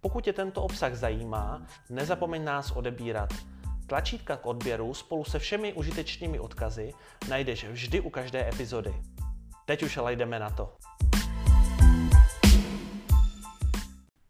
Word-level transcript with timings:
Pokud 0.00 0.24
tě 0.24 0.32
tento 0.32 0.62
obsah 0.62 0.94
zajímá, 0.94 1.62
nezapomeň 1.90 2.44
nás 2.44 2.70
odebírat. 2.70 3.28
Tlačítka 3.86 4.36
k 4.36 4.46
odběru 4.46 4.94
spolu 4.94 5.24
se 5.24 5.38
všemi 5.38 5.72
užitečnými 5.72 6.38
odkazy 6.38 6.92
najdeš 7.28 7.64
vždy 7.64 8.00
u 8.00 8.10
každé 8.10 8.48
epizody. 8.48 8.94
Teď 9.66 9.82
už 9.82 9.96
ale 9.96 10.16
jdeme 10.16 10.38
na 10.38 10.50
to. 10.50 10.72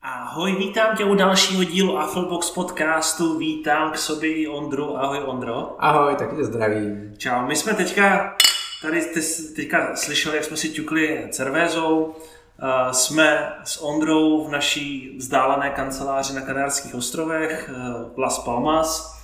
Ahoj, 0.02 0.56
vítám 0.56 0.96
tě 0.96 1.04
u 1.04 1.14
dalšího 1.14 1.64
dílu 1.64 1.98
Afflebox 1.98 2.50
podcastu. 2.50 3.38
Vítám 3.38 3.92
k 3.92 3.98
sobě 3.98 4.34
i 4.34 4.48
Ondru. 4.48 4.96
Ahoj 4.96 5.18
Ondro. 5.26 5.76
Ahoj, 5.78 6.16
taky 6.16 6.36
tě 6.36 6.44
zdravím. 6.44 7.14
Čau, 7.18 7.46
my 7.46 7.56
jsme 7.56 7.74
teďka, 7.74 8.36
tady 8.82 9.02
jste 9.02 9.20
teďka 9.56 9.96
slyšeli, 9.96 10.36
jak 10.36 10.44
jsme 10.44 10.56
si 10.56 10.70
ťukli 10.70 11.28
cervézou. 11.30 12.14
Uh, 12.62 12.92
jsme 12.92 13.52
s 13.64 13.82
Ondrou 13.82 14.44
v 14.44 14.50
naší 14.50 15.16
vzdálené 15.18 15.70
kanceláři 15.70 16.34
na 16.34 16.40
Kanárských 16.40 16.94
ostrovech, 16.94 17.70
uh, 17.72 18.18
Las 18.18 18.38
Palmas. 18.38 19.18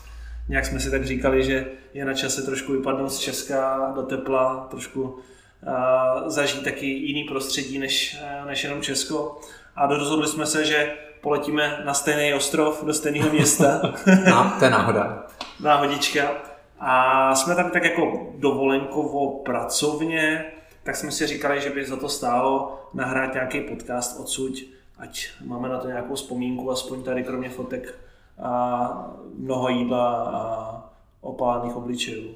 Nějak 0.49 0.67
jsme 0.67 0.81
si 0.81 0.91
tak 0.91 1.07
říkali, 1.07 1.45
že 1.45 1.67
je 1.95 2.05
na 2.05 2.15
čase 2.15 2.43
trošku 2.43 2.73
vypadnout 2.73 3.09
z 3.09 3.19
Česka 3.19 3.93
do 3.95 4.03
tepla, 4.03 4.67
trošku 4.71 5.03
uh, 5.03 5.19
zažít 6.27 6.65
taky 6.65 6.87
jiný 6.87 7.25
prostředí 7.25 7.79
než, 7.79 8.19
než 8.47 8.65
jenom 8.65 8.83
Česko. 8.83 9.41
A 9.77 9.87
rozhodli 9.87 10.29
jsme 10.29 10.47
se, 10.47 10.65
že 10.65 10.93
poletíme 11.21 11.83
na 11.85 11.95
stejný 11.95 12.35
ostrov, 12.35 12.85
do 12.85 12.95
stejného 12.95 13.31
města. 13.31 13.81
no, 14.31 14.53
to 14.59 14.65
je 14.65 14.71
náhoda. 14.71 15.27
Náhodička. 15.61 16.33
A 16.81 17.35
jsme 17.35 17.55
tam 17.55 17.71
tak 17.71 17.85
jako 17.85 18.33
dovolenkovo 18.39 19.43
pracovně, 19.45 20.45
tak 20.85 20.97
jsme 20.97 21.11
si 21.11 21.27
říkali, 21.27 21.61
že 21.61 21.71
by 21.71 21.87
za 21.87 21.97
to 21.97 22.09
stálo 22.09 22.81
nahrát 22.95 23.35
nějaký 23.35 23.61
podcast 23.61 24.21
odsud, 24.21 24.53
ať 24.99 25.29
máme 25.45 25.69
na 25.69 25.79
to 25.79 25.89
nějakou 25.89 26.15
vzpomínku, 26.15 26.71
aspoň 26.71 27.03
tady 27.03 27.25
kromě 27.25 27.51
fotek 27.51 27.95
a 28.43 29.15
mnoho 29.39 29.69
jídla 29.69 30.15
a 30.15 30.91
opálených 31.21 31.77
obličejů. 31.77 32.35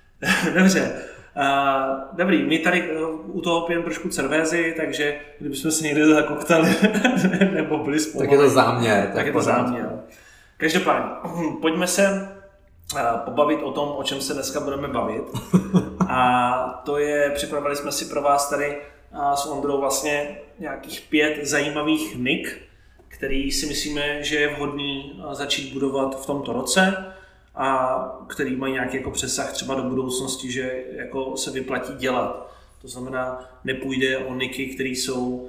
Dobře, 0.54 1.02
Uh, 1.36 1.98
dobrý, 2.12 2.42
my 2.42 2.58
tady 2.58 2.90
uh, 2.96 3.36
u 3.36 3.40
toho 3.40 3.60
pijeme 3.60 3.84
trošku 3.84 4.08
cervézy, 4.08 4.74
takže 4.76 5.18
kdybychom 5.38 5.70
se 5.70 5.84
někde 5.84 6.06
zakoktali 6.06 6.74
nebo 7.54 7.78
byli 7.78 8.00
spolu. 8.00 8.24
Tak 8.24 8.32
je 8.32 8.38
to 8.38 8.50
záměr. 8.50 9.02
Tak, 9.06 9.14
tak 9.14 9.26
je 9.26 9.32
to 9.32 9.40
záměr. 9.40 10.00
Každopádně, 10.56 11.10
pojďme 11.60 11.86
se 11.86 12.28
pobavit 13.24 13.62
o 13.62 13.72
tom, 13.72 13.88
o 13.96 14.02
čem 14.02 14.20
se 14.20 14.34
dneska 14.34 14.60
budeme 14.60 14.88
bavit. 14.88 15.22
A 16.08 16.82
to 16.84 16.98
je, 16.98 17.30
připravili 17.34 17.76
jsme 17.76 17.92
si 17.92 18.04
pro 18.04 18.22
vás 18.22 18.50
tady 18.50 18.76
uh, 19.14 19.32
s 19.32 19.46
Ondrou 19.46 19.80
vlastně 19.80 20.38
nějakých 20.58 21.00
pět 21.10 21.46
zajímavých 21.46 22.16
nik, 22.16 22.62
který 23.08 23.52
si 23.52 23.66
myslíme, 23.66 24.22
že 24.22 24.36
je 24.36 24.54
vhodný 24.54 25.22
začít 25.32 25.72
budovat 25.72 26.22
v 26.22 26.26
tomto 26.26 26.52
roce 26.52 27.12
a 27.54 27.98
který 28.26 28.56
mají 28.56 28.72
nějaký 28.72 28.96
jako 28.96 29.10
přesah 29.10 29.52
třeba 29.52 29.74
do 29.74 29.82
budoucnosti, 29.82 30.52
že 30.52 30.84
jako 30.90 31.36
se 31.36 31.50
vyplatí 31.50 31.92
dělat. 31.96 32.50
To 32.82 32.88
znamená, 32.88 33.50
nepůjde 33.64 34.18
o 34.18 34.34
niky, 34.34 34.66
které 34.66 34.88
jsou 34.88 35.48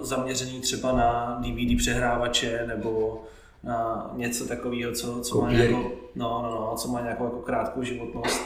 zaměřený 0.00 0.60
třeba 0.60 0.92
na 0.92 1.40
DVD 1.40 1.78
přehrávače 1.78 2.64
nebo 2.66 3.22
na 3.62 4.10
něco 4.16 4.46
takového, 4.46 4.92
co, 4.92 5.20
co 5.20 5.40
má 5.40 5.52
nějakou, 5.52 5.90
no, 6.14 6.42
no, 6.42 6.50
no, 6.50 6.76
co 6.76 6.88
má 6.88 7.00
nějakou 7.00 7.24
jako 7.24 7.38
krátkou 7.38 7.82
životnost, 7.82 8.42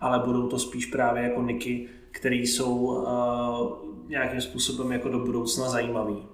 ale 0.00 0.18
budou 0.18 0.48
to 0.48 0.58
spíš 0.58 0.86
právě 0.86 1.22
jako 1.22 1.42
niky, 1.42 1.88
které 2.10 2.36
jsou 2.36 2.76
uh, 2.76 4.08
nějakým 4.08 4.40
způsobem 4.40 4.92
jako 4.92 5.08
do 5.08 5.18
budoucna 5.18 5.68
zajímavý. 5.68 6.26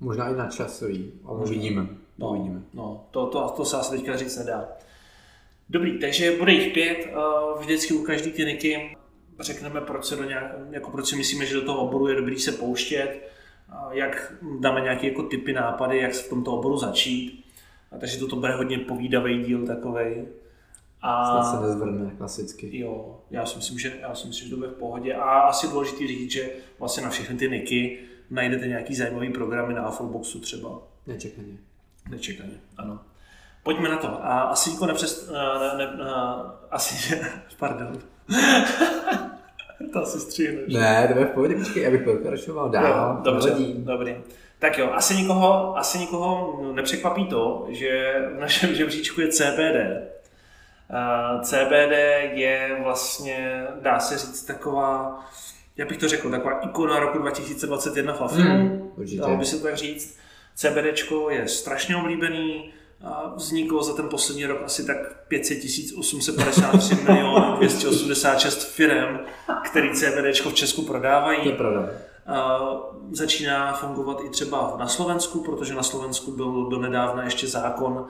Možná 0.00 0.28
i 0.28 0.36
na 0.36 0.48
časový, 0.48 1.12
ale 1.24 1.38
uvidíme. 1.38 1.86
No, 2.18 2.30
uvidíme. 2.30 2.62
no 2.74 3.06
to, 3.10 3.26
to, 3.26 3.48
to 3.48 3.64
se 3.64 3.76
asi 3.76 3.90
teďka 3.90 4.16
říct 4.16 4.36
nedá. 4.36 4.68
Dobrý, 5.68 6.00
takže 6.00 6.38
bude 6.38 6.52
jich 6.52 6.72
pět, 6.72 7.08
vždycky 7.58 7.94
u 7.94 8.02
každé 8.02 8.30
ty 8.30 8.44
niky 8.44 8.96
řekneme, 9.40 9.80
proč, 9.80 10.04
se 10.04 10.16
do 10.16 10.24
nějak, 10.24 10.54
jako 10.70 10.90
proč 10.90 11.06
si 11.06 11.16
myslíme, 11.16 11.46
že 11.46 11.54
do 11.54 11.62
toho 11.62 11.78
oboru 11.78 12.08
je 12.08 12.16
dobrý 12.16 12.38
se 12.38 12.52
pouštět, 12.52 13.30
jak 13.90 14.32
dáme 14.60 14.80
nějaké 14.80 15.06
jako 15.08 15.22
typy, 15.22 15.52
nápady, 15.52 15.98
jak 15.98 16.12
v 16.12 16.28
tomto 16.28 16.52
oboru 16.52 16.76
začít. 16.76 17.45
A 17.92 17.98
takže 17.98 18.18
toto 18.18 18.36
bude 18.36 18.52
hodně 18.52 18.78
povídavý 18.78 19.44
díl 19.44 19.66
takovej. 19.66 20.26
A 21.02 21.24
Snad 21.24 21.60
se 21.60 21.66
nezvrne 21.66 22.10
klasicky. 22.18 22.78
Jo, 22.78 23.20
já 23.30 23.46
si 23.46 23.56
myslím, 23.56 23.78
že, 23.78 23.92
já 24.00 24.14
si 24.14 24.26
myslím, 24.28 24.44
že 24.48 24.50
to 24.50 24.56
bude 24.56 24.68
v 24.68 24.78
pohodě. 24.78 25.14
A 25.14 25.40
asi 25.40 25.68
důležité 25.68 26.06
říct, 26.06 26.30
že 26.30 26.50
vlastně 26.78 27.02
na 27.02 27.10
všechny 27.10 27.36
ty 27.36 27.48
niky 27.48 27.98
najdete 28.30 28.68
nějaký 28.68 28.94
zajímavý 28.94 29.32
programy 29.32 29.74
na 29.74 29.82
Affleboxu 29.82 30.40
třeba. 30.40 30.78
Nečekaně. 31.06 31.56
Nečekaně, 32.10 32.60
ano. 32.76 33.00
Pojďme 33.62 33.88
na 33.88 33.96
to. 33.96 34.24
A 34.24 34.40
asi 34.40 34.70
jako 34.70 34.86
nepřes... 34.86 35.30
Ne, 35.30 35.78
ne, 35.78 35.96
ne, 35.96 36.04
asi... 36.70 37.20
Pardon. 37.58 37.98
to 39.92 40.02
asi 40.02 40.20
stříhneš. 40.20 40.74
Ne, 40.74 41.10
to 41.12 41.18
je 41.18 41.26
v 41.26 41.30
pohodě, 41.30 41.54
počkej, 41.54 41.86
abych 41.86 42.02
pokračoval 42.02 42.68
dál. 42.68 43.20
Dobře, 43.24 43.48
nevadí. 43.48 43.74
dobrý. 43.78 44.16
Tak 44.58 44.78
jo, 44.78 44.90
asi 44.92 45.14
nikoho, 45.14 45.76
asi 45.78 45.98
nikoho 45.98 46.60
nepřekvapí 46.72 47.26
to, 47.26 47.66
že 47.68 48.14
v 48.36 48.40
našem 48.40 48.74
žebříčku 48.74 49.20
je 49.20 49.28
CBD. 49.28 49.76
CBD 51.42 51.92
je 52.32 52.80
vlastně, 52.84 53.66
dá 53.80 54.00
se 54.00 54.18
říct, 54.18 54.42
taková, 54.44 55.20
já 55.76 55.86
bych 55.86 55.96
to 55.98 56.08
řekl, 56.08 56.30
taková 56.30 56.60
ikona 56.60 56.98
roku 56.98 57.18
2021 57.18 58.12
v 58.12 58.22
Afriku. 58.22 58.48
Hmm, 58.48 58.90
Dalo 59.18 59.36
by 59.36 59.44
se 59.44 59.56
to 59.56 59.62
tak 59.62 59.76
říct. 59.76 60.18
CBDčko 60.54 61.30
je 61.30 61.48
strašně 61.48 61.96
oblíbený, 61.96 62.72
vzniklo 63.36 63.82
za 63.82 63.94
ten 63.94 64.08
poslední 64.08 64.46
rok 64.46 64.62
asi 64.64 64.86
tak 64.86 64.96
500 65.28 65.58
853 65.98 66.94
milionů 66.94 67.56
286 67.56 68.74
firm, 68.74 69.18
který 69.64 69.90
CBD 69.94 70.40
v 70.50 70.54
Česku 70.54 70.82
prodávají. 70.82 71.42
To 71.42 71.48
je 71.48 71.54
pravda. 71.54 71.88
Začíná 73.10 73.72
fungovat 73.72 74.20
i 74.26 74.28
třeba 74.28 74.76
na 74.78 74.86
Slovensku, 74.86 75.40
protože 75.40 75.74
na 75.74 75.82
Slovensku 75.82 76.30
byl 76.30 76.66
do 76.70 76.78
nedávna 76.78 77.24
ještě 77.24 77.46
zákon, 77.46 78.06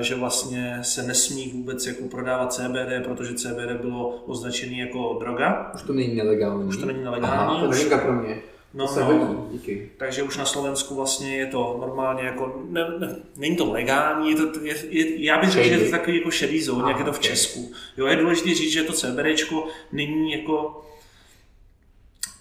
že 0.00 0.14
vlastně 0.14 0.78
se 0.82 1.02
nesmí 1.02 1.52
vůbec 1.54 1.86
jako 1.86 2.04
prodávat 2.04 2.52
CBD, 2.52 3.04
protože 3.04 3.34
CBD 3.34 3.80
bylo 3.80 4.08
označené 4.08 4.76
jako 4.76 5.16
droga. 5.20 5.72
Už 5.74 5.82
to 5.82 5.92
není 5.92 6.14
nelegální. 6.14 6.64
Už 6.64 6.76
to 6.76 6.86
není 6.86 7.04
nelegální. 7.04 7.56
Aha, 7.56 7.66
to 7.66 7.74
je 7.74 7.98
pro 7.98 8.12
mě. 8.12 8.42
No, 8.74 8.86
to 8.86 8.92
se 8.92 9.02
hodí, 9.02 9.34
díky. 9.50 9.90
Takže 9.96 10.22
už 10.22 10.36
na 10.36 10.44
Slovensku 10.44 10.94
vlastně 10.94 11.36
je 11.36 11.46
to 11.46 11.76
normálně 11.80 12.22
jako, 12.22 12.62
ne, 12.68 12.86
ne, 12.98 13.16
není 13.36 13.56
to 13.56 13.72
legální, 13.72 14.30
je 14.30 14.36
to, 14.36 14.60
je, 14.62 14.74
je, 14.88 15.24
já 15.24 15.40
bych 15.40 15.50
řekl, 15.50 15.68
že 15.68 15.74
je 15.74 15.84
to 15.84 15.90
takový 15.90 16.18
jako 16.18 16.30
šedý 16.30 16.62
zón, 16.62 16.88
jak 16.88 16.98
je 16.98 17.04
to 17.04 17.12
v 17.12 17.20
Česku. 17.20 17.72
Jo, 17.96 18.06
je 18.06 18.16
důležité 18.16 18.54
říct, 18.54 18.72
že 18.72 18.82
to 18.82 18.92
CBDčko 18.92 19.66
není 19.92 20.32
jako, 20.32 20.82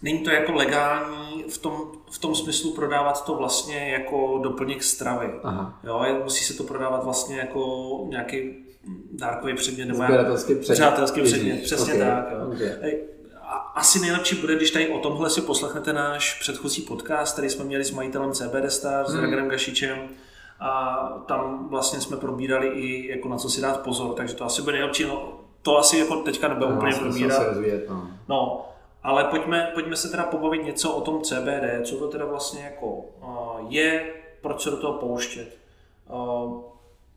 není 0.02 0.20
to 0.20 0.30
jako 0.30 0.54
legální 0.54 1.44
v 1.50 1.58
tom, 1.58 1.92
v 2.12 2.20
tom 2.20 2.35
smyslu 2.35 2.73
prodávat 2.73 3.26
to 3.26 3.35
vlastně 3.35 3.90
jako 3.90 4.40
doplněk 4.44 4.84
stravy. 4.84 5.32
Aha. 5.44 5.79
Jo, 5.84 6.06
musí 6.23 6.44
se 6.44 6.53
to 6.53 6.64
prodávat 6.64 7.03
vlastně 7.03 7.38
jako 7.38 7.88
nějaký 8.09 8.56
dárkový 9.12 9.53
předmět 9.53 9.85
nebo 9.85 10.03
Sběratelský 10.03 10.56
předmět. 10.56 11.23
předmět, 11.23 11.64
přesně 11.64 11.94
okay. 11.94 12.08
tak. 12.08 12.28
Jo. 12.32 12.47
Okay 12.47 12.94
asi 13.76 14.00
nejlepší 14.00 14.35
bude, 14.35 14.56
když 14.56 14.72
tady 14.72 14.90
o 14.90 15.00
tomhle 15.00 15.29
si 15.29 15.41
poslechnete 15.41 15.94
náš 15.94 16.40
předchozí 16.40 16.82
podcast, 16.82 17.34
který 17.34 17.50
jsme 17.50 17.66
měli 17.66 17.84
s 17.84 17.91
majitelem 17.91 18.32
CBD 18.32 18.72
Star, 18.72 19.06
s 19.06 19.14
hmm. 19.14 19.47
Gašičem. 19.50 19.97
A 20.59 20.97
tam 21.28 21.68
vlastně 21.70 22.02
jsme 22.02 22.18
probírali 22.18 22.68
i 22.68 23.12
jako 23.12 23.29
na 23.29 23.38
co 23.38 23.50
si 23.50 23.62
dát 23.62 23.79
pozor, 23.79 24.14
takže 24.14 24.35
to 24.35 24.46
asi 24.46 24.62
bude 24.62 24.73
nejlepší. 24.73 25.03
No, 25.03 25.40
to 25.62 25.78
asi 25.78 25.97
jako 25.97 26.16
teďka 26.16 26.47
nebude 26.47 26.70
no, 26.70 26.76
úplně 26.76 26.96
probírat. 26.96 27.47
rozvíjet, 27.47 27.85
no. 27.90 28.08
no. 28.29 28.66
Ale 29.03 29.23
pojďme, 29.23 29.72
pojďme 29.73 29.96
se 29.96 30.09
teda 30.09 30.23
pobavit 30.23 30.63
něco 30.63 30.93
o 30.93 31.01
tom 31.01 31.22
CBD, 31.22 31.84
co 31.84 31.97
to 31.97 32.07
teda 32.07 32.25
vlastně 32.25 32.63
jako 32.63 32.87
uh, 32.87 33.72
je, 33.72 34.13
proč 34.41 34.61
se 34.61 34.69
do 34.69 34.78
toho 34.78 34.93
pouštět. 34.93 35.57
Uh, 36.09 36.69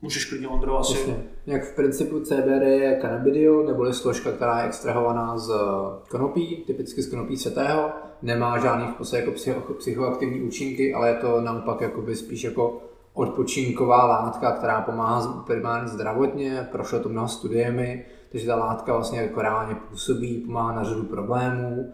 Můžeš 0.03 0.25
klidně, 0.25 0.47
Ondro, 0.47 0.79
asi. 0.79 0.97
Jasně. 0.97 1.23
Jak 1.45 1.63
v 1.63 1.75
principu 1.75 2.19
CBD 2.19 2.61
je 2.61 2.99
cannabidiol, 3.01 3.63
neboli 3.63 3.93
složka, 3.93 4.31
která 4.31 4.59
je 4.59 4.67
extrahovaná 4.67 5.37
z 5.37 5.53
konopí, 6.09 6.63
typicky 6.67 7.01
z 7.01 7.09
konopí 7.09 7.37
světého. 7.37 7.89
Nemá 8.21 8.59
žádný 8.59 8.87
v 8.87 8.95
podstatě 8.95 9.21
jako 9.21 9.31
psycho, 9.31 9.73
psychoaktivní 9.73 10.41
účinky, 10.41 10.93
ale 10.93 11.09
je 11.09 11.15
to 11.15 11.41
naopak 11.41 11.81
jakoby 11.81 12.15
spíš 12.15 12.43
jako 12.43 12.81
odpočinková 13.13 14.05
látka, 14.05 14.51
která 14.51 14.81
pomáhá 14.81 15.43
primárně 15.47 15.87
zdravotně, 15.87 16.67
prošlo 16.71 16.99
to 16.99 17.09
mnoho 17.09 17.27
studiemi, 17.27 18.05
takže 18.33 18.47
ta 18.47 18.55
látka 18.55 18.93
vlastně 18.93 19.19
jako 19.19 19.41
reálně 19.41 19.75
působí, 19.89 20.37
pomáhá 20.37 20.75
na 20.75 20.83
řadu 20.83 21.03
problémů 21.03 21.93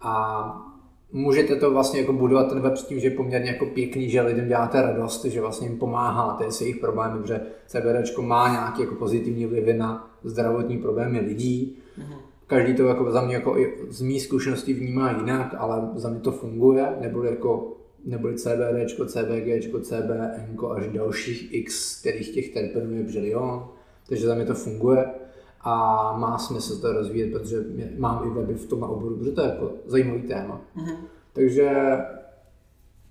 a 0.00 0.66
můžete 1.12 1.56
to 1.56 1.70
vlastně 1.70 2.00
jako 2.00 2.12
budovat 2.12 2.48
ten 2.48 2.60
web 2.60 2.76
s 2.76 2.84
tím, 2.84 3.00
že 3.00 3.06
je 3.06 3.16
poměrně 3.16 3.50
jako 3.50 3.66
pěkný, 3.66 4.10
že 4.10 4.20
lidem 4.20 4.48
děláte 4.48 4.82
radost, 4.82 5.24
že 5.24 5.40
vlastně 5.40 5.68
jim 5.68 5.78
pomáháte 5.78 6.52
s 6.52 6.60
jejich 6.60 6.76
problémy, 6.76 7.18
protože 7.18 7.40
CBD 7.66 8.18
má 8.18 8.48
nějaký 8.48 8.82
jako 8.82 8.94
pozitivní 8.94 9.46
vlivy 9.46 9.74
na 9.74 10.10
zdravotní 10.24 10.78
problémy 10.78 11.20
lidí. 11.20 11.78
Mm-hmm. 11.98 12.16
Každý 12.46 12.74
to 12.74 12.82
jako 12.82 13.10
za 13.10 13.20
mě 13.20 13.34
jako 13.34 13.56
z 13.88 14.00
mý 14.00 14.20
zkušenosti 14.20 14.72
vnímá 14.72 15.10
jinak, 15.10 15.54
ale 15.58 15.88
za 15.94 16.10
mě 16.10 16.20
to 16.20 16.32
funguje, 16.32 16.96
nebo 17.00 17.22
jako 17.22 17.76
neboli 18.04 18.34
CBD, 18.34 18.90
CBG, 19.06 19.74
CBN 19.82 20.66
až 20.76 20.88
dalších 20.88 21.54
x, 21.54 22.00
kterých 22.00 22.34
těch 22.34 22.54
terpenů 22.54 22.96
je 22.96 23.02
břilion, 23.02 23.68
takže 24.08 24.26
za 24.26 24.34
mě 24.34 24.44
to 24.44 24.54
funguje 24.54 25.04
a 25.60 25.72
má 26.18 26.38
smysl 26.38 26.80
to 26.80 26.92
rozvíjet, 26.92 27.32
protože 27.32 27.64
mám 27.98 28.26
i 28.26 28.30
weby 28.30 28.54
v 28.54 28.68
tom 28.68 28.82
oboru, 28.82 29.16
protože 29.16 29.30
to 29.30 29.40
je 29.40 29.48
jako 29.48 29.72
zajímavý 29.86 30.22
téma. 30.22 30.60
Mm-hmm. 30.76 30.96
Takže 31.32 31.70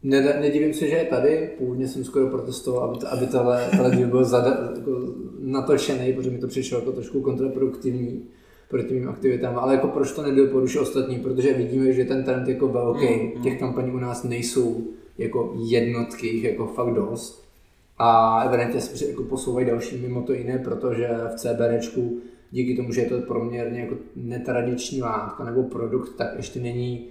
nedivím 0.03 0.73
se, 0.73 0.87
že 0.87 0.95
je 0.95 1.05
tady. 1.05 1.49
Původně 1.57 1.87
jsem 1.87 2.03
skoro 2.03 2.27
protestoval, 2.27 2.89
aby, 2.89 2.99
to, 2.99 3.11
aby 3.13 3.27
tohle, 3.27 3.69
tohle 3.71 3.95
díl 3.95 4.07
byl 4.07 4.23
zada, 4.23 4.71
jako 4.75 4.91
natočený, 5.39 6.13
protože 6.13 6.29
mi 6.29 6.37
to 6.37 6.47
přišlo 6.47 6.79
jako 6.79 6.91
trošku 6.91 7.21
kontraproduktivní 7.21 8.23
proti 8.69 8.93
mým 8.93 9.09
aktivitám, 9.09 9.59
ale 9.59 9.73
jako 9.73 9.87
proč 9.87 10.11
to 10.11 10.21
nedoporučuji 10.21 10.79
ostatní, 10.79 11.19
protože 11.19 11.53
vidíme, 11.53 11.93
že 11.93 12.05
ten 12.05 12.23
trend 12.23 12.47
jako 12.47 12.67
velký, 12.67 13.07
mm, 13.35 13.43
těch 13.43 13.59
kampaní 13.59 13.91
u 13.91 13.97
nás 13.97 14.23
nejsou 14.23 14.87
jako 15.17 15.53
jednotky, 15.57 16.47
jako 16.47 16.67
fakt 16.67 16.93
dost. 16.93 17.49
A 17.97 18.41
evidentně 18.43 18.81
se 18.81 19.05
jako 19.05 19.23
posouvají 19.23 19.67
další 19.67 19.97
mimo 19.97 20.21
to 20.21 20.33
jiné, 20.33 20.57
protože 20.57 21.09
v 21.33 21.35
CBDčku 21.35 22.17
díky 22.51 22.75
tomu, 22.75 22.91
že 22.91 23.01
je 23.01 23.09
to 23.09 23.21
poměrně 23.21 23.79
jako 23.79 23.95
netradiční 24.15 25.01
látka 25.01 25.43
nebo 25.43 25.63
produkt, 25.63 26.15
tak 26.15 26.27
ještě 26.37 26.59
není 26.59 27.07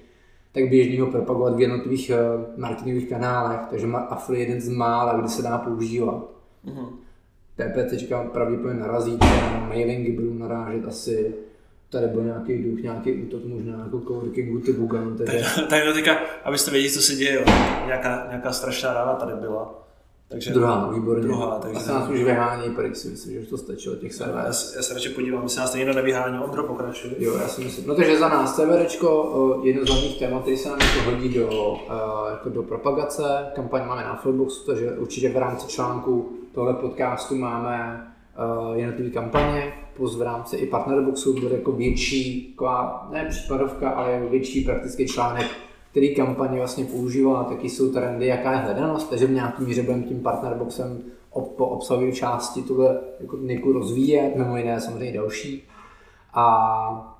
tak 0.53 0.69
běžný 0.71 1.01
ho 1.01 1.07
propagovat 1.07 1.57
v 1.57 1.61
jednotlivých 1.61 2.11
eh, 2.11 2.17
marketingových 2.57 3.09
kanálech, 3.09 3.61
takže 3.71 3.87
Affle 3.87 4.37
je 4.37 4.41
jeden 4.41 4.61
z 4.61 4.69
mála, 4.69 5.21
kde 5.21 5.29
se 5.29 5.43
dá 5.43 5.59
používat. 5.59 6.31
Mm-hmm. 6.67 6.89
PPC 7.57 8.13
pravděpodobně 8.33 8.81
narazí, 8.81 9.19
na 9.53 9.67
mailingy 9.69 10.13
budou 10.13 10.35
narážet 10.35 10.87
asi 10.87 11.35
tady 11.91 12.07
byl 12.07 12.25
nějaký 12.25 12.63
duch, 12.63 12.83
nějaký 12.83 13.13
útok 13.13 13.45
možná 13.45 13.79
jako 13.85 14.01
coworkingu 14.01 14.59
typu 14.59 14.81
Bugan. 14.81 15.17
Takže... 15.17 15.45
Tak, 15.55 15.69
tak 15.69 15.95
teďka, 15.95 16.19
abyste 16.45 16.71
věděli, 16.71 16.93
co 16.93 17.03
se 17.03 17.15
děje, 17.15 17.45
nějaká, 17.87 18.27
nějaká 18.29 18.53
strašná 18.53 18.95
rána 18.95 19.15
tady 19.15 19.35
byla. 19.35 19.88
Takže 20.31 20.53
druhá, 20.53 20.91
výborně. 20.91 21.23
Druhá, 21.23 21.59
takže... 21.59 21.77
Asi 21.77 21.89
nás 21.89 22.09
už 22.09 22.23
vyhání, 22.23 22.75
pryč 22.75 22.97
si 22.97 23.09
myslím, 23.09 23.35
že 23.35 23.41
už 23.41 23.49
to 23.49 23.59
stačilo 23.59 23.97
těch 23.97 24.15
serverů. 24.15 24.39
Já, 24.39 24.45
já, 24.47 24.53
se 24.53 24.95
radši 24.95 25.09
podívám, 25.09 25.43
jestli 25.43 25.61
nás 25.61 25.75
někdo 25.75 25.93
nevyhání, 25.93 26.39
Ondro 26.39 26.63
pokračuje. 26.63 27.15
Jo, 27.19 27.37
já 27.37 27.49
si 27.49 27.65
myslím. 27.65 27.89
No 27.89 27.95
takže 27.95 28.19
za 28.19 28.29
nás 28.29 28.57
CVRčko, 28.57 29.61
jedno 29.63 29.87
z 29.87 29.89
hlavních 29.89 30.19
témat, 30.19 30.43
který 30.43 30.57
se 30.57 30.69
nám 30.69 30.79
jako 30.81 31.11
hodí 31.11 31.29
do, 31.29 31.77
jako 32.31 32.49
do 32.49 32.63
propagace. 32.63 33.47
Kampaň 33.55 33.87
máme 33.87 34.05
na 34.05 34.17
Flowboxu, 34.17 34.67
takže 34.67 34.93
určitě 34.93 35.29
v 35.29 35.37
rámci 35.37 35.67
článku 35.67 36.33
tohle 36.55 36.75
podcastu 36.75 37.37
máme 37.37 38.07
jednotlivé 38.75 39.11
kampaně, 39.11 39.73
plus 39.97 40.19
v 40.19 40.23
rámci 40.23 40.57
i 40.57 40.67
partnerboxu 40.67 41.41
bude 41.41 41.55
jako 41.55 41.73
větší, 41.73 42.53
taková, 42.53 43.09
ne 43.13 43.27
případovka, 43.31 43.91
ale 43.91 44.23
větší 44.31 44.65
praktický 44.65 45.07
článek 45.07 45.47
který 45.91 46.15
kampaně 46.15 46.59
vlastně 46.59 46.85
používá, 46.85 47.45
taky 47.45 47.71
jsou 47.71 47.93
trendy, 47.93 48.27
jaká 48.27 48.53
je 48.53 48.59
hledanost, 48.59 49.11
takže 49.11 49.27
v 49.27 49.31
nějakým 49.31 49.67
míře 49.67 49.83
budeme 49.83 50.03
tím 50.03 50.21
partnerboxem 50.21 51.03
po 51.31 51.67
obsahové 51.67 52.13
části 52.13 52.63
tuhle 52.63 53.01
jako 53.21 53.37
Niku 53.37 53.73
rozvíjet, 53.73 54.37
mimo 54.37 54.57
jiné 54.57 54.81
samozřejmě 54.81 55.13
další. 55.13 55.69
A 56.35 57.19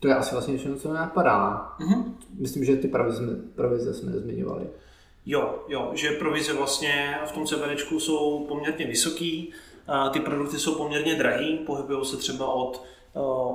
to 0.00 0.08
je 0.08 0.14
asi 0.14 0.34
vlastně 0.34 0.58
všechno, 0.58 0.76
co 0.76 0.88
mi 0.88 0.94
napadá. 0.94 1.72
Mm-hmm. 1.80 2.04
Myslím, 2.38 2.64
že 2.64 2.76
ty 2.76 2.88
provize, 2.88 3.22
provize 3.54 3.94
jsme 3.94 4.12
nezmiňovali. 4.12 4.66
Jo, 5.26 5.54
jo, 5.68 5.90
že 5.94 6.10
provize 6.10 6.52
vlastně 6.52 7.18
v 7.26 7.32
tom 7.32 7.46
CBDčku 7.46 8.00
jsou 8.00 8.46
poměrně 8.48 8.86
vysoký, 8.86 9.52
ty 10.12 10.20
produkty 10.20 10.58
jsou 10.58 10.74
poměrně 10.74 11.14
drahý, 11.14 11.58
pohybují 11.58 12.04
se 12.04 12.16
třeba 12.16 12.46
od, 12.46 12.82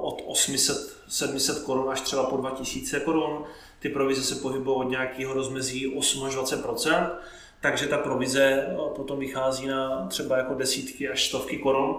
od 0.02 0.22
800-700 0.28 1.64
korun 1.66 1.90
až 1.90 2.02
třeba 2.02 2.24
po 2.24 2.38
2000 2.38 3.00
korun 3.00 3.44
ty 3.82 3.90
provize 3.90 4.24
se 4.24 4.36
pohybují 4.36 4.78
od 4.78 4.90
nějakého 4.90 5.34
rozmezí 5.34 5.96
8 5.96 6.26
až 6.26 6.36
20 6.36 6.64
takže 7.62 7.88
ta 7.88 7.98
provize 7.98 8.44
eh, 8.44 8.76
potom 8.96 9.20
vychází 9.20 9.68
na 9.68 10.08
třeba 10.08 10.38
jako 10.38 10.54
desítky 10.54 11.10
až 11.10 11.28
stovky 11.28 11.58
korun, 11.58 11.96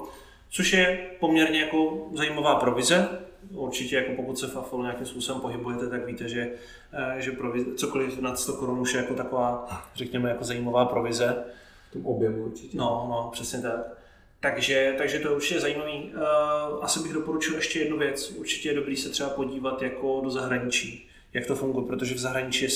což 0.51 0.73
je 0.73 1.11
poměrně 1.21 1.61
jako 1.61 2.09
zajímavá 2.15 2.55
provize. 2.55 3.09
Určitě 3.51 3.97
jako 3.97 4.13
pokud 4.13 4.39
se 4.39 4.47
v 4.47 4.79
nějakým 4.83 5.07
způsobem 5.07 5.41
pohybujete, 5.41 5.89
tak 5.89 6.07
víte, 6.07 6.29
že, 6.29 6.51
eh, 6.93 7.23
že 7.23 7.33
provize, 7.33 7.75
cokoliv 7.75 8.21
nad 8.21 8.39
100 8.39 8.53
korun 8.53 8.81
už 8.81 8.95
je 8.95 9.01
jako 9.01 9.15
taková, 9.15 9.83
řekněme, 9.95 10.29
jako 10.29 10.45
zajímavá 10.45 10.85
provize. 10.85 11.45
V 11.91 11.93
tom 11.93 12.07
objemu 12.07 12.45
určitě. 12.45 12.79
No, 12.79 13.07
no, 13.11 13.29
přesně 13.33 13.63
tak. 13.63 13.99
Takže, 14.41 14.95
takže 14.99 15.19
to 15.19 15.29
je 15.29 15.35
určitě 15.35 15.61
zajímavý. 15.61 16.13
Uh, 16.15 16.85
asi 16.85 17.01
bych 17.01 17.13
doporučil 17.13 17.55
ještě 17.55 17.79
jednu 17.79 17.99
věc. 17.99 18.31
Určitě 18.31 18.69
je 18.69 18.75
dobrý 18.75 18.97
se 18.97 19.09
třeba 19.09 19.31
podívat 19.31 19.83
jako 19.83 20.21
do 20.25 20.31
zahraničí 20.31 21.09
jak 21.35 21.47
to 21.47 21.57
funguje, 21.57 21.87
protože 21.87 22.15
v 22.15 22.19
zahraničí 22.19 22.65
je 22.65 22.71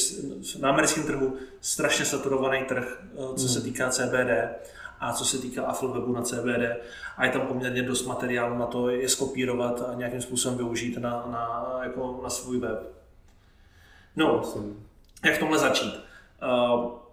na 0.61 0.69
americkém 0.69 1.05
trhu 1.05 1.37
strašně 1.61 2.05
saturovaný 2.05 2.65
trh, 2.65 3.03
eh, 3.13 3.37
co 3.37 3.49
se 3.49 3.59
hmm. 3.59 3.69
týká 3.69 3.91
CBD 3.91 4.31
a 5.01 5.13
co 5.13 5.25
se 5.25 5.39
týká 5.39 5.63
Affle 5.63 5.93
webu 5.93 6.13
na 6.13 6.23
CBD 6.23 6.77
a 7.17 7.25
je 7.25 7.33
tam 7.33 7.47
poměrně 7.47 7.83
dost 7.83 8.07
materiálu 8.07 8.59
na 8.59 8.67
to 8.67 8.89
je 8.89 9.09
skopírovat 9.09 9.83
a 9.89 9.95
nějakým 9.95 10.23
způsobem 10.23 10.59
využít 10.59 10.99
na, 10.99 11.11
na, 11.11 11.79
jako 11.83 12.21
na 12.23 12.31
svůj 12.31 12.59
web. 12.59 12.79
No, 14.17 14.43
jak 15.25 15.39
tomhle 15.39 15.59
začít? 15.59 15.95
Eh, 16.43 17.07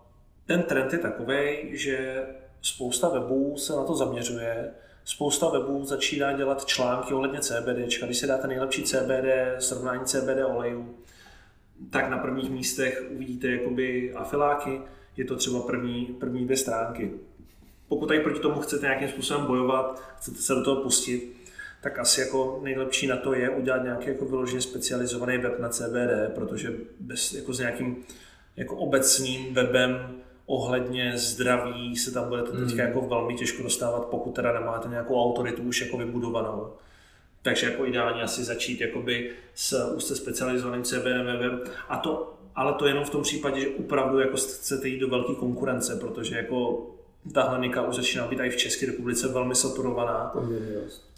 ten 0.46 0.64
trend 0.64 0.94
je 0.94 1.00
takový, 1.00 1.58
že 1.72 2.26
spousta 2.62 3.10
webů 3.10 3.58
se 3.58 3.76
na 3.76 3.84
to 3.84 3.96
zaměřuje, 3.96 4.72
spousta 5.06 5.50
webů 5.50 5.86
začíná 5.86 6.34
dělat 6.34 6.66
články 6.66 7.14
ohledně 7.14 7.40
CBD. 7.40 8.06
Když 8.06 8.18
si 8.18 8.28
dáte 8.28 8.48
nejlepší 8.48 8.84
CBD, 8.84 9.26
srovnání 9.60 10.06
CBD 10.06 10.46
olejů, 10.46 10.96
tak 11.90 12.10
na 12.10 12.18
prvních 12.18 12.52
místech 12.52 13.04
uvidíte 13.12 13.48
jakoby 13.48 14.14
afiláky, 14.14 14.82
je 15.18 15.26
to 15.26 15.36
třeba 15.36 15.62
první, 15.62 16.06
první 16.06 16.46
dvě 16.46 16.58
stránky. 16.58 17.12
Pokud 17.88 18.08
tady 18.08 18.20
proti 18.20 18.40
tomu 18.40 18.62
chcete 18.62 18.86
nějakým 18.86 19.10
způsobem 19.10 19.46
bojovat, 19.46 20.02
chcete 20.18 20.38
se 20.38 20.54
do 20.54 20.64
toho 20.64 20.82
pustit, 20.82 21.34
tak 21.82 22.00
asi 22.00 22.22
jako 22.22 22.60
nejlepší 22.64 23.08
na 23.08 23.18
to 23.18 23.34
je 23.34 23.50
udělat 23.50 23.84
nějaký 23.84 24.08
jako 24.08 24.26
vyloženě 24.26 24.62
specializovaný 24.62 25.38
web 25.38 25.60
na 25.60 25.70
CBD, 25.70 26.34
protože 26.36 26.74
bez, 27.00 27.34
jako 27.34 27.54
s 27.54 27.60
nějakým 27.60 28.04
jako 28.56 28.76
obecným 28.76 29.54
webem 29.54 30.24
ohledně 30.46 31.18
zdraví 31.18 31.96
se 31.96 32.12
tam 32.12 32.30
budete 32.30 32.52
teďka 32.52 32.84
mm. 32.84 32.88
jako 32.88 33.02
velmi 33.02 33.36
těžko 33.36 33.64
dostávat, 33.64 34.06
pokud 34.06 34.36
teda 34.36 34.60
nemáte 34.60 34.90
nějakou 34.90 35.24
autoritu 35.24 35.62
už 35.62 35.82
jako 35.82 35.98
vybudovanou. 35.98 36.74
Takže 37.44 37.66
jako 37.66 37.86
ideálně 37.86 38.22
asi 38.22 38.44
začít 38.44 38.82
jakoby 38.82 39.32
s 39.56 39.94
úzce 39.96 40.16
specializovaným 40.16 40.84
CBM 40.84 41.26
webem. 41.26 41.62
A 41.90 41.98
to, 41.98 42.34
ale 42.56 42.74
to 42.74 42.88
jenom 42.88 43.06
v 43.06 43.10
tom 43.10 43.22
případě, 43.22 43.62
že 43.62 43.68
opravdu 43.80 44.20
jako 44.20 44.38
chcete 44.38 44.88
jít 44.88 45.00
do 45.00 45.08
velké 45.08 45.36
konkurence, 45.36 45.96
protože 45.96 46.36
jako 46.36 46.88
tahle 47.34 47.60
nika 47.60 47.88
už 47.88 47.96
začíná 47.96 48.28
být 48.28 48.40
i 48.40 48.50
v 48.50 48.58
České 48.58 48.86
republice 48.86 49.28
velmi 49.28 49.56
saturovaná. 49.56 50.34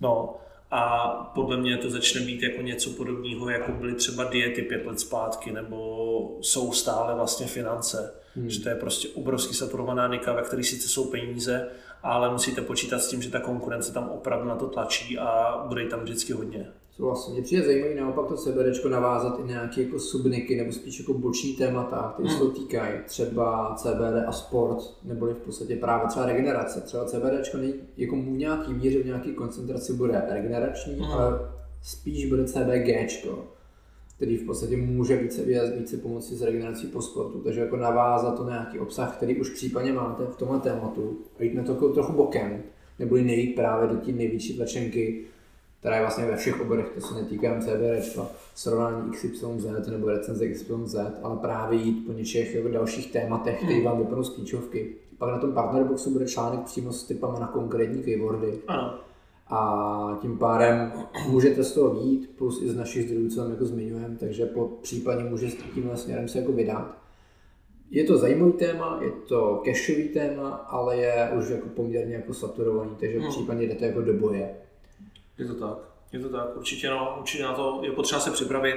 No, 0.02 0.38
a 0.72 1.08
podle 1.36 1.58
mě 1.58 1.78
to 1.78 1.90
začne 1.90 2.22
být 2.22 2.44
jako 2.44 2.62
něco 2.62 2.90
podobného, 2.90 3.50
jako 3.50 3.72
byly 3.72 3.94
třeba 3.94 4.24
diety 4.24 4.62
pět 4.62 4.86
let 4.86 5.00
zpátky, 5.00 5.52
nebo 5.52 6.38
jsou 6.42 6.74
stále 6.74 7.16
vlastně 7.16 7.48
finance. 7.48 8.14
Hmm. 8.36 8.50
Že 8.50 8.60
to 8.60 8.70
je 8.70 8.76
prostě 8.76 9.08
obrovský 9.08 9.54
saturovaná 9.54 10.08
nika, 10.08 10.34
ve 10.34 10.42
které 10.42 10.64
sice 10.64 10.88
jsou 10.88 11.12
peníze, 11.12 11.68
ale 12.06 12.32
musíte 12.32 12.62
počítat 12.62 13.00
s 13.00 13.08
tím, 13.08 13.22
že 13.22 13.32
ta 13.32 13.40
konkurence 13.40 13.94
tam 13.94 14.10
opravdu 14.10 14.48
na 14.48 14.56
to 14.56 14.68
tlačí 14.68 15.18
a 15.18 15.58
bude 15.68 15.86
tam 15.86 16.00
vždycky 16.00 16.34
hodně. 16.34 16.68
Vlastně 17.00 17.34
mě 17.34 17.44
přijde 17.44 17.64
zajímavý 17.64 17.96
naopak 17.96 18.28
to 18.28 18.36
CBD 18.36 18.86
navázat 18.90 19.40
i 19.40 19.44
nějaké 19.44 19.82
jako 19.82 20.00
subniky 20.00 20.56
nebo 20.56 20.72
spíš 20.72 21.00
jako 21.00 21.14
boční 21.14 21.54
témata, 21.54 22.12
které 22.14 22.30
se 22.30 22.40
to 22.40 22.46
hmm. 22.46 22.54
týkají. 22.54 22.94
Třeba 23.06 23.76
CBD 23.76 24.28
a 24.28 24.32
sport, 24.32 24.78
nebo 25.04 25.26
v 25.26 25.38
podstatě 25.38 25.76
právě 25.76 26.08
třeba 26.08 26.26
regenerace. 26.26 26.82
Třeba 26.82 27.06
CBD 27.06 27.56
jako 27.98 28.16
v 28.16 28.20
nějaký 28.20 28.74
míře, 28.74 29.04
v 29.04 29.06
nějaké 29.06 29.32
koncentraci 29.32 29.94
bude 29.94 30.24
regenerační, 30.30 30.94
hmm. 30.94 31.12
ale 31.12 31.40
spíš 31.84 32.30
bude 32.30 32.46
CBG 32.46 33.12
který 34.16 34.38
v 34.38 34.46
podstatě 34.46 34.78
může 34.78 35.18
více, 35.18 35.42
více 35.80 35.98
pomoci 35.98 36.36
s 36.36 36.42
regenerací 36.42 36.88
po 36.88 37.02
sportu. 37.02 37.40
Takže 37.40 37.60
jako 37.60 37.78
navázat 37.78 38.38
to 38.38 38.44
na 38.44 38.50
nějaký 38.50 38.80
obsah, 38.80 39.18
který 39.18 39.42
už 39.42 39.50
případně 39.50 39.94
máte 39.94 40.24
v 40.26 40.36
tomhle 40.36 40.60
tématu 40.60 41.18
a 41.40 41.44
jít 41.44 41.54
na 41.54 41.64
to 41.64 41.94
trochu 41.94 42.14
bokem, 42.14 42.64
nebo 43.00 43.16
nejít 43.16 43.56
právě 43.56 43.88
do 43.88 43.96
té 43.96 44.12
největší 44.12 44.58
tlačenky, 44.58 45.26
která 45.80 45.96
je 45.96 46.02
vlastně 46.02 46.26
ve 46.26 46.38
všech 46.38 46.62
oborech, 46.62 46.92
to 46.96 47.02
se 47.02 47.14
netýká 47.14 47.60
CBR, 47.60 48.22
srovnání 48.56 49.12
XYZ 49.12 49.88
nebo 49.92 50.10
recenze 50.10 50.48
XYZ, 50.48 50.96
ale 51.24 51.38
právě 51.38 51.80
jít 51.80 52.06
po 52.06 52.12
něčech 52.12 52.56
jako 52.56 52.68
dalších 52.68 53.12
tématech, 53.12 53.58
které 53.58 53.84
vám 53.84 53.98
vypadnou 53.98 54.24
z 54.24 54.30
klíčovky. 54.30 54.96
Pak 55.18 55.30
na 55.30 55.38
tom 55.38 55.54
partnerboxu 55.54 56.12
bude 56.12 56.26
článek 56.26 56.60
přímo 56.60 56.92
s 56.92 57.04
typama 57.04 57.40
na 57.40 57.48
konkrétní 57.48 58.04
keywordy. 58.04 58.60
Ano. 58.68 59.00
A 59.48 60.20
tím 60.22 60.38
pádem 60.38 60.94
můžete 61.28 61.64
z 61.64 61.74
toho 61.74 61.96
výjít, 61.96 62.36
plus 62.38 62.62
i 62.62 62.70
z 62.70 62.76
našich 62.76 63.10
zdrojů, 63.10 63.30
co 63.30 63.42
tam 63.42 63.52
jako 63.52 63.66
zmiňujeme, 63.66 64.18
takže 64.20 64.46
po 64.46 64.68
případně 64.68 65.24
může 65.24 65.50
s 65.50 65.56
tímhle 65.74 65.98
směrem 65.98 66.28
se 66.28 66.40
jako 66.40 66.52
vydat. 66.52 66.98
Je 67.92 68.04
to 68.04 68.18
zajímavý 68.18 68.54
téma, 68.54 69.00
je 69.02 69.12
to 69.12 69.64
cashový 69.66 70.10
téma, 70.10 70.50
ale 70.50 70.98
je 70.98 71.32
už 71.38 71.50
jako 71.50 71.70
poměrně 71.70 72.16
jako 72.16 72.34
saturovaný, 72.34 72.92
takže 73.00 73.20
hmm. 73.20 73.30
případně 73.30 73.68
jdete 73.68 73.86
jako 73.86 74.02
do 74.02 74.14
boje. 74.14 74.56
Je 75.38 75.46
to 75.46 75.54
tak, 75.54 75.78
je 76.14 76.20
to 76.20 76.30
tak, 76.30 76.58
určitě, 76.58 76.90
no, 76.90 77.16
určitě 77.20 77.44
na 77.44 77.54
to 77.54 77.80
je 77.84 77.92
potřeba 77.92 78.22
se 78.22 78.32
připravit. 78.32 78.76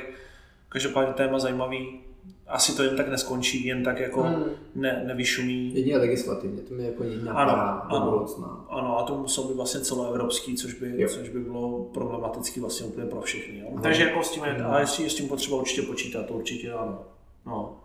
Každopádně 0.68 1.14
téma 1.14 1.38
zajímavý, 1.38 2.00
asi 2.48 2.76
to 2.76 2.82
jen 2.82 2.96
tak 2.96 3.08
neskončí, 3.08 3.66
jen 3.66 3.84
tak 3.84 4.00
jako 4.00 4.22
hmm. 4.22 4.44
ne, 4.74 5.02
nevyšumí. 5.06 5.74
Jedině 5.74 5.98
legislativně, 5.98 6.62
to 6.62 6.74
mi 6.74 6.84
jako 6.84 7.04
jiná 7.04 7.32
ano, 7.32 7.82
do 7.90 8.10
budoucna. 8.10 8.66
Ano, 8.68 8.98
a 8.98 9.02
to 9.02 9.18
muselo 9.18 9.48
být 9.48 9.54
vlastně 9.54 9.80
celoevropský, 9.80 10.56
což 10.56 10.74
by, 10.74 11.06
což 11.08 11.28
by 11.28 11.40
bylo 11.40 11.84
problematický 11.84 12.60
vlastně 12.60 12.86
úplně 12.86 13.06
pro 13.06 13.20
všechny. 13.20 13.58
Jo? 13.58 13.78
Takže 13.82 14.02
jako 14.02 14.22
s 14.22 14.30
tím, 14.30 14.44
je, 14.44 14.62
ale 14.64 14.86
s 14.86 15.14
tím 15.14 15.28
potřeba 15.28 15.56
určitě 15.56 15.82
počítat, 15.82 16.26
to 16.26 16.34
určitě 16.34 16.72
ano. 16.72 17.04
No. 17.46 17.80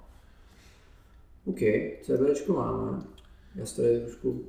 OK, 1.46 1.60
CBDčko 2.02 2.54
máme. 2.54 3.02
Já 3.56 3.66
se 3.66 3.82
tady 3.82 4.00
trošku 4.00 4.44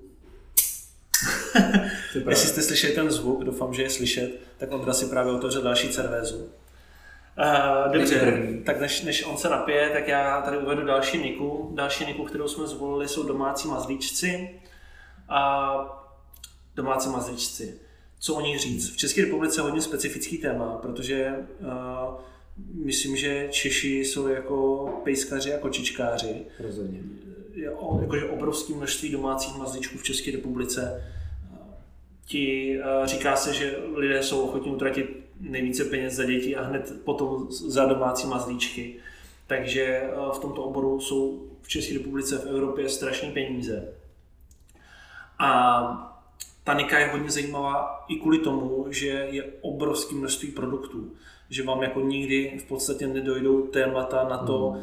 Jestli 2.29 2.49
jste 2.49 2.63
slyšeli 2.63 2.93
ten 2.93 3.11
zvuk, 3.11 3.45
doufám, 3.45 3.75
že 3.75 3.83
je 3.83 3.91
slyšet, 3.91 4.41
tak 4.59 4.73
Ondra 4.73 4.93
si 4.93 5.07
právě 5.07 5.33
otevřel 5.33 5.63
další 5.63 5.89
cervézu. 5.89 6.49
Uh, 7.39 7.93
dobře, 7.93 8.43
tak 8.65 8.81
než, 8.81 9.03
než 9.03 9.25
on 9.27 9.37
se 9.37 9.49
napije, 9.49 9.91
tak 9.91 10.09
já 10.09 10.43
tady 10.43 10.59
uvedu 10.59 10.85
další 10.85 11.19
niku. 11.19 11.73
Další 11.75 12.07
niku, 12.07 12.25
kterou 12.25 12.49
jsme 12.49 12.67
zvolili, 12.67 13.09
jsou 13.09 13.23
domácí 13.23 13.69
mazlíčci. 13.69 14.51
A 15.29 16.05
domácí 16.75 17.09
mazlíčci. 17.09 17.75
Co 18.19 18.35
o 18.35 18.41
nich 18.41 18.61
říct? 18.61 18.91
V 18.91 18.97
České 18.97 19.25
republice 19.25 19.61
je 19.61 19.63
hodně 19.63 19.81
specifický 19.81 20.39
téma, 20.39 20.79
protože 20.83 21.35
uh, 21.61 21.69
myslím, 22.85 23.17
že 23.17 23.49
Češi 23.51 23.99
jsou 23.99 24.27
jako 24.29 24.87
pejskaři 25.05 25.55
a 25.55 25.59
kočičkáři. 25.59 26.43
Rozhodně. 26.59 27.01
Je 27.55 27.71
o, 27.71 28.01
jakože 28.01 28.25
obrovské 28.25 28.75
množství 28.75 29.11
domácích 29.11 29.57
mazlíčků 29.57 29.99
v 29.99 30.03
České 30.03 30.31
republice. 30.31 31.13
Ti, 32.27 32.79
uh, 32.79 33.07
říká 33.07 33.37
se, 33.37 33.55
že 33.55 33.77
lidé 33.95 34.23
jsou 34.23 34.41
ochotní 34.41 34.73
utratit 34.73 35.24
nejvíce 35.41 35.85
peněz 35.85 36.15
za 36.15 36.25
děti 36.25 36.57
a 36.57 36.63
hned 36.63 36.93
potom 37.05 37.47
za 37.51 37.87
domácí 37.87 38.27
mazlíčky. 38.27 38.97
Takže 39.47 39.83
eh, 39.83 40.11
v 40.35 40.39
tomto 40.39 40.63
oboru 40.63 41.01
jsou 41.01 41.43
v 41.63 41.69
České 41.69 41.95
republice, 41.95 42.39
v 42.39 42.47
Evropě 42.47 42.89
strašné 42.89 43.31
peníze. 43.31 43.93
A 45.39 46.11
ta 46.65 46.75
Nika 46.75 46.99
je 46.99 47.07
hodně 47.07 47.31
zajímavá 47.31 48.05
i 48.09 48.17
kvůli 48.17 48.39
tomu, 48.39 48.87
že 48.91 49.07
je 49.07 49.45
obrovské 49.61 50.15
množství 50.15 50.49
produktů. 50.49 51.13
Že 51.51 51.63
vám 51.63 51.83
jako 51.83 52.01
nikdy 52.01 52.59
v 52.65 52.69
podstatě 52.69 53.07
nedojdou 53.07 53.67
témata 53.67 54.29
na 54.29 54.39
to, 54.39 54.73
mm. 54.77 54.83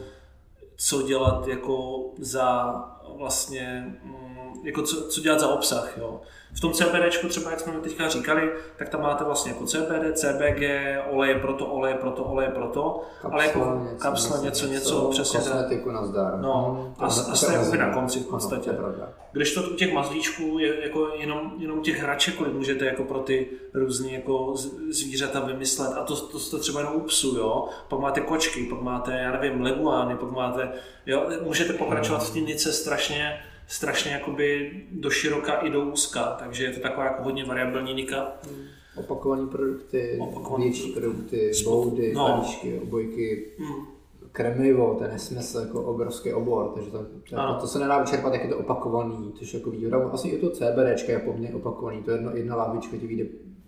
co 0.76 1.02
dělat 1.02 1.48
jako 1.48 2.06
za 2.18 2.74
vlastně, 3.18 3.96
mm, 4.04 4.31
jako 4.64 4.82
co, 4.82 5.08
co 5.08 5.22
dělat 5.22 5.40
za 5.40 5.48
obsah. 5.48 5.98
Jo. 5.98 6.22
V 6.54 6.60
tom 6.60 6.72
CBD, 6.72 7.30
třeba 7.30 7.52
jak 7.52 7.60
jsme 7.60 7.74
teďka 7.74 8.10
říkali, 8.10 8.52
tak 8.78 8.90
tam 8.90 9.02
máte 9.02 9.24
vlastně 9.24 9.52
jako 9.52 9.66
CBD, 9.66 10.18
CBG, 10.18 10.62
oleje 11.10 11.40
proto, 11.40 11.66
oleje 11.66 11.96
proto, 11.96 12.24
oleje 12.24 12.50
proto, 12.50 13.02
kapsla, 13.22 13.34
ale 13.34 13.46
jako 13.46 13.60
něco, 13.60 14.04
kapsla 14.04 14.38
něco, 14.38 14.68
něco, 14.68 15.08
něco 15.08 15.10
přesně. 15.10 15.40
Kosmetiku 15.40 15.92
na 15.92 16.06
zdar. 16.06 16.40
No, 16.42 16.94
a, 17.00 17.06
a 17.06 17.10
jste 17.10 17.54
jako 17.54 17.76
na 17.76 17.94
konci 17.94 18.20
v 18.20 18.28
podstatě. 18.28 18.70
Ano, 18.70 18.94
Když 19.32 19.54
to 19.54 19.62
u 19.64 19.76
těch 19.76 19.94
mazlíčků 19.94 20.60
je 20.60 20.84
jako 20.84 21.08
jenom, 21.18 21.54
jenom 21.58 21.82
těch 21.82 22.00
hraček, 22.00 22.36
kolik 22.36 22.54
můžete 22.54 22.86
jako 22.86 23.04
pro 23.04 23.20
ty 23.20 23.50
různé 23.74 24.12
jako 24.12 24.54
zvířata 24.90 25.40
vymyslet 25.40 25.94
a 25.98 26.04
to, 26.04 26.16
to, 26.16 26.40
to 26.40 26.60
třeba 26.60 26.80
jenom 26.80 26.96
u 26.96 27.00
psů, 27.00 27.38
jo. 27.38 27.68
Pak 27.88 28.00
máte 28.00 28.22
kočky, 28.22 28.64
pak 28.64 28.82
máte, 28.82 29.12
já 29.12 29.32
nevím, 29.32 29.62
leguány, 29.62 30.16
pak 30.16 30.32
máte, 30.32 30.72
jo, 31.06 31.30
můžete 31.44 31.74
pokračovat 31.74 32.24
v 32.24 32.34
té 32.34 32.40
nice 32.40 32.72
strašně 32.72 33.40
strašně 33.72 34.12
jakoby 34.12 34.72
do 34.92 35.10
široka 35.10 35.54
i 35.54 35.70
do 35.70 35.86
úzka, 35.86 36.36
takže 36.40 36.64
je 36.64 36.72
to 36.72 36.80
taková 36.80 37.06
jako 37.06 37.24
hodně 37.24 37.46
variabilní 37.46 37.94
nika. 37.94 38.32
Hmm. 38.44 38.66
Opakované 38.96 39.48
produkty, 39.48 40.18
Opakovaný 40.22 40.64
větší 40.64 40.92
produkty, 40.92 41.52
boudy, 41.64 42.14
no. 42.14 42.24
balíčky, 42.24 42.80
obojky, 42.80 43.52
hmm. 43.60 43.86
krmivo, 44.32 44.96
ten 45.00 45.12
nesmysl 45.12 45.60
jako 45.60 45.84
obrovský 45.84 46.34
obor, 46.34 46.72
takže 46.76 46.92
to, 46.92 46.98
to, 47.30 47.58
to, 47.62 47.68
se 47.68 47.80
nedá 47.80 48.00
vyčerpat, 48.00 48.34
jak 48.34 48.44
je 48.44 48.50
to 48.50 48.58
opakovaný, 48.58 49.34
což 49.40 49.54
jako 49.54 49.72
výhoda. 49.72 50.10
Asi 50.12 50.28
i 50.28 50.38
to 50.38 50.50
CBD 50.50 51.10
je 51.10 51.20
poměrně 51.20 51.56
opakovaný, 51.56 52.04
to 52.04 52.12
je 52.12 52.18
jedno, 52.18 52.36
jedna 52.36 52.56
lávička 52.56 52.98
ti 52.98 53.08
vyjde, 53.08 53.26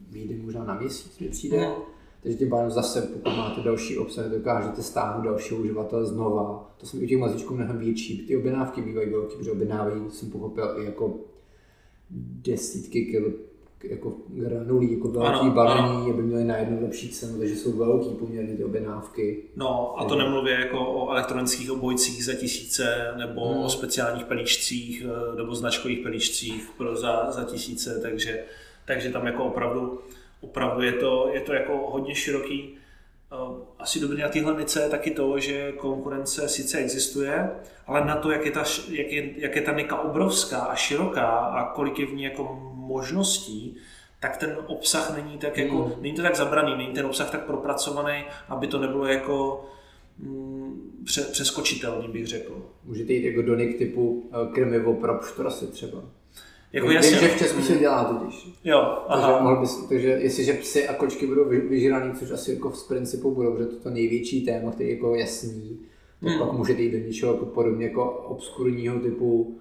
vyjde 0.10 0.36
možná 0.44 0.64
na 0.64 0.74
měsíc, 0.74 1.20
mi 1.20 1.30
přijde. 1.30 1.58
Hmm 1.58 1.93
takže 2.24 2.38
tím 2.38 2.50
pádem 2.50 2.72
zase, 2.72 3.02
pokud 3.02 3.38
máte 3.38 3.62
další 3.62 3.98
obsah, 3.98 4.26
dokážete 4.26 4.84
stáhnout 4.84 5.24
dalšího 5.24 5.60
uživatele 5.60 6.06
znova. 6.06 6.74
To 6.78 6.86
jsme 6.86 7.00
u 7.00 7.06
těch 7.06 7.18
mazlíčků 7.18 7.56
mnohem 7.56 7.78
větší. 7.78 8.28
Ty 8.28 8.38
objednávky 8.38 8.82
bývají 8.82 9.10
velké, 9.10 9.36
protože 9.36 9.52
objednávají, 9.52 10.02
jsem 10.10 10.32
pochopil, 10.32 10.76
i 10.78 10.86
jako 10.86 11.14
desítky 12.42 13.06
kilo 13.06 13.28
jako 13.84 14.14
granulí, 14.28 14.94
jako 14.94 15.08
velký 15.08 15.50
balení, 15.50 16.12
aby 16.12 16.22
měli 16.22 16.44
na 16.44 16.58
jednu 16.58 16.82
lepší 16.82 17.10
cenu, 17.10 17.38
takže 17.40 17.56
jsou 17.56 17.72
velký 17.72 18.10
poměrně 18.10 18.58
ty 18.58 18.64
objednávky. 18.64 19.44
No 19.56 20.00
a 20.00 20.06
to 20.06 20.16
nemluvě 20.16 20.54
jako 20.54 20.80
o 20.80 21.12
elektronických 21.12 21.72
obojcích 21.72 22.26
za 22.26 22.34
tisíce, 22.34 23.14
nebo 23.18 23.50
hmm. 23.50 23.64
o 23.64 23.70
speciálních 23.70 24.26
pelíčcích, 24.26 25.06
eh, 25.06 25.36
nebo 25.36 25.56
značkových 25.56 26.00
pelíčcích 26.00 26.70
pro 26.78 26.96
za, 26.96 27.32
za 27.32 27.44
tisíce, 27.44 28.00
takže, 28.02 28.44
takže 28.86 29.10
tam 29.10 29.26
jako 29.26 29.44
opravdu 29.44 30.00
opravdu 30.44 30.82
je 30.82 30.94
to, 30.94 31.30
je 31.34 31.42
to 31.42 31.54
jako 31.54 31.78
hodně 31.92 32.16
široký. 32.16 32.78
Eh, 33.32 33.66
asi 33.80 34.00
dobrý 34.00 34.22
na 34.22 34.30
téhle 34.30 34.58
nice 34.58 34.82
je 34.82 34.90
taky 34.90 35.12
to, 35.12 35.40
že 35.40 35.72
konkurence 35.72 36.50
sice 36.50 36.78
existuje, 36.78 37.50
ale 37.88 38.06
na 38.06 38.16
to, 38.16 38.32
jak 38.32 38.46
je 38.46 38.52
ta, 38.52 38.64
jak 38.90 39.12
je, 39.12 39.42
jak 39.42 39.56
je 39.56 39.62
ta 39.62 39.74
nika 39.74 40.00
obrovská 40.00 40.60
a 40.60 40.76
široká 40.76 41.28
a 41.28 41.74
kolik 41.74 42.00
je 42.00 42.06
v 42.06 42.14
ní 42.14 42.24
jako 42.24 42.74
možností, 42.74 43.78
tak 44.20 44.38
ten 44.38 44.58
obsah 44.68 45.16
není 45.16 45.38
tak 45.38 45.58
jako, 45.58 45.76
mm. 45.76 46.02
není 46.02 46.16
to 46.16 46.22
tak 46.22 46.36
zabraný, 46.36 46.78
není 46.78 46.94
ten 46.94 47.06
obsah 47.06 47.32
tak 47.32 47.46
propracovaný, 47.46 48.24
aby 48.50 48.68
to 48.68 48.80
nebylo 48.80 49.06
jako 49.06 49.66
mm, 50.18 51.02
pře, 51.06 51.22
přeskočitelný, 51.22 52.08
bych 52.08 52.28
řekl. 52.28 52.66
Můžete 52.84 53.14
jít 53.14 53.26
jako 53.26 53.42
do 53.42 53.56
typu 53.56 54.30
eh, 54.32 54.54
krmivo 54.54 54.94
pro 54.94 55.20
pštrosy 55.20 55.68
třeba. 55.68 56.04
Jako 56.74 56.88
Vím, 56.88 56.96
jasně. 56.96 57.18
že 57.18 57.28
v 57.28 57.38
Česku 57.38 57.62
se 57.62 57.78
dělá 57.78 58.04
totiž. 58.04 58.50
Jo, 58.64 58.78
aha. 59.08 59.28
Takže, 59.28 59.44
mohl 59.44 59.62
bys, 59.62 59.86
takže 59.90 60.08
jestliže 60.08 60.54
psy 60.54 60.88
a 60.88 60.94
kočky 60.94 61.28
budou 61.28 61.50
vyžraný, 61.50 62.14
což 62.14 62.32
asi 62.32 62.54
jako 62.54 62.70
v 62.70 62.88
principu 62.88 63.32
budou, 63.32 63.58
že 63.58 63.66
to 63.66 63.76
to 63.76 63.90
největší 63.90 64.46
téma, 64.46 64.72
který 64.72 64.90
je 64.90 64.96
jako 64.96 65.16
jasný, 65.16 65.80
tak 66.22 66.30
hmm. 66.30 66.40
pak 66.40 66.52
můžete 66.52 66.82
jít 66.82 66.92
do 66.92 66.98
něčeho 66.98 67.34
jako 67.34 67.46
podobně 67.46 67.86
jako 67.86 68.12
obskurního 68.12 69.00
typu 69.00 69.58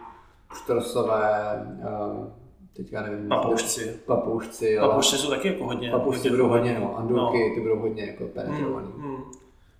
štrosové, 0.54 1.62
uh, 1.78 2.26
teďka 2.72 3.02
nevím. 3.02 3.28
Papoušci. 3.28 3.94
Papoušci, 4.06 4.76
Papoušci 4.80 5.16
jsou 5.16 5.30
taky 5.30 5.48
jako 5.48 5.64
hodně. 5.64 5.90
Papoušci 5.90 6.30
budou 6.30 6.48
hodně, 6.48 6.76
no, 6.80 6.98
andulky, 6.98 7.48
no. 7.48 7.54
ty 7.54 7.60
budou 7.60 7.78
hodně 7.78 8.04
jako 8.04 8.24
penetrovaný. 8.24 8.88
Hmm, 8.96 9.14
hmm. 9.14 9.24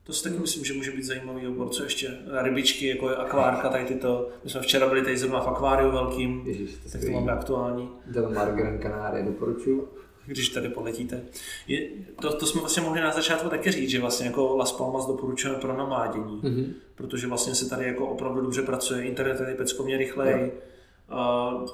To 0.05 0.13
si 0.13 0.25
taky 0.25 0.39
myslím, 0.39 0.65
že 0.65 0.75
může 0.75 0.91
být 0.91 1.05
zajímavý 1.05 1.47
obor. 1.47 1.69
Co 1.69 1.85
ještě? 1.85 2.19
Rybičky, 2.43 2.87
jako 2.87 3.11
je 3.11 3.17
akvárka, 3.17 3.69
tady 3.69 3.85
tyto. 3.85 4.29
My 4.45 4.51
jsme 4.51 4.61
včera 4.61 4.89
byli 4.89 5.03
tady 5.03 5.19
zrovna 5.19 5.41
v 5.41 5.49
akváriu 5.49 5.91
velkým, 5.91 6.43
Ježiš, 6.47 6.71
to 6.73 6.91
tak 6.91 7.05
to 7.05 7.11
máme 7.11 7.33
aktuální. 7.33 7.89
Delmar 8.07 8.55
Gran 8.55 8.79
Canaria 8.79 9.25
doporučuju. 9.25 9.89
Když 10.27 10.49
tady 10.49 10.69
poletíte. 10.69 11.23
Je, 11.67 11.89
to, 12.21 12.37
to, 12.37 12.47
jsme 12.47 12.61
vlastně 12.61 12.83
mohli 12.83 13.01
na 13.01 13.13
začátku 13.13 13.49
taky 13.49 13.73
říct, 13.73 13.91
že 13.91 14.01
vlastně 14.01 14.27
jako 14.27 14.57
Las 14.57 14.73
Palmas 14.73 15.07
doporučujeme 15.07 15.59
pro 15.59 15.77
namádění, 15.77 16.41
mm-hmm. 16.43 16.73
protože 16.95 17.27
vlastně 17.27 17.55
se 17.55 17.69
tady 17.69 17.87
jako 17.87 18.07
opravdu 18.07 18.41
dobře 18.41 18.63
pracuje, 18.63 19.05
internet 19.05 19.41
je 19.49 19.55
peckovně 19.55 19.97
rychleji, 19.97 20.53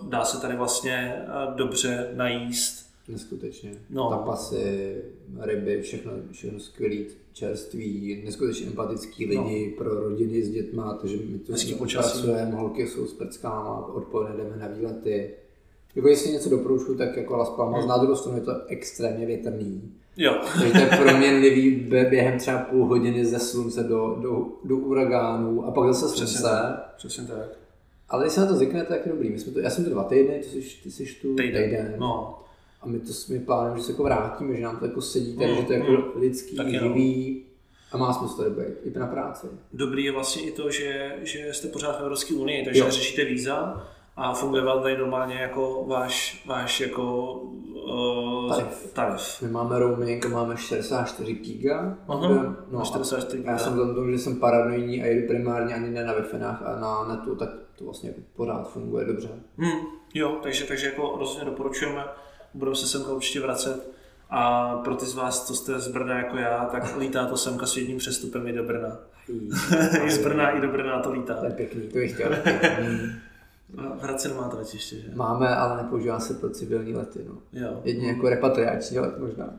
dá 0.02 0.24
se 0.24 0.40
tady 0.40 0.56
vlastně 0.56 1.22
dobře 1.56 2.10
najíst. 2.14 2.87
Neskutečně. 3.08 3.72
No. 3.90 4.10
Tapasy, 4.10 4.96
ryby, 5.40 5.82
všechno, 5.82 6.12
všechno 6.32 6.60
skvělý 6.60 7.06
čerství, 7.32 8.22
neskutečně 8.24 8.66
empatický 8.66 9.26
lidi 9.26 9.70
no. 9.70 9.84
pro 9.84 9.94
rodiny 9.94 10.42
s 10.42 10.50
dětma, 10.50 10.98
takže 11.00 11.16
my 11.16 11.38
tu 11.38 11.52
pracujeme, 11.92 12.50
holky 12.50 12.86
jsou 12.86 13.06
s 13.06 13.12
prckama, 13.12 13.86
odpoledne 13.86 14.36
jdeme 14.36 14.56
na 14.56 14.68
výlety. 14.68 15.30
Jako 15.96 16.08
jestli 16.08 16.32
něco 16.32 16.50
doporučuju, 16.50 16.98
tak 16.98 17.16
jako 17.16 17.36
Las 17.36 17.50
Palmas, 17.50 17.80
hmm. 17.80 17.88
na 17.88 17.98
druhou 17.98 18.16
stranu 18.16 18.38
je 18.38 18.44
to 18.44 18.66
extrémně 18.66 19.26
větrný. 19.26 19.92
Jo. 20.16 20.40
Takže 20.58 20.72
to 20.72 20.78
je 20.78 20.98
proměnlivý 21.02 21.70
během 22.10 22.38
třeba 22.38 22.58
půl 22.58 22.86
hodiny 22.86 23.24
ze 23.24 23.38
slunce 23.38 23.82
do, 23.82 24.18
do, 24.22 24.46
do 24.64 24.76
uragánu 24.76 25.64
a 25.64 25.70
pak 25.70 25.88
zase 25.88 26.00
slunce. 26.00 26.24
Přesně 26.24 26.42
tak. 26.42 26.94
Přesně 26.96 27.24
tak. 27.24 27.58
Ale 28.08 28.24
když 28.24 28.32
se 28.32 28.40
na 28.40 28.46
to 28.46 28.54
zvyknete, 28.54 28.86
tak 28.86 29.06
je 29.06 29.12
dobrý. 29.12 29.30
My 29.30 29.38
jsme 29.38 29.52
to, 29.52 29.60
já 29.60 29.70
jsem 29.70 29.84
tu 29.84 29.90
dva 29.90 30.04
týdny, 30.04 30.38
ty 30.38 30.62
jsi, 30.62 30.82
ty 30.82 30.90
jsi 30.90 31.04
tu 31.22 31.36
týden. 31.36 31.64
týden. 31.64 31.94
No. 31.98 32.38
A 32.80 32.86
my 32.86 32.98
to 33.00 33.12
my 33.28 33.38
plánujeme, 33.38 33.78
že 33.78 33.84
se 33.84 33.92
jako 33.92 34.02
vrátíme, 34.02 34.56
že 34.56 34.62
nám 34.62 34.76
to 34.78 34.84
jako 34.84 35.00
sedí, 35.00 35.36
takže 35.36 35.52
Mm, 35.54 35.60
že 35.60 35.66
to 35.66 35.72
je 35.72 35.78
jako 35.78 35.92
mm. 35.92 36.20
lidský, 36.20 36.56
živý 36.70 37.44
a 37.92 37.96
má 37.96 38.12
smysl 38.12 38.36
tady 38.36 38.50
být, 38.50 38.76
i 38.96 38.98
na 38.98 39.06
práci. 39.06 39.46
Dobrý 39.72 40.04
je 40.04 40.12
vlastně 40.12 40.42
i 40.42 40.50
to, 40.52 40.70
že, 40.70 41.16
že 41.22 41.54
jste 41.54 41.68
pořád 41.68 41.96
v 41.96 42.00
Evropské 42.00 42.34
unii, 42.34 42.64
takže 42.64 42.80
Jo. 42.80 42.86
neřešíte 42.86 43.24
víza 43.24 43.86
a 44.16 44.34
funguje 44.34 44.62
vám 44.62 44.82
tady 44.82 44.98
normálně 44.98 45.34
jako 45.34 45.84
váš, 45.88 46.44
váš 46.46 46.80
jako 46.80 47.32
uh, 47.32 48.56
Tarif. 48.56 48.92
tarif. 48.92 49.42
My 49.42 49.48
máme 49.48 49.78
roaming 49.78 50.26
a 50.26 50.28
máme 50.28 50.56
64 50.56 51.32
giga. 51.34 51.98
Aha, 52.08 52.56
no, 52.70 52.80
a 52.80 52.84
44 52.84 53.36
giga. 53.38 53.52
Já 53.52 53.58
jsem 53.58 53.76
tomu, 53.94 54.10
že 54.10 54.18
jsem 54.18 54.36
paranoidní 54.36 55.02
a 55.02 55.06
jedu 55.06 55.26
primárně 55.28 55.74
ani 55.74 55.90
ne 55.90 56.04
na 56.04 56.12
wi 56.12 56.22
a 56.42 56.78
na 56.80 57.04
netu, 57.08 57.36
tak 57.36 57.48
to 57.76 57.84
vlastně 57.84 58.08
jako 58.08 58.20
pořád 58.36 58.70
funguje 58.72 59.04
dobře. 59.04 59.28
Hmm, 59.58 59.80
jo, 60.14 60.38
takže, 60.42 60.64
takže 60.64 60.86
jako 60.86 61.14
rozhodně 61.18 61.50
doporučujeme, 61.50 62.04
budeme 62.54 62.76
se 62.76 62.86
semka 62.86 63.12
určitě 63.12 63.40
vracet. 63.40 63.90
A 64.30 64.74
pro 64.76 64.94
ty 64.94 65.06
z 65.06 65.14
vás, 65.14 65.46
co 65.46 65.54
jste 65.54 65.80
z 65.80 65.88
Brna 65.88 66.18
jako 66.18 66.36
já, 66.36 66.64
tak 66.64 66.96
lítá 66.96 67.26
to 67.26 67.36
semka 67.36 67.66
s 67.66 67.76
jedním 67.76 67.98
přestupem 67.98 68.46
i 68.46 68.52
do 68.52 68.64
Brna. 68.64 68.98
I 70.04 70.10
z 70.10 70.18
Brna 70.18 70.50
i 70.50 70.60
do 70.60 70.68
Brna 70.68 71.00
to 71.02 71.12
lítá. 71.12 71.34
To 71.34 71.44
je 71.44 71.50
pěkný, 71.50 71.82
to 71.82 71.98
bych 71.98 72.14
chtěl. 72.14 72.30
Mm. 72.80 73.10
V 73.98 74.02
Hradci 74.02 74.28
nemáte 74.28 74.56
letiště, 74.56 74.96
že? 74.96 75.08
Máme, 75.14 75.56
ale 75.56 75.82
nepoužívá 75.82 76.20
se 76.20 76.34
pro 76.34 76.50
civilní 76.50 76.94
lety. 76.94 77.20
No. 77.28 77.34
Jo. 77.52 77.80
Jedině 77.84 78.08
jako 78.08 78.28
repatriační 78.28 78.98
let 78.98 79.18
možná. 79.18 79.50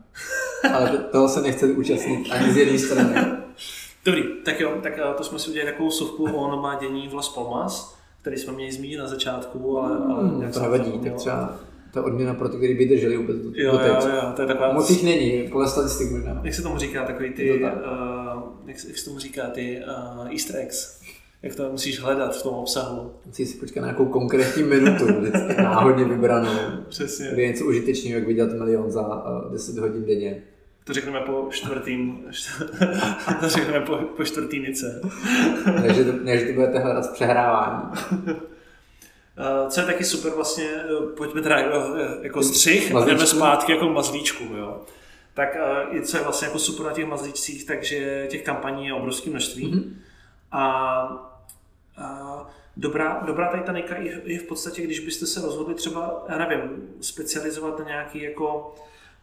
Ale 0.73 0.89
to, 0.89 0.97
toho 0.97 1.29
se 1.29 1.41
nechce 1.41 1.65
účastnit 1.65 2.31
ani 2.31 2.53
z 2.53 2.57
jedné 2.57 2.79
strany. 2.79 3.15
Dobrý, 4.05 4.23
tak 4.45 4.59
jo, 4.59 4.79
tak 4.83 4.93
eh, 4.97 5.13
to 5.17 5.23
jsme 5.23 5.39
si 5.39 5.49
udělali 5.49 5.71
takovou 5.71 5.91
sovku 5.91 6.23
o 6.23 6.51
nomádění 6.51 7.07
v 7.07 7.13
Las 7.13 7.29
Palmas, 7.29 7.95
který 8.21 8.37
jsme 8.37 8.53
měli 8.53 8.71
zmínit 8.71 8.97
na 8.97 9.07
začátku, 9.07 9.79
ale, 9.79 9.97
ale 9.97 10.23
Hmm, 10.23 10.39
nějak 10.39 10.53
to 10.53 10.59
nevadí, 10.59 10.99
tak 10.99 11.13
třeba 11.13 11.55
ta 11.93 12.03
odměna 12.03 12.33
pro 12.33 12.49
ty, 12.49 12.57
kteří 12.57 12.73
by 12.73 12.85
drželi 12.85 13.17
vůbec 13.17 13.37
do, 13.37 13.49
Jo, 13.53 13.71
do 13.71 13.77
jo, 13.77 13.95
teď. 14.01 14.13
jo, 14.13 14.21
to 14.35 14.41
je 14.41 14.47
taková... 14.47 14.73
Moc 14.73 14.89
jich 14.89 15.03
není, 15.03 15.47
podle 15.51 15.67
statistik 15.67 16.11
možná. 16.11 16.41
Jak 16.43 16.53
se 16.53 16.61
tomu 16.61 16.77
říká, 16.77 17.05
takový 17.05 17.29
ty, 17.33 17.59
tak. 17.63 17.73
uh, 17.75 18.43
jak, 18.65 18.79
se- 18.79 18.87
jak 18.87 18.97
se 18.97 19.05
tomu 19.05 19.19
říká, 19.19 19.47
ty 19.47 19.81
uh, 20.19 20.27
easter 20.31 20.55
eggs. 20.55 20.99
Jak 21.43 21.55
to 21.55 21.69
musíš 21.71 21.99
hledat 22.01 22.35
v 22.35 22.43
tom 22.43 22.53
obsahu. 22.53 23.11
Musíš 23.25 23.49
si 23.49 23.57
počkat 23.57 23.81
na 23.81 23.87
nějakou 23.87 24.05
konkrétní 24.05 24.63
minutu, 24.63 25.05
náhodně 25.57 26.05
vybranou, 26.05 26.49
Přesně. 26.89 27.29
kdy 27.33 27.41
je 27.41 27.47
něco 27.47 27.65
užitečného, 27.65 28.19
jak 28.19 28.27
vydělat 28.27 28.53
milion 28.53 28.91
za 28.91 29.01
uh, 29.07 29.51
10 29.51 29.77
hodin 29.77 30.05
denně. 30.05 30.43
To 30.83 30.93
řekneme 30.93 31.19
po 31.19 31.47
čtvrtým, 31.49 32.19
to 33.39 33.49
řekneme 33.49 33.85
po, 33.85 33.95
po 33.97 34.23
čtvrtý 34.23 34.59
nice. 34.59 35.01
než, 35.81 35.97
to, 35.97 36.23
než 36.23 36.43
to 36.47 36.53
budete 36.53 36.79
hledat 36.79 37.13
přehrávání. 37.13 37.83
Uh, 39.39 39.69
co 39.69 39.79
je 39.79 39.85
taky 39.85 40.03
super 40.03 40.31
vlastně, 40.31 40.65
eh, 40.65 41.15
pojďme 41.17 41.41
teda 41.41 41.59
jako, 41.59 41.95
jako 42.21 42.43
střih, 42.43 42.95
a 42.95 43.05
jdeme 43.05 43.27
zpátky 43.27 43.71
jako 43.71 43.89
mazlíčku, 43.89 44.43
jo. 44.43 44.81
Tak 45.33 45.57
uh, 45.89 45.95
i 45.95 46.01
co 46.01 46.17
je 46.17 46.23
vlastně 46.23 46.47
jako 46.47 46.59
super 46.59 46.85
na 46.85 46.93
těch 46.93 47.05
mazlíčcích, 47.05 47.65
takže 47.65 48.27
těch 48.29 48.43
kampaní 48.43 48.85
je 48.85 48.93
obrovské 48.93 49.29
množství. 49.29 49.71
Mhm. 49.71 50.01
A, 50.51 50.61
a 51.97 52.47
dobrá, 52.77 53.23
dobrá 53.25 53.47
tady 53.47 53.63
ta 53.63 53.71
Nika 53.71 53.97
je, 53.97 54.21
je 54.23 54.39
v 54.39 54.43
podstatě, 54.43 54.81
když 54.81 54.99
byste 54.99 55.25
se 55.25 55.41
rozhodli 55.41 55.75
třeba, 55.75 56.25
já 56.29 56.37
nevím, 56.37 56.89
specializovat 57.01 57.79
na 57.79 57.85
nějaký 57.85 58.21
jako 58.21 58.75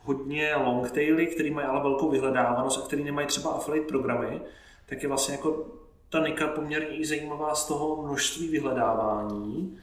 hodně 0.03 0.55
long 0.57 0.91
taily, 0.91 1.27
který 1.27 1.51
mají 1.51 1.67
ale 1.67 1.83
velkou 1.83 2.11
vyhledávanost 2.11 2.83
a 2.83 2.87
který 2.87 3.05
nemají 3.05 3.27
třeba 3.27 3.51
affiliate 3.51 3.89
programy, 3.89 4.41
tak 4.87 5.03
je 5.03 5.09
vlastně 5.09 5.35
jako 5.35 5.67
ta 6.11 6.23
Nika 6.23 6.47
poměrně 6.47 6.89
i 6.89 7.07
zajímavá 7.07 7.55
z 7.55 7.67
toho 7.67 8.03
množství 8.03 8.49
vyhledávání. 8.49 9.79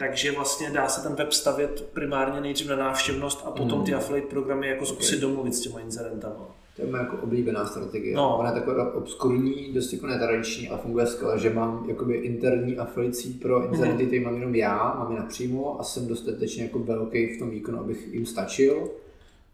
Takže 0.00 0.32
vlastně 0.32 0.70
dá 0.70 0.88
se 0.88 1.02
ten 1.02 1.14
web 1.14 1.32
stavět 1.32 1.88
primárně 1.92 2.40
nejdřív 2.40 2.68
na 2.68 2.76
návštěvnost 2.76 3.42
a 3.46 3.50
potom 3.50 3.84
ty 3.84 3.94
affiliate 3.94 4.30
programy 4.30 4.68
jako 4.68 4.86
zkusit 4.86 5.20
domluvit 5.20 5.54
s 5.54 5.60
těma 5.60 5.80
inzerentama. 5.80 6.56
To 6.76 6.82
je 6.82 6.90
moje 6.90 7.02
jako 7.02 7.16
oblíbená 7.16 7.66
strategie. 7.66 8.16
No. 8.16 8.38
Ona 8.38 8.48
je 8.48 8.60
taková 8.60 8.94
obskurní, 8.94 9.72
dost 9.72 9.92
jako 9.92 10.06
netradiční, 10.06 10.68
ale 10.68 10.78
funguje 10.78 11.06
skvěle, 11.06 11.38
že 11.38 11.50
mám 11.50 11.84
jakoby 11.88 12.14
interní 12.14 12.78
afilicí 12.78 13.32
pro 13.32 13.64
internety, 13.64 14.06
který 14.06 14.24
mám 14.24 14.34
jenom 14.34 14.54
já, 14.54 14.94
mám 14.98 15.12
je 15.12 15.18
napřímo 15.18 15.80
a 15.80 15.84
jsem 15.84 16.06
dostatečně 16.06 16.62
jako 16.62 16.78
velký 16.78 17.36
v 17.36 17.38
tom 17.38 17.50
výkonu, 17.50 17.78
abych 17.78 18.08
jim 18.14 18.26
stačil. 18.26 18.90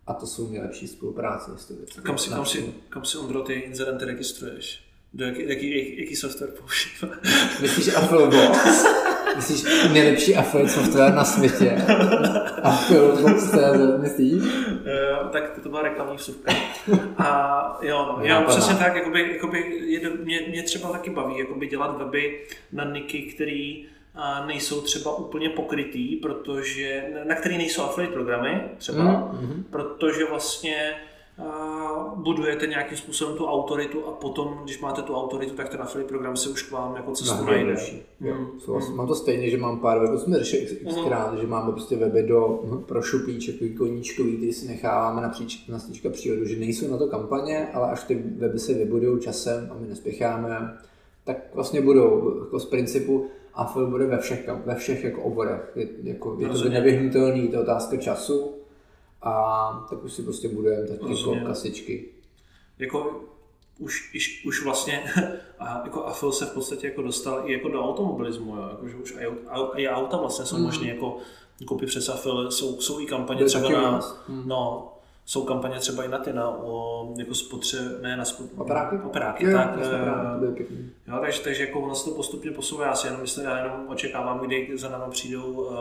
A 0.06 0.14
to 0.14 0.26
jsou 0.26 0.50
nejlepší 0.50 0.88
spolupráce 0.88 1.50
tou 1.68 1.74
věcí. 1.74 2.00
Kam 2.02 2.18
si, 2.18 2.30
kam 2.30 2.46
si, 2.46 2.74
kam 2.88 3.04
si 3.04 3.18
Ondro, 3.18 3.42
ty 3.42 3.52
inzerenty 3.52 4.04
registruješ? 4.04 4.80
Do 5.14 5.24
jaký, 5.24 5.48
jaký, 5.48 5.78
jaký, 5.78 6.00
jaký 6.00 6.16
software 6.16 6.50
používáš? 6.50 7.60
Myslíš 7.60 7.94
Affilebox? 7.94 8.84
Myslíš 9.36 9.64
nejlepší 9.92 10.36
affiliate 10.36 10.72
software 10.72 11.14
na 11.14 11.24
světě? 11.24 11.82
Affilebox.cz, 12.62 13.56
myslíš? 14.02 14.42
Eh, 14.86 15.28
tak 15.32 15.58
to 15.62 15.68
byla 15.68 15.82
reklamní 15.82 16.16
vsuvka. 16.16 16.52
A 17.18 17.78
jo, 17.82 18.06
no, 18.18 18.24
jo 18.24 18.34
Napadá. 18.34 18.48
přesně 18.48 18.74
tak, 18.74 18.96
jakoby, 18.96 19.32
jakoby 19.32 19.58
je, 19.86 20.10
mě, 20.24 20.40
mě, 20.48 20.62
třeba 20.62 20.92
taky 20.92 21.10
baví 21.10 21.38
jakoby 21.38 21.66
dělat 21.66 21.98
weby 21.98 22.40
na 22.72 22.84
niky, 22.84 23.22
který 23.22 23.86
a 24.14 24.46
nejsou 24.46 24.80
třeba 24.80 25.16
úplně 25.16 25.48
pokrytý, 25.50 26.16
protože, 26.16 27.04
na 27.28 27.34
který 27.34 27.58
nejsou 27.58 27.82
affiliate 27.82 28.14
programy 28.14 28.62
třeba, 28.78 29.04
Mhm. 29.32 29.64
protože 29.70 30.24
vlastně 30.30 30.92
budujete 32.14 32.66
nějakým 32.66 32.98
způsobem 32.98 33.36
tu 33.36 33.46
autoritu 33.46 34.06
a 34.06 34.10
potom, 34.10 34.60
když 34.64 34.80
máte 34.80 35.02
tu 35.02 35.14
autoritu, 35.14 35.54
tak 35.54 35.68
ten 35.68 35.82
affiliate 35.82 36.08
program 36.08 36.36
se 36.36 36.48
už 36.48 36.62
k 36.62 36.72
vám 36.72 36.96
jako 36.96 37.12
cestu 37.12 37.44
No, 37.44 37.50
najde. 37.50 37.76
Mm, 38.20 38.30
mm. 38.30 38.96
Mám 38.96 39.06
to 39.06 39.14
stejně, 39.14 39.50
že 39.50 39.56
mám 39.56 39.80
pár 39.80 39.98
webů, 40.00 40.18
jsme 40.18 40.38
řešili 40.38 40.62
x, 40.62 40.72
Mhm. 40.84 40.94
xkrát, 40.94 41.38
že 41.40 41.46
máme 41.46 41.72
prostě 41.72 41.96
weby 41.96 42.22
do, 42.22 42.60
hm, 42.64 42.82
pro 42.82 43.02
šupíček, 43.02 43.54
takový 43.54 43.74
koníčkový, 43.74 44.36
který 44.36 44.52
si 44.52 44.66
necháváme 44.68 45.22
napříč, 45.22 45.68
na 45.68 45.78
stříčka 45.78 46.10
přírodu, 46.10 46.44
že 46.44 46.56
nejsou 46.56 46.90
na 46.90 46.96
to 46.98 47.06
kampaně, 47.06 47.68
ale 47.74 47.90
až 47.90 48.04
ty 48.04 48.14
weby 48.14 48.58
se 48.58 48.74
vybudují 48.74 49.20
časem 49.20 49.68
a 49.70 49.74
my 49.80 49.88
nespěcháme, 49.88 50.76
tak 51.24 51.36
vlastně 51.54 51.80
budou 51.80 52.38
jako 52.44 52.58
z 52.60 52.66
principu 52.66 53.26
Affil 53.54 53.86
bude 53.86 54.06
ve 54.06 54.18
všech, 54.18 54.48
ve 54.66 54.74
všech 54.74 55.04
jako 55.04 55.22
oborech. 55.22 55.72
Je, 55.76 55.88
jako, 56.02 56.36
je 56.40 56.48
to 56.48 56.68
nevyhnutelný, 56.68 57.42
je 57.42 57.48
to 57.48 57.60
otázka 57.60 57.96
času 57.96 58.50
a 59.22 59.86
tak 59.90 60.04
už 60.04 60.12
si 60.12 60.22
prostě 60.22 60.48
budujeme 60.48 60.88
tak 60.88 60.98
jako 61.10 61.36
kasičky. 61.46 62.08
jako 62.78 63.20
už, 63.78 64.14
už, 64.16 64.44
už 64.46 64.64
vlastně 64.64 65.04
a 65.58 65.80
jako 65.84 66.04
Afil 66.06 66.32
se 66.32 66.46
v 66.46 66.50
podstatě 66.54 66.86
jako 66.86 67.02
dostal 67.02 67.42
i 67.44 67.52
jako 67.52 67.68
do 67.68 67.82
automobilismu, 67.84 68.56
jo? 68.56 68.68
Jako, 68.70 68.88
že 68.88 68.96
už 68.96 69.14
i, 69.18 69.26
i 69.82 69.88
auta 69.88 70.16
vlastně 70.16 70.44
jsou 70.46 70.56
Mm. 70.56 70.62
možné 70.62 70.88
jako 70.88 71.16
koupit 71.66 71.86
přes 71.86 72.08
Afil, 72.08 72.50
jsou, 72.50 72.80
jsou 72.80 73.00
i 73.00 73.06
kampaně 73.06 73.38
Byly 73.38 73.48
třeba 73.50 73.70
na, 73.70 73.80
nás. 73.90 74.20
Mm. 74.28 74.42
no, 74.46 74.92
jsou 75.24 75.44
kampaně 75.44 75.78
třeba 75.78 76.04
i 76.04 76.08
na 76.08 76.18
ty, 76.18 76.32
na 76.32 76.48
o, 76.50 77.14
jako 77.18 77.34
spotře, 77.34 77.98
ne 78.02 78.16
na 78.16 78.24
spot, 78.24 78.46
Operáky? 78.56 78.96
operáky 79.04 79.44
jo, 79.44 79.52
tak, 79.58 79.78
jasně, 79.78 79.94
eh, 79.96 80.66
jo, 81.08 81.18
takže, 81.20 81.40
takže 81.42 81.66
jako 81.66 81.80
ono 81.80 81.94
se 81.94 82.04
to 82.10 82.16
postupně 82.16 82.50
posouvá, 82.50 82.86
já 82.86 82.94
si 82.94 83.06
jenom 83.06 83.20
myslím, 83.20 83.44
já 83.44 83.58
jenom 83.58 83.84
očekávám, 83.88 84.38
kdy 84.38 84.70
za 84.74 84.88
náma 84.88 85.08
přijdou 85.08 85.44
uh, 85.52 85.74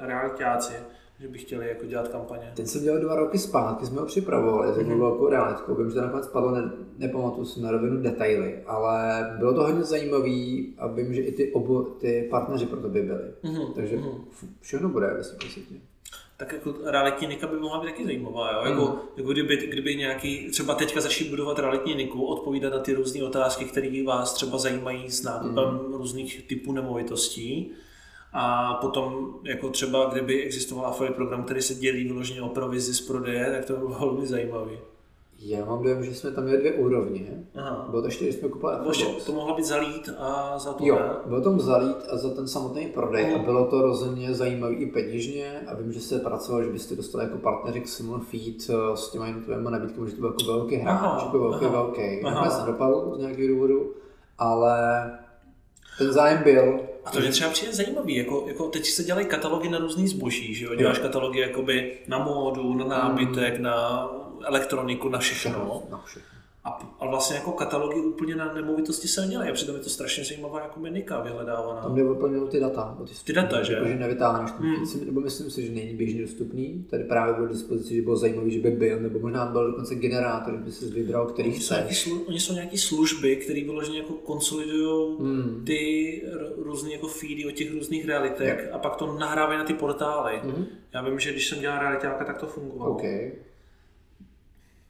realitáci, 0.00 0.72
že 1.20 1.28
by 1.28 1.38
chtěli 1.38 1.68
jako 1.68 1.86
dělat 1.86 2.08
kampaně. 2.08 2.52
Ten 2.56 2.66
jsem 2.66 2.82
dělal 2.82 3.00
dva 3.00 3.14
roky 3.16 3.38
zpátky, 3.38 3.86
jsme 3.86 4.00
ho 4.00 4.06
připravovali 4.06 4.68
jednou 4.78 4.90
Mhm. 4.94 5.00
velkou 5.00 5.28
realitkou. 5.28 5.74
Vím, 5.74 5.88
že 5.88 5.94
to 5.94 6.00
nakonec 6.00 6.26
padlo, 6.28 6.50
ne, 6.50 6.70
nepamatuju 6.98 7.44
si 7.44 7.60
na 7.60 7.70
rovinu 7.70 8.02
detaily, 8.02 8.62
ale 8.66 9.26
bylo 9.38 9.54
to 9.54 9.62
hodně 9.62 9.82
zajímavý 9.82 10.74
a 10.78 10.86
vím, 10.86 11.14
že 11.14 11.20
i 11.22 11.32
ty, 11.32 11.52
obo, 11.52 11.82
ty 11.82 12.26
partneři 12.30 12.66
pro 12.66 12.80
to 12.80 12.88
by 12.88 13.02
byli. 13.02 13.22
Mhm, 13.42 13.62
Takže 13.74 13.96
mhm. 13.96 14.08
f- 14.30 14.44
všechno 14.60 14.88
bude 14.88 15.06
ve 15.06 15.24
světě. 15.24 15.60
tak 16.36 16.52
jako 16.52 16.74
realitní 16.84 17.26
nika 17.26 17.46
by 17.46 17.56
mohla 17.56 17.80
být 17.80 17.86
taky 17.90 18.04
zajímavá, 18.04 18.52
jo? 18.52 18.70
Jako, 18.70 18.82
Mm. 18.86 18.98
jako 19.16 19.32
kdyby, 19.32 19.56
kdyby 19.56 19.96
nějaký, 19.96 20.50
třeba 20.50 20.74
teďka 20.74 21.00
začít 21.00 21.30
budovat 21.30 21.58
realitní 21.58 21.94
niku, 21.94 22.24
odpovídat 22.26 22.70
na 22.72 22.78
ty 22.78 22.94
různé 22.94 23.22
otázky, 23.24 23.64
které 23.64 24.04
vás 24.06 24.34
třeba 24.34 24.58
zajímají 24.58 25.10
s 25.10 25.22
nákupem 25.22 25.64
Mm. 25.88 25.94
různých 25.94 26.42
typů 26.48 26.72
nemovitostí. 26.72 27.72
A 28.32 28.74
potom, 28.74 29.34
jako 29.44 29.68
třeba, 29.68 30.04
kdyby 30.12 30.42
existoval 30.42 30.86
affiliate 30.86 31.16
program, 31.16 31.42
který 31.44 31.62
se 31.62 31.74
dělí 31.74 32.04
vyloženě 32.04 32.42
o 32.42 32.48
provizi 32.48 32.94
z 32.94 33.00
prodeje, 33.00 33.50
tak 33.56 33.64
to 33.64 33.72
by 33.72 33.78
bylo 33.78 33.98
velmi 33.98 34.26
zajímavý. 34.26 34.78
Já 35.40 35.64
mám 35.64 35.82
dojem, 35.82 36.04
že 36.04 36.14
jsme 36.14 36.30
tam 36.30 36.44
měli 36.44 36.58
dvě 36.58 36.72
úrovně. 36.72 37.44
Aha. 37.54 37.86
Bylo 37.90 38.02
to 38.02 38.08
ještě, 38.08 38.24
když 38.24 38.36
jsme 38.36 38.48
kupovali 38.48 38.78
Affilibox. 38.78 39.24
to 39.24 39.32
mohlo 39.32 39.54
být 39.56 39.64
zalít 39.66 40.10
a 40.18 40.58
za 40.58 40.72
to 40.72 40.84
Jo, 40.86 40.94
ne? 40.94 41.10
bylo 41.26 41.40
tam 41.40 41.60
zalít 41.60 41.96
a 42.10 42.16
za 42.16 42.30
ten 42.34 42.48
samotný 42.48 42.86
prodej 42.86 43.24
Mhm. 43.26 43.34
a 43.34 43.44
bylo 43.44 43.66
to 43.66 43.82
rozhodně 43.82 44.34
zajímavé 44.34 44.74
i 44.74 44.86
peněžně 44.86 45.60
a 45.66 45.74
vím, 45.74 45.92
že 45.92 46.00
se 46.00 46.18
pracovalo, 46.18 46.64
že 46.64 46.70
byste 46.70 46.96
dostali 46.96 47.24
jako 47.24 47.38
partneři 47.38 47.80
k 47.80 47.88
Simon 47.88 48.20
Feed 48.20 48.70
eh, 48.70 48.96
s 48.96 49.10
těma 49.10 49.26
jednotlivými 49.26 49.70
nabídkami, 49.70 50.10
že 50.10 50.14
to 50.16 50.20
byl 50.20 50.30
jako 50.40 50.52
velký 50.58 50.76
hráč, 50.76 51.22
jako 51.24 51.38
velký, 51.38 51.64
aha, 51.66 51.82
velký. 51.82 52.22
aha. 52.24 52.34
Nakonec 52.34 52.58
nedopadl 52.66 53.12
z 53.16 53.18
nějakého 53.18 53.48
důvodu, 53.48 53.92
ale 54.38 54.78
ten 55.98 56.12
zájem 56.12 56.42
byl. 56.42 56.80
A 57.08 57.10
to 57.10 57.20
mě 57.20 57.30
třeba 57.30 57.50
přijde 57.50 57.72
zajímavý, 57.72 58.16
jako, 58.16 58.44
jako 58.46 58.68
teď 58.68 58.86
se 58.86 59.04
dělají 59.04 59.26
katalogy 59.26 59.68
na 59.68 59.78
různý 59.78 60.08
zboží, 60.08 60.54
že 60.54 60.64
jo? 60.64 60.74
Děláš 60.74 60.98
katalogy 60.98 61.38
jakoby 61.40 61.98
na 62.06 62.18
módu, 62.18 62.74
na 62.74 62.84
nábytek, 62.84 63.58
na 63.58 64.08
elektroniku, 64.44 65.08
na 65.08 65.18
všechno. 65.18 65.82
Na 65.90 66.02
všechno. 66.06 66.37
A, 66.64 66.70
a 67.00 67.06
vlastně 67.06 67.36
jako 67.36 67.52
katalogy 67.52 68.00
úplně 68.00 68.36
na 68.36 68.52
nemovitosti 68.54 69.08
se 69.08 69.20
nedělají. 69.20 69.50
A 69.50 69.54
přitom 69.54 69.74
je 69.74 69.80
to 69.80 69.90
strašně 69.90 70.24
zajímavá 70.24 70.60
jako 70.60 70.80
menika 70.80 71.20
vyhledávaná. 71.20 71.82
Tam 71.82 71.94
jde 71.94 72.04
úplně 72.10 72.50
ty 72.50 72.60
data. 72.60 72.98
Ty, 73.08 73.14
Ty 73.24 73.32
data, 73.32 73.62
že? 73.62 73.72
Jakože 73.72 73.94
nevytáhneš 73.96 74.50
Hmm. 74.50 74.74
hmm. 74.74 75.06
nebo 75.06 75.20
myslím 75.20 75.50
si, 75.50 75.66
že 75.66 75.72
není 75.72 75.94
běžně 75.96 76.22
dostupný. 76.22 76.86
Tady 76.90 77.04
právě 77.04 77.34
bylo 77.34 77.46
k 77.46 77.50
dispozici, 77.50 77.94
že 77.96 78.02
bylo 78.02 78.16
zajímavý, 78.16 78.50
že 78.50 78.60
by 78.60 78.70
byl, 78.70 79.00
nebo 79.00 79.18
možná 79.18 79.46
byl 79.46 79.66
dokonce 79.70 79.94
generátor, 79.94 80.56
by 80.56 80.72
si 80.72 80.86
vybral, 80.90 81.26
který 81.26 81.48
Oni 81.48 81.60
jsou, 81.60 81.74
chceš. 81.74 82.02
slu, 82.02 82.22
oni 82.28 82.40
jsou 82.40 82.52
nějaký 82.54 82.78
služby, 82.78 83.36
které 83.36 83.64
vyloženě 83.64 83.98
jako 83.98 84.12
konsolidují 84.12 85.16
Hmm. 85.18 85.62
ty 85.66 86.22
různé 86.56 86.92
jako 86.92 87.08
feedy 87.08 87.46
o 87.46 87.50
těch 87.50 87.72
různých 87.72 88.06
realitech 88.06 88.68
a 88.72 88.78
pak 88.78 88.96
to 88.96 89.18
nahrávají 89.18 89.58
na 89.58 89.64
ty 89.64 89.74
portály. 89.74 90.40
Mhm. 90.44 90.64
Já 90.94 91.02
vím, 91.02 91.18
že 91.20 91.32
když 91.32 91.48
jsem 91.48 91.60
dělal 91.60 91.78
realitáka, 91.78 92.24
tak 92.24 92.38
to 92.38 92.46
fungovalo. 92.46 92.90
OK. 92.94 93.02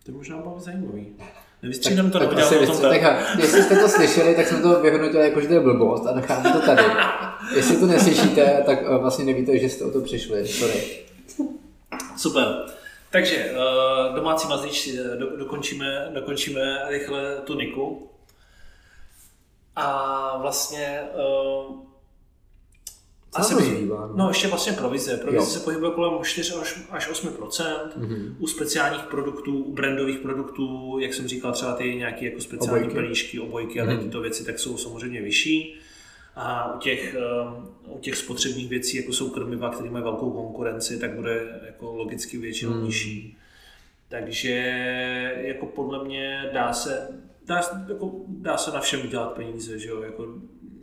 To 0.06 0.12
možná 0.12 0.36
bylo 0.38 0.60
zajímavý. 0.60 1.06
Nevystřídám 1.62 2.10
to, 2.10 2.18
tak 2.18 2.28
nebo 2.28 2.42
asi 2.42 2.58
dělám 2.58 2.78
o 2.78 2.80
tom 2.80 2.92
jestli 3.38 3.62
jste 3.62 3.76
to 3.76 3.88
slyšeli, 3.88 4.34
tak 4.34 4.46
jsem 4.46 4.62
to 4.62 4.80
vyhodnotil 4.80 5.20
jako, 5.20 5.40
že 5.40 5.48
to 5.48 5.54
je 5.54 5.60
blbost 5.60 6.06
a 6.06 6.14
necháme 6.14 6.52
to 6.52 6.60
tady. 6.60 6.82
Jestli 7.56 7.76
to 7.76 7.86
neslyšíte, 7.86 8.62
tak 8.66 8.78
eh, 8.82 8.98
vlastně 8.98 9.24
nevíte, 9.24 9.58
že 9.58 9.68
jste 9.68 9.84
o 9.84 9.90
to 9.90 10.00
přišli. 10.00 10.48
Sorry. 10.48 11.04
Super. 12.16 12.46
Takže 13.10 13.36
eh, 13.36 14.14
domácí 14.14 14.48
mazlíč 14.48 14.88
eh, 14.88 15.16
do, 15.16 15.36
dokončíme, 15.36 16.10
dokončíme 16.14 16.82
rychle 16.88 17.36
tu 17.44 17.54
Niku. 17.54 18.10
A 19.76 20.38
vlastně 20.40 21.02
Co 23.44 23.54
to 23.56 23.62
zbývá, 23.64 24.06
no? 24.06 24.12
no 24.16 24.28
ještě 24.28 24.48
vlastně 24.48 24.72
provize. 24.72 25.16
Provize 25.16 25.36
Jo. 25.44 25.46
se 25.46 25.60
pohybuje 25.60 25.90
kolem 25.92 26.24
4 26.24 26.52
až, 26.60 26.80
až 26.90 27.08
8 27.08 27.28
Mhm. 27.96 28.36
U 28.38 28.46
speciálních 28.46 29.02
produktů, 29.02 29.58
u 29.62 29.72
brandových 29.72 30.18
produktů, 30.18 30.98
jak 31.00 31.14
jsem 31.14 31.28
říkal, 31.28 31.52
třeba 31.52 31.72
ty 31.72 31.94
nějaké 31.94 32.24
jako 32.24 32.40
speciální 32.40 32.80
Obojky. 32.84 32.94
pelíšky, 33.02 33.40
obojky 33.40 33.80
a 33.80 33.84
Mhm. 33.84 33.98
tyto 33.98 34.20
věci, 34.20 34.44
tak 34.44 34.58
jsou 34.58 34.76
samozřejmě 34.76 35.22
vyšší. 35.22 35.74
A 36.36 36.74
u 36.74 36.78
těch, 36.78 37.16
um, 37.56 37.68
u 37.86 37.98
těch 37.98 38.16
spotřebních 38.16 38.68
věcí, 38.68 38.96
jako 38.96 39.12
jsou 39.12 39.30
krmiva, 39.30 39.70
které 39.70 39.90
mají 39.90 40.04
velkou 40.04 40.30
konkurenci, 40.30 40.98
tak 40.98 41.14
bude 41.14 41.60
jako 41.66 41.94
logicky 41.96 42.38
většinou 42.38 42.72
Mhm. 42.72 42.84
nižší. 42.84 43.36
Takže 44.08 44.54
jako 45.36 45.66
podle 45.66 46.04
mě 46.04 46.50
dá 46.54 46.72
se, 46.72 47.08
dá, 47.46 47.62
se- 47.62 47.84
jako, 47.88 48.12
dá 48.28 48.56
se 48.56 48.70
na 48.70 48.80
všem 48.80 49.00
udělat 49.06 49.32
peníze, 49.32 49.78
že 49.78 49.88
jo? 49.88 50.02
Jako, 50.02 50.26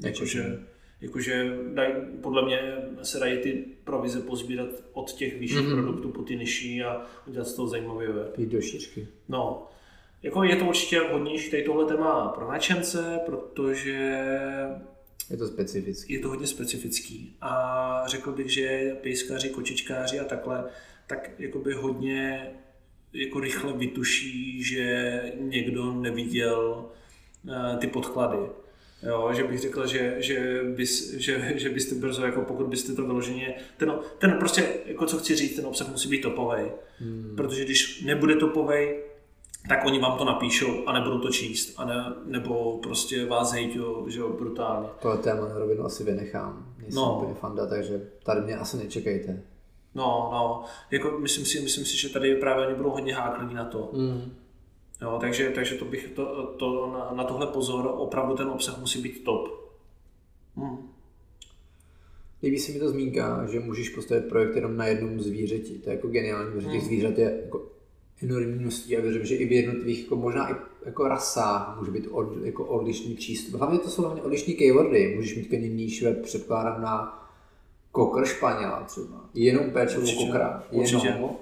jakože, 0.03 0.59
jakože 1.01 1.57
daj, 1.73 1.93
podle 2.21 2.45
mě 2.45 2.59
se 3.03 3.19
dají 3.19 3.37
ty 3.37 3.65
provize 3.83 4.19
pozbírat 4.21 4.67
od 4.93 5.11
těch 5.11 5.39
vyšších 5.39 5.59
Mhm. 5.59 5.67
mm-hmm. 5.69 5.83
produktů 5.83 6.09
po 6.09 6.21
ty 6.21 6.35
nižší 6.35 6.83
a 6.83 7.01
udělat 7.27 7.47
z 7.47 7.53
toho 7.53 7.67
zajímavý 7.67 8.07
web. 8.07 8.37
Jít 8.37 8.49
do 8.49 8.61
šířky. 8.61 9.07
No, 9.29 9.67
jako 10.23 10.43
je 10.43 10.55
to 10.55 10.65
určitě 10.65 10.99
hodnější 10.99 11.51
tady 11.51 11.63
tohle 11.63 11.85
téma 11.85 12.27
pro 12.27 12.47
nadšence, 12.51 13.19
protože 13.25 14.19
Je 15.29 15.37
to 15.37 15.47
specifický. 15.47 16.13
je 16.13 16.19
to 16.19 16.27
hodně 16.29 16.47
specifický. 16.47 17.35
A 17.41 18.03
řekl 18.07 18.31
bych, 18.31 18.49
že 18.53 18.95
pejskaři, 19.03 19.49
kočičkáři 19.49 20.19
a 20.19 20.23
takhle, 20.23 20.65
tak 21.07 21.29
jakoby 21.39 21.73
hodně 21.73 22.51
jako 23.13 23.39
rychle 23.39 23.73
vytuší, 23.73 24.63
že 24.63 25.21
někdo 25.39 25.93
neviděl 25.93 26.85
eh, 27.49 27.77
ty 27.77 27.87
podklady. 27.87 28.37
Jo, 29.03 29.29
že 29.33 29.43
bych 29.43 29.59
řekl, 29.59 29.87
že, 29.87 30.15
že, 30.19 30.61
bys, 30.75 31.13
že, 31.13 31.53
že 31.55 31.69
byste 31.69 31.95
brzo, 31.95 32.25
jako 32.25 32.41
pokud 32.41 32.67
byste 32.67 32.93
to 32.93 33.05
vyloženě, 33.05 33.55
ten, 33.77 33.93
ten 34.17 34.31
prostě, 34.39 34.67
jako 34.85 35.05
co 35.05 35.17
chci 35.17 35.35
říct, 35.35 35.55
ten 35.55 35.65
obsah 35.65 35.89
musí 35.91 36.09
být 36.09 36.21
topový. 36.21 36.63
Hmm. 36.99 37.33
Protože 37.37 37.65
když 37.65 38.01
nebude 38.03 38.35
topovej, 38.35 39.03
tak 39.69 39.85
oni 39.85 39.99
vám 39.99 40.17
to 40.17 40.25
napíšou 40.25 40.85
a 40.87 40.93
nebudou 40.93 41.19
to 41.19 41.29
číst, 41.29 41.73
a 41.77 41.85
ne, 41.85 42.13
nebo 42.25 42.77
prostě 42.83 43.25
vás 43.25 43.51
hejťou, 43.51 44.09
že 44.09 44.19
jo, 44.19 44.29
brutálně. 44.39 44.87
Tohle 45.01 45.17
téma 45.17 45.47
na 45.47 45.57
rovinu 45.59 45.85
asi 45.85 46.03
vynechám. 46.03 46.75
Nejsem 46.81 46.95
No. 46.95 47.15
úplně 47.17 47.33
fanda, 47.33 47.65
takže 47.67 48.01
tady 48.23 48.41
mě 48.41 48.55
asi 48.57 48.77
nečekejte. 48.77 49.41
No, 49.95 50.29
no, 50.31 50.63
jako 50.91 51.19
myslím 51.19 51.45
si, 51.45 51.59
myslím 51.59 51.85
si, 51.85 51.97
že 51.97 52.09
tady 52.09 52.35
právě 52.35 52.67
oni 52.67 52.75
budou 52.75 52.89
hodně 52.89 53.15
hákliví 53.15 53.53
na 53.53 53.65
to. 53.65 53.89
Mm. 53.93 54.33
Jo, 55.01 55.17
takže, 55.21 55.49
takže 55.49 55.75
to 55.75 55.85
bych, 55.85 56.07
to, 56.07 56.53
to, 56.57 56.91
na, 56.93 57.15
na 57.15 57.23
tohle 57.23 57.47
pozor, 57.47 57.93
opravdu 57.97 58.35
ten 58.35 58.47
obsah 58.47 58.79
musí 58.79 59.01
být 59.01 59.23
top. 59.23 59.71
Hmm. 60.55 60.77
Líbí 62.43 62.59
se 62.59 62.71
mi 62.71 62.79
ta 62.79 62.87
zmínka, 62.87 63.47
že 63.51 63.59
můžeš 63.59 63.89
postavit 63.89 64.29
projekt 64.29 64.55
jenom 64.55 64.77
na 64.77 64.85
jednom 64.85 65.19
zvířeti. 65.19 65.73
To 65.73 65.89
je 65.89 65.95
jako 65.95 66.07
geniální, 66.07 66.51
protože 66.51 66.67
těch 66.67 66.83
zvířat 66.83 67.17
je 67.17 67.41
jako 67.45 67.67
enormní 68.23 68.59
množství 68.59 68.97
a 68.97 69.01
věřím, 69.01 69.25
že 69.25 69.35
i 69.35 69.45
v 69.45 69.51
jednotlivých, 69.51 70.03
jako 70.03 70.15
možná 70.15 70.51
i 70.51 70.55
jako 70.85 71.07
rasách 71.07 71.77
může 71.79 71.91
být 71.91 72.07
od, 72.07 72.27
jako 72.43 72.65
odlišný 72.65 73.15
přístup. 73.15 73.59
Hlavně 73.59 73.79
to 73.79 73.89
jsou 73.89 74.01
hlavně 74.01 74.21
odlišný 74.21 74.53
keywordy. 74.53 75.13
Můžeš 75.15 75.35
mít 75.35 75.47
klidně 75.47 75.69
níž 75.69 76.03
web 76.03 76.21
předkládat 76.21 76.79
na 76.79 77.21
kokr 77.91 78.25
španěla 78.25 78.83
třeba. 78.83 79.29
Jenom 79.33 79.71
péče 79.71 79.97
o 79.97 80.01
Určitě, 80.01 80.25
kokra. 80.25 80.63
Jenom. 80.71 81.35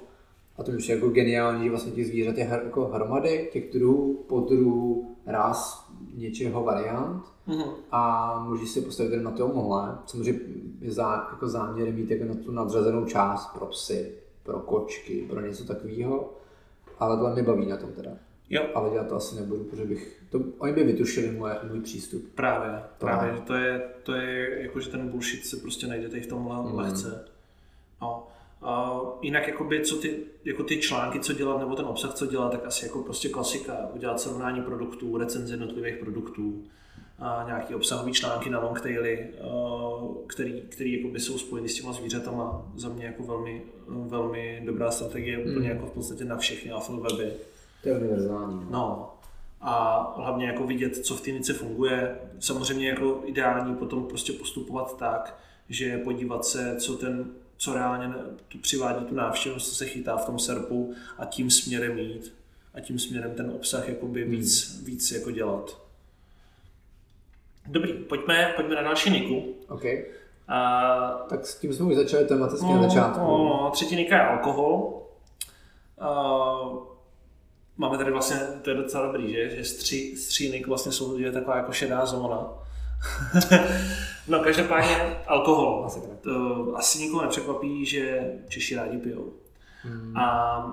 A 0.57 0.63
to 0.63 0.71
mi 0.71 0.77
jako 0.89 1.09
geniální, 1.09 1.63
že 1.63 1.69
vlastně 1.69 1.91
těch 1.91 2.07
zvířat 2.07 2.37
je 2.37 2.61
jako 2.63 2.85
hromady, 2.85 3.49
těch 3.53 3.73
druhů, 3.73 4.25
podruhů, 4.27 5.15
ras, 5.25 5.89
něčeho 6.15 6.63
variant 6.63 7.23
Mhm. 7.47 7.63
a 7.91 8.39
můžeš 8.49 8.69
si 8.69 8.81
postavit 8.81 9.11
jenom 9.11 9.25
na 9.25 9.31
tomuhle. 9.37 9.97
Samozřejmě 10.05 10.39
je 10.81 10.91
zá, 10.91 11.27
jako 11.31 11.47
záměr 11.47 11.93
mít 11.93 12.11
jako 12.11 12.25
na 12.25 12.33
tu 12.43 12.51
nadřazenou 12.51 13.05
část 13.05 13.53
pro 13.53 13.65
psy, 13.65 14.11
pro 14.43 14.59
kočky, 14.59 15.25
pro 15.29 15.41
něco 15.41 15.65
takového. 15.65 16.33
Ale 16.99 17.15
tohle 17.17 17.33
mě 17.33 17.43
baví 17.43 17.65
na 17.65 17.77
tom 17.77 17.89
teda. 17.91 18.11
Jo, 18.49 18.63
Ale 18.75 18.89
dělat 18.89 19.07
to 19.07 19.15
asi 19.15 19.35
nebudu, 19.35 19.63
protože 19.63 19.85
bych, 19.85 20.21
to, 20.29 20.39
oni 20.57 20.73
by 20.73 20.83
vytušili 20.83 21.31
moje, 21.31 21.55
můj 21.69 21.79
přístup. 21.81 22.23
právě, 22.35 22.83
To 22.97 23.05
právě, 23.05 23.35
že 23.35 23.41
to 23.41 23.53
je, 23.53 23.81
to 24.03 24.13
je 24.13 24.61
jako, 24.61 24.79
že 24.79 24.89
ten 24.89 25.09
bullshit 25.09 25.45
se 25.45 25.57
prostě 25.57 25.87
najde 25.87 26.09
tady 26.09 26.21
v 26.21 26.27
tomhle 26.27 26.55
Mm. 26.71 26.75
lehce. 26.77 27.25
No. 28.01 28.27
A 28.63 29.01
jinak 29.21 29.47
jakoby, 29.47 29.81
co 29.81 29.95
ty, 29.95 30.19
jako 30.45 30.63
ty 30.63 30.77
články, 30.77 31.19
co 31.19 31.33
dělat, 31.33 31.59
nebo 31.59 31.75
ten 31.75 31.85
obsah, 31.85 32.13
co 32.13 32.25
dělat, 32.25 32.51
tak 32.51 32.65
asi 32.65 32.85
jako 32.85 33.03
prostě 33.03 33.29
klasika, 33.29 33.77
udělat 33.93 34.19
srovnání 34.21 34.61
produktů, 34.61 35.17
recenze 35.17 35.53
jednotlivých 35.53 35.97
produktů, 35.97 36.63
a 37.19 37.43
nějaký 37.47 37.75
obsahový 37.75 38.13
články 38.13 38.49
na 38.49 38.59
longtaily, 38.59 39.29
a 39.41 39.47
který, 40.27 40.61
který 40.61 40.97
jakoby 41.01 41.19
jsou 41.19 41.37
spojeny 41.37 41.69
s 41.69 41.75
těma 41.75 41.93
zvířatama. 41.93 42.71
Za 42.75 42.89
mě 42.89 43.05
jako 43.05 43.23
velmi, 43.23 43.61
velmi 43.87 44.61
dobrá 44.65 44.91
strategie, 44.91 45.37
úplně 45.37 45.69
Mm. 45.69 45.75
jako 45.75 45.85
v 45.85 45.91
podstatě 45.91 46.25
na 46.25 46.37
všechny 46.37 46.71
weby. 46.89 47.33
To 47.83 47.89
je 47.89 47.97
univerzální. 47.97 48.55
No. 48.55 48.69
No. 48.71 49.09
A 49.61 50.13
hlavně 50.17 50.47
jako 50.47 50.63
vidět, 50.67 50.97
co 50.97 51.15
v 51.15 51.21
té 51.21 51.31
nice 51.31 51.53
funguje. 51.53 52.17
Samozřejmě 52.39 52.89
jako 52.89 53.21
ideální 53.25 53.75
potom 53.75 54.05
prostě 54.05 54.33
postupovat 54.33 54.97
tak, 54.97 55.39
že 55.69 55.97
podívat 55.97 56.45
se, 56.45 56.75
co 56.79 56.97
ten 56.97 57.31
co 57.63 57.73
reálně 57.73 58.13
tu 58.47 58.57
přivádí 58.57 59.05
tu 59.05 59.15
návštěvnost, 59.15 59.69
co 59.69 59.75
se 59.75 59.85
chytá 59.85 60.17
v 60.17 60.25
tom 60.25 60.39
serpu 60.39 60.93
a 61.17 61.25
tím 61.25 61.51
směrem 61.51 61.97
jít 61.97 62.35
a 62.73 62.79
tím 62.79 62.99
směrem 62.99 63.35
ten 63.35 63.51
obsah 63.55 63.89
jakoby 63.89 64.23
víc, 64.23 64.81
víc 64.83 65.11
jako 65.11 65.31
dělat. 65.31 65.77
Dobrý, 67.65 67.93
pojďme, 67.93 68.53
pojďme 68.55 68.75
na 68.75 68.81
další 68.81 69.09
niku. 69.09 69.55
OK. 69.69 69.83
A 70.47 71.25
Tak 71.29 71.45
s 71.45 71.59
tím 71.59 71.73
jsme 71.73 71.85
už 71.85 71.95
začali 71.95 72.25
tematicky 72.25 72.65
na 72.65 72.83
začátku. 72.83 73.19
No, 73.19 73.37
no, 73.37 73.69
třetí 73.73 73.95
nika 73.95 74.15
je 74.15 74.27
alkohol. 74.27 75.01
Uh, 76.01 76.77
máme 77.77 77.97
tady 77.97 78.11
vlastně, 78.11 78.37
to 78.61 78.69
je 78.69 78.75
docela 78.75 79.05
dobrý, 79.05 79.33
že, 79.33 79.49
že 79.49 79.63
z 79.63 79.75
tří, 79.75 80.17
z 80.17 80.27
tří 80.27 80.51
nik 80.51 80.67
vlastně 80.67 80.91
jsou 80.91 81.17
je 81.17 81.31
taková 81.31 81.57
jako 81.57 81.71
šedá 81.71 82.05
zóna. 82.05 82.62
no 84.27 84.39
každopádně 84.39 85.15
alkohol. 85.27 85.81
Masakra. 85.83 86.09
To 86.21 86.31
asi 86.77 86.99
nikoho 86.99 87.21
nepřekvapí, 87.23 87.85
že 87.85 88.31
Češi 88.47 88.75
rádi 88.75 88.97
pijou. 88.97 89.33
Hmm. 89.83 90.17
A 90.17 90.27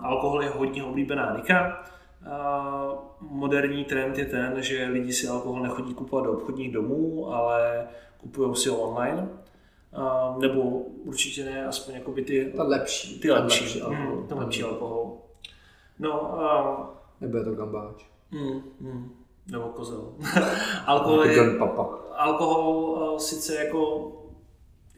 alkohol 0.05 0.43
je 0.43 0.49
hodně 0.51 0.85
oblíbená 0.85 1.37
nika. 1.37 1.83
A 2.31 2.65
moderní 3.21 3.85
trend 3.85 4.19
je 4.19 4.27
ten, 4.27 4.55
že 4.63 4.87
lidi 4.87 5.13
si 5.13 5.29
alkohol 5.29 5.63
nechodí 5.63 5.95
kupovat 5.95 6.25
do 6.25 6.33
obchodních 6.33 6.73
domů, 6.73 7.33
ale 7.35 7.89
kupují 8.21 8.57
si 8.57 8.69
ho 8.69 8.77
online. 8.77 9.29
A, 9.93 10.35
nebo 10.39 10.61
určitě 11.05 11.45
ne, 11.45 11.67
aspoň 11.67 11.95
jakoby 11.95 12.23
ty, 12.23 12.53
Ta 12.57 12.63
lepší. 12.63 13.21
ty 13.21 13.29
ta 13.29 13.35
lepší, 13.35 13.65
lepší 13.65 13.81
alkohol. 13.83 14.03
alkohol. 14.03 14.23
Mm, 14.23 14.29
ten 14.29 14.39
lepší 14.39 14.63
alkohol. 14.63 15.17
No, 15.99 16.41
a, 16.41 16.91
Nebo 17.21 17.37
je 17.39 17.45
to 17.45 17.55
gambáč. 17.55 18.05
mm, 18.31 18.63
mm, 18.81 19.11
nebo 19.51 19.65
kozel. 19.69 20.13
alkohol 20.87 21.25
Jako 21.25 21.45
je, 21.45 21.59
Papa. 21.59 21.99
alkohol 22.17 22.75
uh, 23.13 23.19
sice 23.19 23.65
jako 23.65 24.13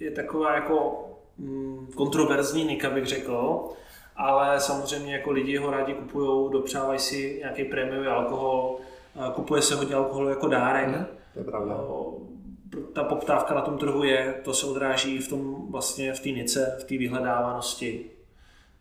je 0.00 0.10
taková 0.10 0.54
jako 0.54 1.04
mm, 1.38 1.86
kontroverzní 1.96 2.64
nika, 2.64 2.90
bych 2.90 3.06
řekl, 3.06 3.68
ale 4.16 4.60
samozřejmě 4.60 5.12
jako 5.12 5.30
lidi 5.30 5.56
ho 5.56 5.70
rádi 5.70 5.94
kupují, 5.94 6.52
dopřávají 6.52 6.98
si 6.98 7.36
nějaký 7.38 7.64
prémiový 7.64 8.06
alkohol, 8.06 8.76
uh, 9.14 9.32
kupuje 9.32 9.62
se 9.62 9.74
hodně 9.74 9.94
alkoholu 9.94 10.28
jako 10.28 10.48
dárek. 10.48 10.88
Mhm. 10.88 11.06
To 11.34 11.38
je 11.38 11.44
pravda. 11.44 11.76
Uh, 11.76 12.32
ta 12.92 13.04
poptávka 13.04 13.54
na 13.54 13.60
tom 13.60 13.78
trhu 13.78 14.04
je, 14.04 14.34
to 14.44 14.54
se 14.54 14.66
odráží 14.66 15.18
v 15.18 15.28
tom 15.28 15.66
vlastně 15.70 16.12
v 16.12 16.20
té 16.20 16.28
nice, 16.28 16.76
v 16.80 16.84
té 16.84 16.98
vyhledávanosti. 16.98 18.10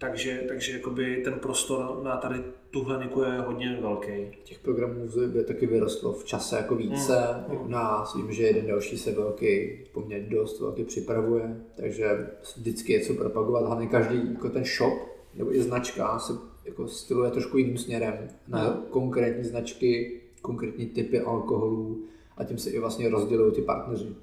Takže, 0.02 0.44
takže 0.48 0.72
jakoby 0.72 1.22
ten 1.24 1.34
prostor 1.34 2.00
na 2.04 2.18
tady 2.18 2.44
tuhle 2.72 3.04
niku 3.04 3.22
je 3.22 3.40
hodně 3.40 3.78
velký. 3.82 4.12
Těch 4.44 4.60
programů 4.60 5.08
by 5.28 5.44
taky 5.44 5.66
vyrostlo 5.66 6.14
v 6.14 6.26
čase 6.26 6.58
jako 6.58 6.76
více. 6.76 7.46
Mm. 7.48 7.58
U 7.62 7.68
nás 7.68 8.16
vím, 8.16 8.34
že 8.34 8.44
jeden 8.44 8.68
další 8.68 8.98
se 8.98 9.12
velký, 9.12 9.80
poměrně 9.92 10.30
dost 10.30 10.60
velký 10.60 10.84
připravuje, 10.84 11.62
takže 11.76 12.30
vždycky 12.56 12.94
je 12.94 13.00
co 13.00 13.14
propagovat. 13.14 13.66
Hlavně 13.66 13.88
každý 13.88 14.34
jako 14.34 14.50
ten 14.50 14.66
shop 14.66 14.94
nebo 15.36 15.56
i 15.56 15.62
značka 15.62 16.20
se 16.20 16.34
jako 16.66 16.88
styluje 16.88 17.32
trošku 17.32 17.58
jiným 17.58 17.78
směrem 17.78 18.30
na 18.48 18.64
mm. 18.64 18.86
konkrétní 18.90 19.44
značky, 19.44 20.22
konkrétní 20.42 20.86
typy 20.86 21.20
alkoholů 21.20 22.06
a 22.38 22.44
tím 22.44 22.58
se 22.58 22.70
i 22.70 22.80
vlastně 22.80 23.10
rozdělují 23.10 23.54
ty 23.54 23.62
partneři. 23.62 24.16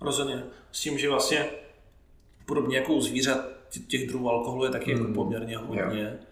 Rozhodně. 0.00 0.44
S 0.72 0.80
tím, 0.80 0.98
že 0.98 1.08
vlastně 1.08 1.50
podobně 2.46 2.76
jako 2.76 2.94
u 2.94 3.00
zvířat 3.00 3.61
těch 3.88 4.08
druhů 4.08 4.30
alkoholu 4.30 4.64
je 4.64 4.70
taky 4.70 4.94
mm. 4.94 5.00
jako 5.00 5.14
poměrně 5.14 5.56
hodně. 5.56 6.02
Jo. 6.02 6.26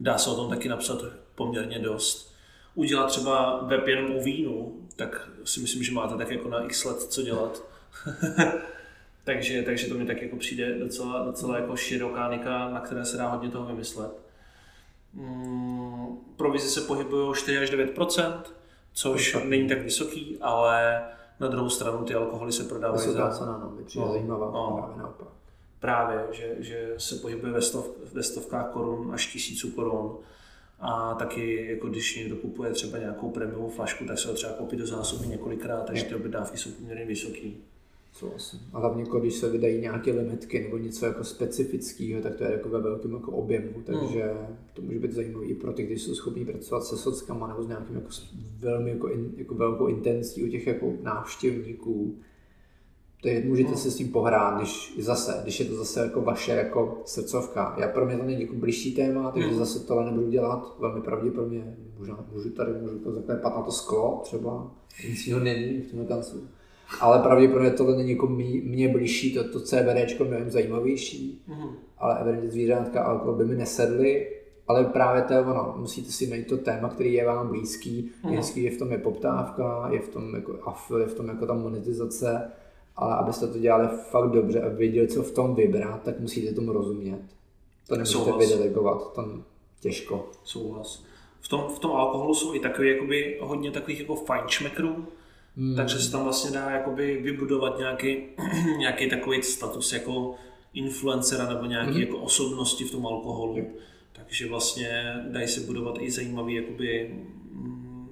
Dá 0.00 0.18
se 0.18 0.30
o 0.30 0.34
tom 0.34 0.50
taky 0.50 0.68
napsat 0.68 1.02
poměrně 1.34 1.78
dost. 1.78 2.34
Udělat 2.74 3.06
třeba 3.06 3.62
web 3.64 3.86
jenom 3.86 4.16
o 4.16 4.22
vínu, 4.22 4.88
tak 4.96 5.28
si 5.44 5.60
myslím, 5.60 5.82
že 5.82 5.92
máte 5.92 6.16
tak 6.16 6.30
jako 6.30 6.48
na 6.48 6.64
x 6.64 6.84
let 6.84 7.00
co 7.00 7.22
dělat. 7.22 7.62
takže, 9.24 9.62
takže 9.62 9.86
to 9.86 9.94
mi 9.94 10.06
tak 10.06 10.22
jako 10.22 10.36
přijde 10.36 10.78
docela, 10.78 11.24
docela 11.24 11.56
jako 11.58 11.76
široká 11.76 12.30
nika, 12.30 12.70
na 12.70 12.80
které 12.80 13.04
se 13.04 13.16
dá 13.16 13.28
hodně 13.28 13.50
toho 13.50 13.66
vymyslet. 13.66 14.12
Mm, 15.12 16.16
provize 16.36 16.68
se 16.68 16.80
pohybují 16.80 17.34
4 17.34 17.58
až 17.58 17.70
9% 17.70 18.42
což 18.96 19.36
není 19.44 19.68
tak 19.68 19.82
vysoký, 19.82 20.38
ale 20.40 21.04
na 21.40 21.48
druhou 21.48 21.68
stranu 21.68 22.04
ty 22.04 22.14
alkoholy 22.14 22.52
se 22.52 22.64
prodávají 22.64 23.12
za... 23.12 23.30
cena, 23.30 23.58
no, 23.58 23.70
mi 23.70 23.82
no, 23.96 24.12
zajímavá, 24.12 24.46
no, 24.46 24.76
právě 24.76 24.96
naopak. 25.02 25.28
Právě, 25.80 26.26
že, 26.32 26.56
že 26.58 26.94
se 26.98 27.16
pohybuje 27.16 27.52
ve, 27.52 27.62
stov, 27.62 27.90
ve 28.12 28.22
stovkách 28.22 28.70
korun 28.72 29.10
až 29.12 29.32
tisíců 29.32 29.70
korun. 29.70 30.16
A 30.78 31.14
taky, 31.14 31.66
jako 31.70 31.88
když 31.88 32.16
někdo 32.16 32.36
kupuje 32.36 32.70
třeba 32.72 32.98
nějakou 32.98 33.30
prémiovou 33.30 33.68
flašku, 33.68 34.04
tak 34.04 34.18
se 34.18 34.28
ho 34.28 34.34
třeba 34.34 34.52
koupí 34.52 34.76
do 34.76 34.86
zásoby 34.86 35.26
několikrát, 35.26 35.86
takže 35.86 36.04
ty 36.04 36.14
objednávky 36.14 36.58
jsou 36.58 36.70
poměrně 36.70 37.04
vysoké. 37.04 37.50
Souhlasím. 38.12 38.60
A 38.72 38.78
hlavně, 38.78 39.02
jako, 39.02 39.20
když 39.20 39.34
se 39.34 39.50
vydají 39.50 39.80
nějaké 39.80 40.12
limitky 40.12 40.62
nebo 40.62 40.78
něco 40.78 41.06
jako 41.06 41.24
specifického, 41.24 42.22
tak 42.22 42.36
to 42.36 42.44
je 42.44 42.52
jako 42.52 42.68
ve 42.68 42.80
velkém 42.80 43.14
jako 43.14 43.32
objemu, 43.32 43.82
takže 43.84 44.22
hmm. 44.22 44.56
to 44.74 44.82
může 44.82 44.98
být 44.98 45.12
zajímavé 45.12 45.46
i 45.46 45.54
pro 45.54 45.72
ty, 45.72 45.84
kteří 45.84 46.00
jsou 46.00 46.14
schopni 46.14 46.44
pracovat 46.44 46.84
se 46.84 46.96
sockama 46.96 47.48
nebo 47.48 47.62
s 47.62 47.68
nějakým 47.68 47.94
jako 47.94 48.08
velmi 48.58 48.90
jako, 48.90 49.08
in, 49.08 49.32
jako 49.36 49.54
velkou 49.54 49.86
intencí 49.86 50.44
u 50.44 50.48
těch 50.48 50.66
jako 50.66 50.92
návštěvníků. 51.02 52.18
Takže 53.22 53.48
můžete 53.48 53.68
hmm. 53.68 53.78
se 53.78 53.90
s 53.90 53.96
tím 53.96 54.08
pohrát, 54.08 54.56
když 54.56 54.94
zase, 54.98 55.40
když 55.42 55.60
je 55.60 55.66
to 55.66 55.74
zase 55.76 56.00
jako 56.00 56.20
vaše 56.20 56.52
jako 56.52 57.02
srdcovka. 57.04 57.76
Já 57.78 57.88
pro 57.88 58.06
mě 58.06 58.16
to 58.16 58.22
není 58.22 58.42
jako 58.42 58.54
blížší 58.54 58.94
téma, 58.94 59.30
takže 59.30 59.48
hmm. 59.48 59.58
zase 59.58 59.80
tohle 59.86 60.04
nebudu 60.04 60.30
dělat, 60.30 60.76
velmi 60.78 61.00
pravděpodobně. 61.00 61.76
Možná 61.98 62.24
můžu 62.32 62.50
tady 62.50 62.72
můžu 62.72 62.98
to 62.98 63.12
zaklepat 63.12 63.56
na 63.56 63.62
to 63.62 63.72
sklo 63.72 64.20
třeba, 64.24 64.70
nic 65.08 65.26
jiného 65.26 65.44
není 65.44 65.80
v 65.80 65.90
tom 65.90 66.06
tancu 66.06 66.48
ale 67.00 67.18
pravděpodobně 67.18 67.70
tohle 67.70 67.96
není 67.96 68.10
jako 68.10 68.26
mě 68.26 68.88
blížší, 68.88 69.34
to, 69.34 69.44
to 69.44 69.60
CBD 69.60 70.20
mnohem 70.20 70.50
zajímavější, 70.50 71.42
mm-hmm. 71.48 71.70
ale 71.98 72.20
evidentně 72.20 72.50
zvířátka 72.50 73.02
a 73.02 73.04
alkohol 73.04 73.34
by 73.34 73.44
mi 73.44 73.54
nesedly, 73.54 74.28
ale 74.68 74.84
právě 74.84 75.22
to 75.22 75.32
je 75.32 75.40
ono, 75.40 75.74
musíte 75.78 76.12
si 76.12 76.26
najít 76.26 76.46
to 76.46 76.56
téma, 76.56 76.88
který 76.88 77.12
je 77.12 77.26
vám 77.26 77.48
blízký, 77.48 78.10
mm-hmm. 78.24 78.62
je 78.62 78.70
v 78.70 78.78
tom 78.78 78.92
je 78.92 78.98
poptávka, 78.98 79.88
je 79.90 80.00
v 80.00 80.08
tom 80.08 80.34
jako 80.34 80.58
afil, 80.64 80.98
je 80.98 81.06
v 81.06 81.14
tom 81.14 81.28
jako 81.28 81.46
ta 81.46 81.54
monetizace, 81.54 82.50
ale 82.96 83.14
abyste 83.14 83.46
to 83.46 83.58
dělali 83.58 83.88
fakt 84.10 84.30
dobře 84.30 84.62
a 84.62 84.68
věděli, 84.68 85.08
co 85.08 85.22
v 85.22 85.32
tom 85.32 85.54
vybrat, 85.54 86.02
tak 86.02 86.20
musíte 86.20 86.54
tomu 86.54 86.72
rozumět. 86.72 87.20
To 87.88 87.96
nemůžete 87.96 88.32
vydelegovat, 88.38 89.12
to 89.14 89.42
těžko. 89.80 90.30
Souhlas. 90.44 91.04
V 91.40 91.48
tom, 91.48 91.64
v 91.76 91.78
tom 91.78 91.90
alkoholu 91.90 92.34
jsou 92.34 92.54
i 92.54 92.60
takový, 92.60 92.88
jakoby, 92.88 93.38
hodně 93.40 93.70
takových 93.70 94.00
jako 94.00 94.14
fajnšmekrů, 94.14 95.06
Hmm. 95.56 95.76
Takže 95.76 95.98
se 95.98 96.12
tam 96.12 96.24
vlastně 96.24 96.50
dá 96.50 96.70
jakoby 96.70 97.20
vybudovat 97.22 97.78
nějaký, 97.78 98.16
nějaký 98.78 99.10
takový 99.10 99.42
status 99.42 99.92
jako 99.92 100.34
influencera 100.74 101.48
nebo 101.48 101.66
nějaký 101.66 101.90
hmm. 101.90 102.00
jako 102.00 102.18
osobnosti 102.18 102.84
v 102.84 102.90
tom 102.90 103.06
alkoholu. 103.06 103.54
Hmm. 103.54 103.66
Takže 104.12 104.48
vlastně 104.48 105.14
dají 105.28 105.48
se 105.48 105.60
budovat 105.60 105.94
i 106.00 106.10
zajímavý 106.10 106.54
jakoby 106.54 107.14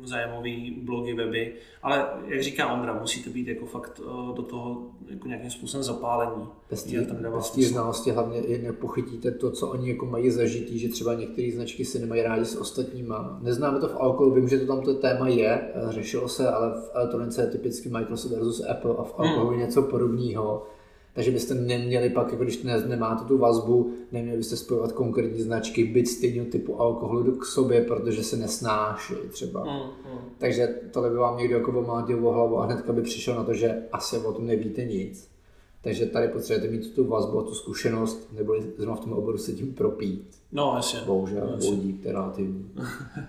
zájemové 0.06 0.50
blogy, 0.82 1.14
weby, 1.14 1.54
ale 1.82 2.06
jak 2.26 2.42
říká 2.42 2.72
Ondra, 2.72 2.98
musíte 3.00 3.30
být 3.30 3.48
jako 3.48 3.66
fakt 3.66 4.00
eh, 4.04 4.36
do 4.36 4.42
toho 4.42 4.82
jako 5.08 5.28
nějakým 5.28 5.50
způsobem 5.50 5.84
zapálení. 5.84 6.48
Bez 6.70 6.84
té 6.84 7.62
znalosti 7.62 8.10
hlavně 8.10 8.38
jen 8.38 8.74
pochytíte 8.74 9.30
to, 9.30 9.50
co 9.50 9.68
oni 9.68 9.90
jako 9.90 10.06
mají 10.06 10.30
zažitý, 10.30 10.78
že 10.78 10.88
třeba 10.88 11.14
některé 11.14 11.50
značky 11.54 11.84
si 11.84 11.98
nemají 11.98 12.22
rádi 12.22 12.44
s 12.44 12.56
ostatníma. 12.56 13.38
Neznáme 13.42 13.80
to 13.80 13.88
v 13.88 13.96
alkoholu, 13.96 14.34
vím, 14.34 14.48
že 14.48 14.58
to 14.58 14.66
tam 14.66 14.80
to 14.80 14.94
téma 14.94 15.28
je, 15.28 15.72
eh, 15.74 15.92
řešilo 15.92 16.28
se, 16.28 16.48
ale 16.48 16.70
v 16.70 16.90
elektronice 16.94 17.42
je 17.42 17.46
typicky 17.46 17.88
Microsoft 17.88 18.32
versus 18.32 18.66
Apple 18.70 18.94
a 18.98 19.02
v 19.02 19.14
alkoholu 19.18 19.50
hmm. 19.50 19.58
něco 19.58 19.82
podobného 19.82 20.66
takže 21.14 21.30
byste 21.30 21.54
neměli 21.54 22.10
pak, 22.10 22.32
jako 22.32 22.42
když 22.44 22.62
ne, 22.62 22.86
nemáte 22.86 23.24
tu 23.24 23.38
vazbu, 23.38 23.92
neměli 24.12 24.38
byste 24.38 24.56
spojovat 24.56 24.92
konkrétní 24.92 25.42
značky, 25.42 25.84
byt 25.84 26.08
stejného 26.08 26.46
typu 26.46 26.80
alkoholu 26.80 27.32
k 27.32 27.46
sobě, 27.46 27.80
protože 27.80 28.22
se 28.22 28.36
nesnáší 28.36 29.14
třeba. 29.30 29.64
Mm, 29.64 30.12
mm. 30.12 30.18
Takže 30.38 30.68
tohle 30.90 31.10
by 31.10 31.16
vám 31.16 31.38
někdo 31.38 31.56
jako 31.56 31.78
omlátil 31.78 32.28
o 32.28 32.32
hlavu 32.32 32.58
a 32.58 32.64
hnedka 32.64 32.92
by 32.92 33.02
přišel 33.02 33.34
na 33.34 33.44
to, 33.44 33.54
že 33.54 33.82
asi 33.92 34.18
o 34.18 34.32
tom 34.32 34.46
nevíte 34.46 34.84
nic. 34.84 35.34
Takže 35.82 36.06
tady 36.06 36.28
potřebujete 36.28 36.76
mít 36.76 36.94
tu 36.94 37.04
vazbu 37.04 37.40
a 37.40 37.42
tu 37.42 37.54
zkušenost, 37.54 38.28
nebo 38.32 38.54
zrovna 38.76 38.96
v 38.96 39.00
tom 39.00 39.12
oboru 39.12 39.38
se 39.38 39.52
tím 39.52 39.74
propít. 39.74 40.38
No, 40.52 40.72
jasně. 40.76 41.00
Bohužel, 41.06 41.50
jasně. 41.54 41.94
relativní. 42.04 42.70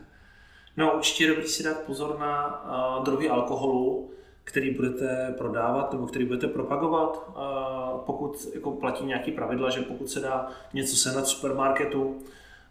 no, 0.78 0.94
určitě 0.96 1.24
je 1.24 1.30
dobrý 1.30 1.48
si 1.48 1.64
dát 1.64 1.80
pozor 1.80 2.20
na 2.20 2.64
uh, 2.98 3.04
druhy 3.06 3.30
alkoholu, 3.30 4.10
který 4.46 4.72
budete 4.72 5.34
prodávat 5.38 5.94
nebo 5.94 6.08
který 6.08 6.26
budete 6.26 6.48
propagovat, 6.48 7.32
pokud 8.06 8.48
jako 8.56 8.72
platí 8.72 9.06
nějaký 9.06 9.32
pravidla, 9.32 9.70
že 9.70 9.82
pokud 9.82 10.10
se 10.10 10.20
dá 10.20 10.50
něco 10.74 10.96
sehnat 10.96 11.26
v 11.26 11.30
supermarketu, 11.30 12.22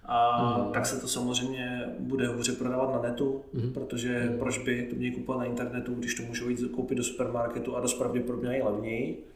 a 0.07 0.59
mm. 0.59 0.73
tak 0.73 0.87
se 0.87 1.01
to 1.01 1.09
samozřejmě 1.09 1.95
bude 1.99 2.29
hůře 2.29 2.53
prodávat 2.53 2.93
na 2.93 3.03
netu, 3.03 3.43
mm. 3.53 3.73
protože 3.73 4.29
mm. 4.31 4.39
proč 4.39 4.59
by 4.59 4.87
to 4.91 4.97
měli 4.97 5.15
kupovat 5.15 5.39
na 5.39 5.45
internetu, 5.45 5.95
když 5.95 6.15
to 6.15 6.23
můžou 6.23 6.49
jít 6.49 6.71
koupit 6.75 6.95
do 6.95 7.05
supermarketu 7.05 7.77
a 7.77 7.81
dost 7.81 7.95
pravděpodobně 7.95 8.59
i 8.59 8.63
levněji. 8.63 9.27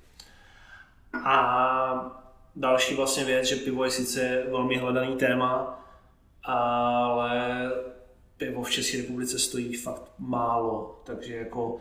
A 1.24 2.18
další 2.56 2.94
vlastně 2.94 3.24
věc, 3.24 3.46
že 3.46 3.56
pivo 3.56 3.84
je 3.84 3.90
sice 3.90 4.42
velmi 4.50 4.76
hledaný 4.76 5.16
téma, 5.16 5.84
ale 6.44 7.70
pivo 8.36 8.62
v 8.62 8.70
České 8.70 8.96
republice 8.96 9.38
stojí 9.38 9.76
fakt 9.76 10.02
málo, 10.18 11.00
takže 11.04 11.36
jako 11.36 11.80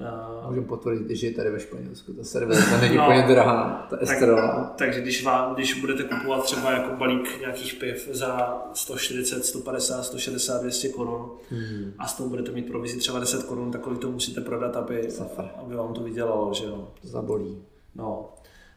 Uh, 0.00 0.48
Můžeme 0.48 0.66
potvrdit, 0.66 1.16
že 1.16 1.26
je 1.26 1.32
tady 1.32 1.50
ve 1.50 1.60
Španělsku. 1.60 2.12
Ta 2.12 2.24
servéta 2.24 2.80
není 2.80 2.96
no, 2.96 3.04
úplně 3.04 3.22
drahá, 3.22 3.86
ta 3.90 3.96
esterová. 3.96 4.64
Tak, 4.64 4.74
takže 4.76 5.00
když, 5.00 5.24
vám, 5.24 5.54
když 5.54 5.80
budete 5.80 6.02
kupovat 6.02 6.44
třeba 6.44 6.72
jako 6.72 6.96
balík 6.96 7.40
nějakých 7.40 7.74
piv 7.74 8.08
za 8.12 8.62
140, 8.72 9.44
150, 9.44 10.02
160, 10.02 10.60
200 10.60 10.88
korun 10.88 11.30
hmm. 11.50 11.92
a 11.98 12.06
s 12.06 12.16
tou 12.16 12.28
budete 12.28 12.52
mít 12.52 12.66
provizi 12.66 12.98
třeba 12.98 13.18
10 13.18 13.42
korun, 13.42 13.70
tak 13.70 13.80
kolik 13.80 13.98
to 13.98 14.10
musíte 14.10 14.40
prodat, 14.40 14.76
aby, 14.76 15.08
aby 15.56 15.74
vám 15.74 15.94
to 15.94 16.02
vydělalo, 16.02 16.54
že 16.54 16.64
jo? 16.64 16.92
Zabolí. 17.02 17.62
No, 17.94 18.34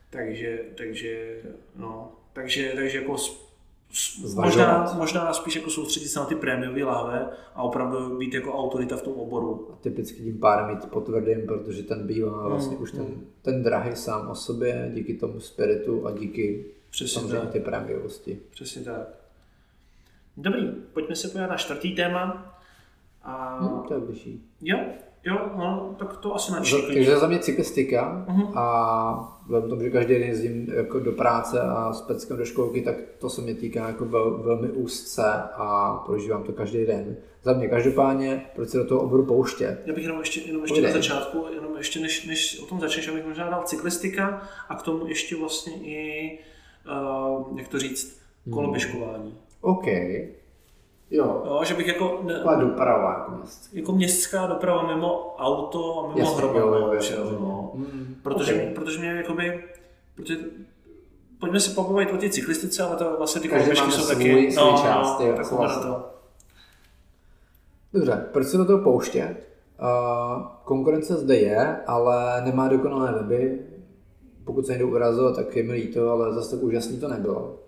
takže, 0.10 0.60
takže, 0.78 1.42
no, 1.76 2.12
takže, 2.34 2.72
takže 2.76 2.98
jako 2.98 3.18
Možná, 4.36 4.94
možná 4.98 5.34
spíš 5.34 5.56
jako 5.56 5.70
soustředit 5.70 6.08
se 6.08 6.20
na 6.20 6.26
ty 6.26 6.36
prémiové 6.36 6.84
lahve 6.84 7.30
a 7.56 7.64
opravdu 7.64 8.18
být 8.18 8.34
jako 8.34 8.54
autorita 8.54 8.98
v 8.98 9.02
tom 9.02 9.14
oboru. 9.14 9.70
A 9.74 9.76
typicky 9.76 10.24
tím 10.24 10.40
pádem 10.40 10.76
mít 10.76 10.86
potvrdím, 10.86 11.46
protože 11.48 11.84
ten 11.84 12.08
bývá 12.08 12.42
hmm, 12.42 12.50
vlastně 12.50 12.78
už 12.78 12.92
ten, 12.92 13.02
hmm. 13.02 13.26
ten 13.42 13.64
drahý 13.64 13.96
sám 13.96 14.30
o 14.30 14.36
sobě, 14.36 14.92
díky 14.94 15.14
tomu 15.14 15.40
spiritu 15.40 16.08
a 16.08 16.12
díky 16.12 16.66
Přesně 16.90 17.22
samozřejmě 17.22 17.40
tak. 17.40 17.52
ty 17.52 17.60
prémiovosti. 17.60 18.40
Přesně 18.50 18.82
tak. 18.82 19.08
Dobrý, 20.38 20.72
pojďme 20.94 21.16
se 21.16 21.28
podívat 21.28 21.48
na 21.48 21.58
čtvrtý 21.58 21.96
téma. 21.96 22.54
A... 23.24 23.60
Hmm, 23.60 23.84
to 23.88 23.94
je 23.94 24.00
bližší. 24.00 24.44
Jo, 24.62 24.80
Jo, 25.28 25.52
no, 25.58 25.96
tak 26.00 26.18
to 26.18 26.36
asi 26.36 26.52
načí. 26.52 26.76
Takže 26.88 27.18
za 27.18 27.28
mě 27.28 27.40
cyklistika 27.40 28.26
uh-huh. 28.28 28.58
a 28.58 29.37
vzhledem 29.48 29.70
tomu, 29.70 29.82
že 29.82 29.90
každý 29.90 30.14
den 30.14 30.24
jezdím 30.24 30.68
jako 30.74 31.00
do 31.00 31.12
práce 31.12 31.62
a 31.62 31.94
s 31.94 32.02
peckem 32.02 32.38
do 32.38 32.46
školky, 32.46 32.82
tak 32.82 32.96
to 33.18 33.30
se 33.30 33.42
mě 33.42 33.56
týká 33.56 33.88
jako 33.88 34.06
vel, 34.06 34.38
velmi 34.38 34.70
úzce 34.70 35.24
a 35.54 35.98
prožívám 36.06 36.44
to 36.44 36.54
každý 36.54 36.86
den. 36.86 37.18
Za 37.44 37.54
mě 37.54 37.68
každopádně, 37.68 38.46
proč 38.56 38.70
se 38.70 38.78
do 38.78 38.86
toho 38.86 39.02
oboru 39.02 39.26
pouště? 39.26 39.78
Já 39.86 39.94
bych 39.94 40.04
jenom 40.04 40.20
ještě, 40.20 40.42
jenom 40.42 40.62
ještě 40.62 40.82
na 40.82 40.92
začátku, 40.92 41.46
jenom 41.54 41.78
ještě 41.78 42.00
než, 42.00 42.26
než 42.26 42.60
o 42.60 42.66
tom 42.66 42.80
začneš, 42.80 43.08
abych 43.08 43.26
možná 43.26 43.50
dal 43.50 43.64
cyklistika 43.64 44.50
a 44.70 44.76
k 44.76 44.82
tomu 44.82 45.08
ještě 45.08 45.36
vlastně 45.36 45.74
i, 45.74 46.40
uh, 47.48 47.60
jak 47.60 47.68
to 47.68 47.80
říct, 47.80 48.22
koloběžkování. 48.50 49.30
Hmm. 49.30 49.40
OK. 49.62 49.86
Jo. 51.12 51.44
jo 51.46 51.62
že 51.64 51.74
bych 51.74 51.88
jako... 51.88 52.20
Ne, 52.24 52.44
doprava 52.60 53.14
jako 53.14 53.32
městská. 53.32 53.78
Jako 53.78 53.92
městská 53.92 54.48
doprava 54.48 54.96
mimo 54.96 55.36
auto 55.38 56.00
a 56.00 56.16
mimo 56.16 56.34
hromadu. 56.34 56.92
No. 57.40 57.72
Mm, 57.74 58.16
protože, 58.24 58.54
okay. 58.54 58.74
protože 58.74 59.00
mě 59.00 59.10
jakoby... 59.10 59.64
Protože 60.16 60.38
pojďme 61.40 61.60
si 61.60 61.70
pobavit 61.76 62.14
o 62.14 62.18
té 62.18 62.30
cyklistice, 62.30 62.84
ale 62.84 62.96
to 62.96 63.16
vlastně 63.18 63.42
ty 63.42 63.48
koloběžky 63.48 63.92
jsou 63.92 64.02
svůj- 64.02 64.16
taky... 64.16 64.52
svůj 64.52 64.72
část, 64.72 65.20
jo, 65.20 65.34
tak 65.36 65.52
jdeme 65.52 65.68
na 65.68 65.82
to. 65.82 66.06
Dobře, 67.94 68.26
proč 68.34 68.48
se 68.48 68.58
do 68.58 68.66
toho 68.66 68.84
pouštět? 68.84 69.36
Uh, 69.82 70.44
konkurence 70.64 71.16
zde 71.16 71.36
je, 71.36 71.78
ale 71.88 72.42
nemá 72.46 72.68
dokonalé 72.68 73.12
weby. 73.12 73.60
Pokud 74.44 74.66
se 74.66 74.72
někdo 74.72 74.88
urazil, 74.88 75.36
tak 75.36 75.56
je 75.56 75.64
mi 75.64 75.74
líto, 75.74 76.12
ale 76.12 76.34
zase 76.34 76.56
tak 76.56 76.64
úžasný 76.64 77.00
to 77.00 77.08
nebylo. 77.08 77.60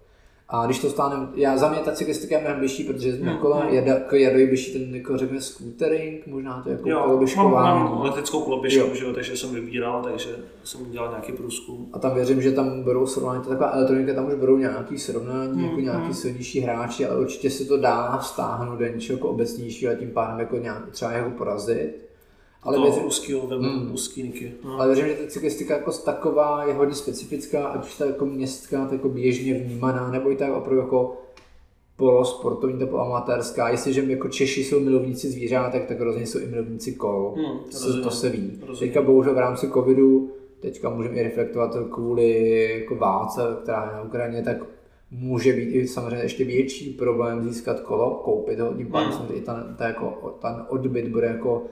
A 0.51 0.65
když 0.65 0.79
to 0.79 0.89
stáne, 0.89 1.27
já 1.35 1.57
za 1.57 1.69
mě 1.69 1.79
ta 1.79 1.91
cyklistika 1.91 2.35
je 2.35 2.41
mnohem 2.41 2.59
bližší, 2.59 2.83
protože 2.83 3.13
jsme 3.17 3.29
Hmm, 3.31 3.39
kola, 3.39 3.59
hmm. 3.63 3.73
jada, 3.73 3.93
jako 3.93 4.15
jadoj 4.15 4.47
bližší 4.47 4.73
ten, 4.73 4.95
jako 4.95 5.17
řekněme, 5.17 5.41
scootering, 5.41 6.27
možná 6.27 6.61
to 6.61 6.69
jako 6.69 6.89
Jo, 6.89 6.95
mám, 6.95 7.05
koloběžkování. 7.05 7.79
mám 7.83 8.01
leteckou 8.01 8.41
koloběžku, 8.41 8.87
Jo. 8.87 8.95
že 8.95 9.05
jo, 9.05 9.13
takže 9.13 9.37
jsem 9.37 9.55
vybíral, 9.55 10.01
takže 10.03 10.29
jsem 10.63 10.91
dělal 10.91 11.09
nějaký 11.09 11.31
průzkum. 11.31 11.89
A 11.93 11.99
tam 11.99 12.15
věřím, 12.15 12.41
že 12.41 12.51
tam 12.51 12.83
berou 12.83 13.05
srovnání, 13.07 13.43
to 13.43 13.49
taková 13.49 13.71
elektronika, 13.71 14.13
tam 14.13 14.27
už 14.27 14.33
berou 14.33 14.57
nějaký 14.57 14.97
srovnání, 14.99 15.51
Mm, 15.53 15.63
jako 15.63 15.75
mm. 15.77 15.83
nějaký 15.83 16.13
silnější 16.13 16.59
hráči, 16.59 17.05
ale 17.05 17.19
určitě 17.19 17.49
se 17.49 17.65
to 17.65 17.77
dá 17.77 18.17
vztáhnout 18.17 18.79
do 18.79 18.85
něčeho 18.87 19.17
jako 19.17 19.29
obecnějšího 19.29 19.91
a 19.91 19.95
tím 19.95 20.11
pádem 20.11 20.39
jako 20.39 20.57
nějak 20.57 20.89
třeba 20.91 21.11
jako 21.11 21.29
porazit. 21.29 22.08
Ale 22.63 22.77
to 22.77 22.83
věřím, 22.83 23.05
úzkýho 23.05 23.47
vemu, 23.47 23.69
Mm. 23.69 23.93
úzký 23.93 24.23
niky. 24.23 24.51
No. 24.65 24.73
ale 24.75 24.87
věřím, 24.87 25.05
že 25.07 25.13
ta 25.13 25.27
cyklistika 25.27 25.73
jako 25.77 25.91
taková 25.91 26.65
je 26.65 26.73
hodně 26.73 26.95
specifická, 26.95 27.67
ať 27.67 27.85
už 27.85 27.97
ta 27.97 28.05
jako 28.05 28.25
městská, 28.25 28.83
tak 28.83 28.91
jako 28.91 29.09
běžně 29.09 29.53
vnímaná, 29.53 30.11
nebo 30.11 30.31
i 30.31 30.35
tak 30.35 30.53
opravdu 30.53 30.79
jako 30.81 31.17
polosportovní, 31.97 32.79
to 32.79 32.87
poloamatérská. 32.87 33.69
Jestliže 33.69 34.01
jako 34.07 34.27
Češi 34.29 34.63
jsou 34.63 34.79
milovníci 34.79 35.29
zvířátek, 35.29 35.85
tak 35.87 36.01
rozhodně 36.01 36.27
jsou 36.27 36.39
i 36.39 36.45
milovníci 36.47 36.91
kol. 36.93 37.33
Hmm, 37.37 37.59
To 37.59 37.77
se, 37.77 37.85
rozumím. 37.85 38.03
to 38.03 38.11
se 38.11 38.29
ví. 38.29 38.59
Rozumím. 38.67 38.79
Teďka 38.93 39.01
bohužel 39.05 39.33
v 39.33 39.37
rámci 39.37 39.67
covidu, 39.69 40.31
teďka 40.59 40.89
můžeme 40.89 41.15
i 41.15 41.23
reflektovat 41.23 41.77
kvůli 41.91 42.49
jako 42.79 42.95
válce, 42.95 43.41
která 43.63 43.85
je 43.85 43.95
na 43.97 44.01
Ukrajině, 44.03 44.41
tak 44.43 44.57
může 45.11 45.53
být 45.53 45.69
i 45.75 45.87
samozřejmě 45.87 46.23
ještě 46.25 46.43
větší 46.45 46.89
problém 46.93 47.43
získat 47.49 47.79
kolo, 47.79 48.21
koupit 48.23 48.59
ho, 48.59 48.73
tím 48.73 48.87
pádem 48.87 49.07
Mm. 49.09 49.13
samozřejmě 49.17 49.33
i 49.35 49.41
ten, 49.41 49.75
ten, 49.77 49.87
jako, 49.87 50.37
ten 50.41 50.65
odbyt 50.69 51.07
bude 51.07 51.27
jako 51.27 51.63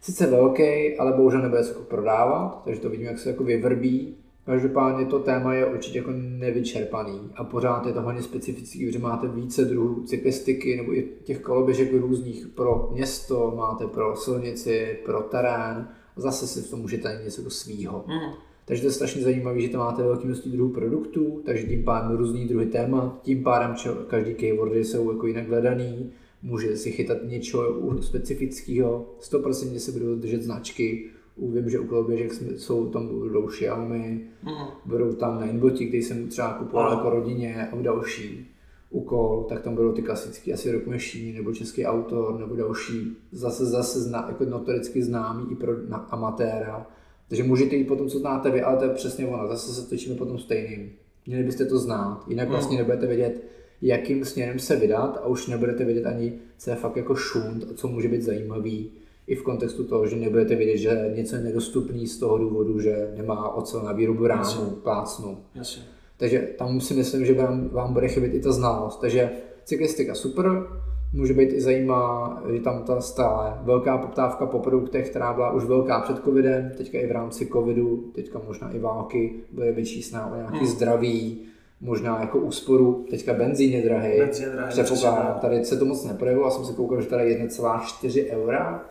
sice 0.00 0.26
velký, 0.26 0.96
ale 0.98 1.12
bohužel 1.12 1.42
nebude 1.42 1.64
se 1.64 1.70
jako 1.70 1.82
prodávat, 1.82 2.62
takže 2.64 2.80
to 2.80 2.90
vidíme, 2.90 3.10
jak 3.10 3.18
se 3.18 3.30
jako 3.30 3.44
vyvrbí. 3.44 4.16
Každopádně 4.46 5.06
to 5.06 5.18
téma 5.18 5.54
je 5.54 5.66
určitě 5.66 5.98
jako 5.98 6.10
nevyčerpaný 6.14 7.20
a 7.34 7.44
pořád 7.44 7.86
je 7.86 7.92
to 7.92 8.02
hodně 8.02 8.22
specifický, 8.22 8.86
protože 8.86 8.98
máte 8.98 9.28
více 9.28 9.64
druhů 9.64 10.02
cyklistiky 10.04 10.76
nebo 10.76 10.94
i 10.94 11.08
těch 11.24 11.40
koloběžek 11.40 11.92
různých 11.92 12.46
pro 12.46 12.88
město, 12.92 13.54
máte 13.56 13.86
pro 13.86 14.16
silnici, 14.16 14.98
pro 15.04 15.20
terén 15.20 15.88
a 16.16 16.20
zase 16.20 16.46
si 16.46 16.62
v 16.62 16.70
tom 16.70 16.80
můžete 16.80 17.08
najít 17.08 17.24
něco 17.24 17.40
jako 17.40 17.50
svýho. 17.50 18.04
Mm. 18.06 18.34
Takže 18.64 18.82
to 18.82 18.88
je 18.88 18.92
strašně 18.92 19.22
zajímavé, 19.22 19.60
že 19.60 19.68
tam 19.68 19.80
máte 19.80 20.02
velké 20.02 20.26
množství 20.26 20.52
druhů 20.52 20.70
produktů, 20.70 21.42
takže 21.44 21.66
tím 21.66 21.84
pádem 21.84 22.16
různý 22.16 22.48
druhy 22.48 22.66
témat, 22.66 23.20
tím 23.22 23.42
pádem 23.42 23.74
čo, 23.74 23.94
každý 23.94 24.34
keywordy 24.34 24.84
jsou 24.84 25.12
jako 25.12 25.26
jinak 25.26 25.48
hledaný, 25.48 26.12
může 26.42 26.76
si 26.76 26.90
chytat 26.92 27.18
něco 27.24 27.82
specifického, 28.00 29.14
100% 29.20 29.76
se 29.78 29.92
budou 29.92 30.14
držet 30.14 30.42
značky, 30.42 31.04
vím, 31.36 31.70
že 31.70 31.78
u 31.78 31.86
koloběžek 31.86 32.34
jsme- 32.34 32.58
jsou 32.58 32.86
tam 32.90 33.08
budou 33.08 33.46
Xiaomi, 33.46 34.20
Mm. 34.42 34.52
budou 34.84 35.12
tam 35.12 35.40
Nineboti, 35.46 35.86
který 35.86 36.02
jsem 36.02 36.28
třeba 36.28 36.52
kupoval 36.52 36.92
jako 36.92 37.10
rodině 37.10 37.68
a 37.72 37.76
další. 37.82 38.46
Úkol, 38.90 39.46
tak 39.48 39.62
tam 39.62 39.74
budou 39.74 39.92
ty 39.92 40.02
klasické 40.02 40.52
asi 40.52 40.82
Machine 40.86 41.38
nebo 41.38 41.52
Český 41.52 41.84
autor 41.86 42.40
nebo 42.40 42.56
další, 42.56 43.16
zase 43.32 43.66
zase 43.66 44.00
zna, 44.00 44.26
jako 44.28 44.44
notoricky 44.44 45.02
známý 45.02 45.52
i 45.52 45.54
pro 45.54 45.72
na 45.88 45.96
amatéra. 45.96 46.86
Takže 47.28 47.42
můžete 47.44 47.76
jít 47.76 47.84
po 47.84 47.96
tom, 47.96 48.08
co 48.08 48.18
znáte 48.18 48.50
vy, 48.50 48.62
ale 48.62 48.76
to 48.76 48.84
je 48.84 48.90
přesně 48.90 49.26
ono, 49.26 49.48
zase 49.48 49.72
se 49.74 49.88
točíme 49.90 50.16
po 50.16 50.26
tom 50.26 50.38
stejným. 50.38 50.90
Měli 51.26 51.42
byste 51.44 51.64
to 51.64 51.78
znát, 51.78 52.24
jinak 52.28 52.48
vlastně 52.48 52.78
nebudete 52.78 53.06
vědět, 53.06 53.42
jakým 53.82 54.24
směrem 54.24 54.58
se 54.58 54.76
vydat 54.76 55.20
a 55.22 55.26
už 55.26 55.46
nebudete 55.46 55.84
vědět 55.84 56.06
ani, 56.06 56.32
co 56.58 56.70
je 56.70 56.76
fakt 56.76 56.96
jako 56.96 57.14
šunt 57.14 57.64
a 57.70 57.74
co 57.74 57.88
může 57.88 58.08
být 58.08 58.22
zajímavý. 58.22 58.90
I 59.26 59.34
v 59.34 59.42
kontextu 59.42 59.84
toho, 59.84 60.06
že 60.06 60.16
nebudete 60.16 60.56
vědět, 60.56 60.76
že 60.78 61.12
něco 61.16 61.36
je 61.36 61.42
nedostupný 61.42 62.06
z 62.06 62.18
toho 62.18 62.38
důvodu, 62.38 62.80
že 62.80 63.12
nemá 63.16 63.54
ocel 63.54 63.82
na 63.82 63.92
výrobu 63.92 64.26
rámu, 64.26 64.70
plácnu. 64.82 65.38
Jasně. 65.54 65.82
Takže 66.16 66.48
tam 66.58 66.80
si 66.80 66.94
myslím, 66.94 67.26
že 67.26 67.34
vám, 67.34 67.68
vám 67.68 67.92
bude 67.92 68.08
chybět 68.08 68.34
i 68.34 68.40
ta 68.40 68.52
znalost. 68.52 69.00
Takže 69.00 69.30
cyklistika 69.64 70.14
super, 70.14 70.66
může 71.12 71.34
být 71.34 71.52
i 71.52 71.60
zajímavá, 71.60 72.42
že 72.52 72.60
tam 72.60 72.82
ta 72.82 73.00
stále 73.00 73.58
velká 73.62 73.98
poptávka 73.98 74.46
po 74.46 74.58
produktech, 74.58 75.10
která 75.10 75.32
byla 75.32 75.52
už 75.52 75.64
velká 75.64 76.00
před 76.00 76.24
covidem, 76.24 76.72
teďka 76.76 76.98
i 76.98 77.06
v 77.06 77.12
rámci 77.12 77.46
covidu, 77.46 78.10
teďka 78.14 78.40
možná 78.46 78.70
i 78.70 78.78
války, 78.78 79.34
bude 79.52 79.72
větší 79.72 80.02
snaha 80.02 80.32
o 80.32 80.36
nějaký 80.36 80.58
Hmm. 80.58 80.66
zdraví, 80.66 81.40
možná 81.80 82.20
jako 82.20 82.38
úsporu, 82.38 83.06
teďka 83.10 83.34
benzín 83.34 83.72
je 83.72 83.82
drahý, 83.82 84.18
Benzín 84.18 84.44
je 84.44 84.50
drahý, 84.50 84.70
předpokládám, 84.70 85.40
tady 85.40 85.64
se 85.64 85.76
to 85.76 85.84
moc 85.84 86.04
neprojevilo, 86.04 86.46
já 86.46 86.50
jsem 86.50 86.64
si 86.64 86.72
koukal, 86.72 87.02
že 87.02 87.08
tady 87.08 87.30
je 87.30 87.46
1,4 87.46 88.26
eura, 88.30 88.84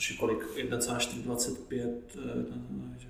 Což 0.00 0.10
je 0.10 0.16
kolik? 0.16 0.38
1,425, 0.56 2.16
eh, 2.16 2.98
že 2.98 3.08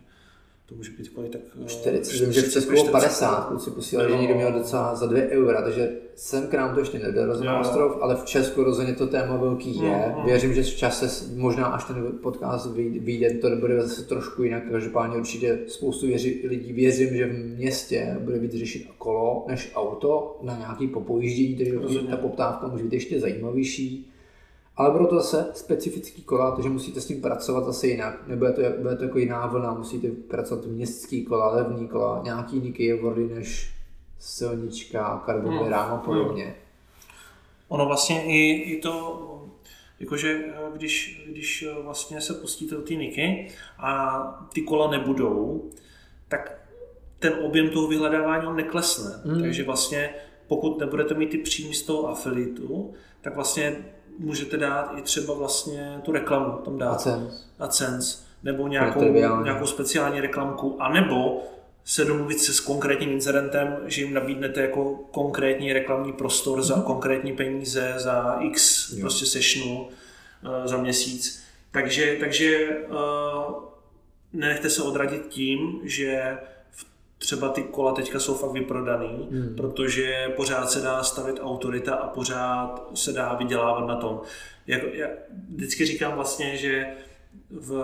to 0.70 0.76
může 0.76 0.90
být 0.98 1.08
kolik 1.08 1.32
tak... 1.32 1.40
eh, 1.64 1.68
40, 1.68 2.20
vím, 2.24 2.32
že 2.32 2.42
v 2.42 2.52
Česku 2.52 2.72
bylo 2.72 2.84
50, 2.84 3.44
kluci 3.48 3.70
posílali, 3.70 4.08
že 4.08 4.14
Jo. 4.14 4.20
někdo 4.20 4.34
měl 4.34 4.52
docela 4.52 4.94
za 4.94 5.06
2 5.06 5.18
eura, 5.28 5.62
takže 5.62 5.90
sem 6.14 6.46
k 6.46 6.54
nám 6.54 6.74
to 6.74 6.80
ještě 6.80 6.98
nedorazil 6.98 7.44
na 7.46 7.54
Jo. 7.54 7.60
ostrov, 7.60 7.98
ale 8.00 8.16
v 8.16 8.24
Česku 8.24 8.64
rozhodně 8.64 8.94
to 8.94 9.06
téma 9.06 9.36
velký 9.36 9.76
je. 9.82 10.12
Mhm. 10.16 10.26
Věřím, 10.26 10.54
že 10.54 10.62
v 10.62 10.76
čase, 10.76 11.26
možná 11.36 11.66
až 11.66 11.84
ten 11.84 12.12
podcast 12.22 12.66
vyj- 12.76 13.00
vyjde, 13.00 13.30
to 13.30 13.56
bude 13.56 13.82
zase 13.82 14.02
trošku 14.04 14.42
jinak, 14.42 14.62
každopádně 14.70 15.16
určitě 15.16 15.58
spoustu 15.66 16.06
věři, 16.06 16.40
lidí 16.48 16.72
věřím, 16.72 17.16
že 17.16 17.26
v 17.26 17.32
městě 17.58 18.16
bude 18.20 18.38
víc 18.38 18.52
řešit 18.54 18.86
kolo 18.98 19.44
než 19.48 19.72
auto 19.74 20.38
na 20.42 20.58
nějaký 20.58 20.86
popojíždění, 20.86 21.56
takže 21.56 21.98
ta 22.10 22.16
poptávka 22.16 22.66
může 22.68 22.84
být 22.84 22.92
ještě 22.92 23.20
zajímavější. 23.20 24.09
Ale 24.76 24.90
budou 24.90 25.06
to 25.06 25.16
zase 25.16 25.50
specifický 25.54 26.22
kola, 26.22 26.50
takže 26.50 26.68
musíte 26.70 27.00
s 27.00 27.06
tím 27.06 27.20
pracovat 27.22 27.64
zase 27.64 27.86
jinak. 27.86 28.26
Nebude 28.26 28.52
to, 28.52 28.62
bude 28.82 28.96
to 28.96 29.04
jako 29.04 29.18
jiná 29.18 29.46
vlna, 29.46 29.74
musíte 29.74 30.08
pracovat 30.08 30.66
městský 30.66 31.24
kola, 31.24 31.54
levný 31.54 31.88
kola, 31.88 32.20
nějaký 32.24 32.56
jiný 32.56 32.72
keywordy 32.72 33.28
než 33.34 33.72
silnička, 34.18 35.22
karbonový 35.26 35.58
Hmm. 35.58 35.70
rám 35.70 35.92
a 35.92 35.96
podobně. 35.96 36.56
Ono 37.68 37.86
vlastně 37.86 38.24
i, 38.24 38.50
i 38.52 38.80
to, 38.80 39.26
jakože 40.00 40.44
když, 40.76 41.22
když 41.28 41.66
vlastně 41.82 42.20
se 42.20 42.34
pustíte 42.34 42.74
do 42.74 42.82
té 42.82 42.94
niky 42.94 43.48
a 43.78 44.20
ty 44.52 44.62
kola 44.62 44.90
nebudou, 44.90 45.70
tak 46.28 46.60
ten 47.18 47.32
objem 47.42 47.70
toho 47.70 47.88
vyhledávání 47.88 48.46
on 48.46 48.56
neklesne. 48.56 49.10
Hmm. 49.24 49.40
Takže 49.40 49.64
vlastně 49.64 50.14
pokud 50.48 50.78
nebudete 50.78 51.14
mít 51.14 51.30
ty 51.30 51.38
příjmy 51.38 51.74
z 51.74 51.82
toho 51.82 52.08
afilitu, 52.08 52.94
tak 53.20 53.34
vlastně 53.34 53.76
můžete 54.20 54.56
dát 54.56 54.92
i 54.98 55.02
třeba 55.02 55.34
vlastně 55.34 56.00
tu 56.02 56.12
reklamu 56.12 56.52
tam 56.52 56.78
dát. 56.78 56.92
AdSense. 56.92 57.44
AdSense 57.58 58.18
nebo 58.42 58.68
nějakou, 58.68 59.12
nějakou 59.42 59.66
speciální 59.66 60.20
reklamku, 60.20 60.82
anebo 60.82 61.42
se 61.84 62.04
domluvit 62.04 62.40
se 62.40 62.52
s 62.52 62.60
konkrétním 62.60 63.10
incidentem, 63.10 63.76
že 63.86 64.00
jim 64.02 64.14
nabídnete 64.14 64.60
jako 64.60 64.94
konkrétní 64.94 65.72
reklamní 65.72 66.12
prostor 66.12 66.62
za 66.62 66.80
konkrétní 66.80 67.32
peníze, 67.32 67.94
za 67.96 68.38
x 68.40 68.90
Jo. 68.92 69.00
prostě 69.00 69.26
sešnu 69.26 69.80
uh, 69.80 70.66
za 70.66 70.76
měsíc. 70.76 71.42
Takže, 71.70 72.16
takže 72.20 72.68
uh, 72.88 73.54
nenechte 74.32 74.70
se 74.70 74.82
odradit 74.82 75.26
tím, 75.28 75.80
že 75.84 76.38
třeba 77.20 77.48
ty 77.48 77.62
kola 77.62 77.92
teďka 77.92 78.20
jsou 78.20 78.34
fakt 78.34 78.52
vyprodaný, 78.52 79.28
Hmm. 79.30 79.54
protože 79.56 80.28
pořád 80.36 80.70
se 80.70 80.80
dá 80.80 81.02
stavit 81.02 81.40
autorita 81.42 81.94
a 81.94 82.08
pořád 82.08 82.90
se 82.94 83.12
dá 83.12 83.34
vydělávat 83.34 83.86
na 83.86 83.96
tom. 83.96 84.20
Jak, 84.66 84.82
já 84.94 85.08
vždycky 85.54 85.86
říkám 85.86 86.12
vlastně, 86.14 86.56
že 86.56 86.86
v 87.50 87.82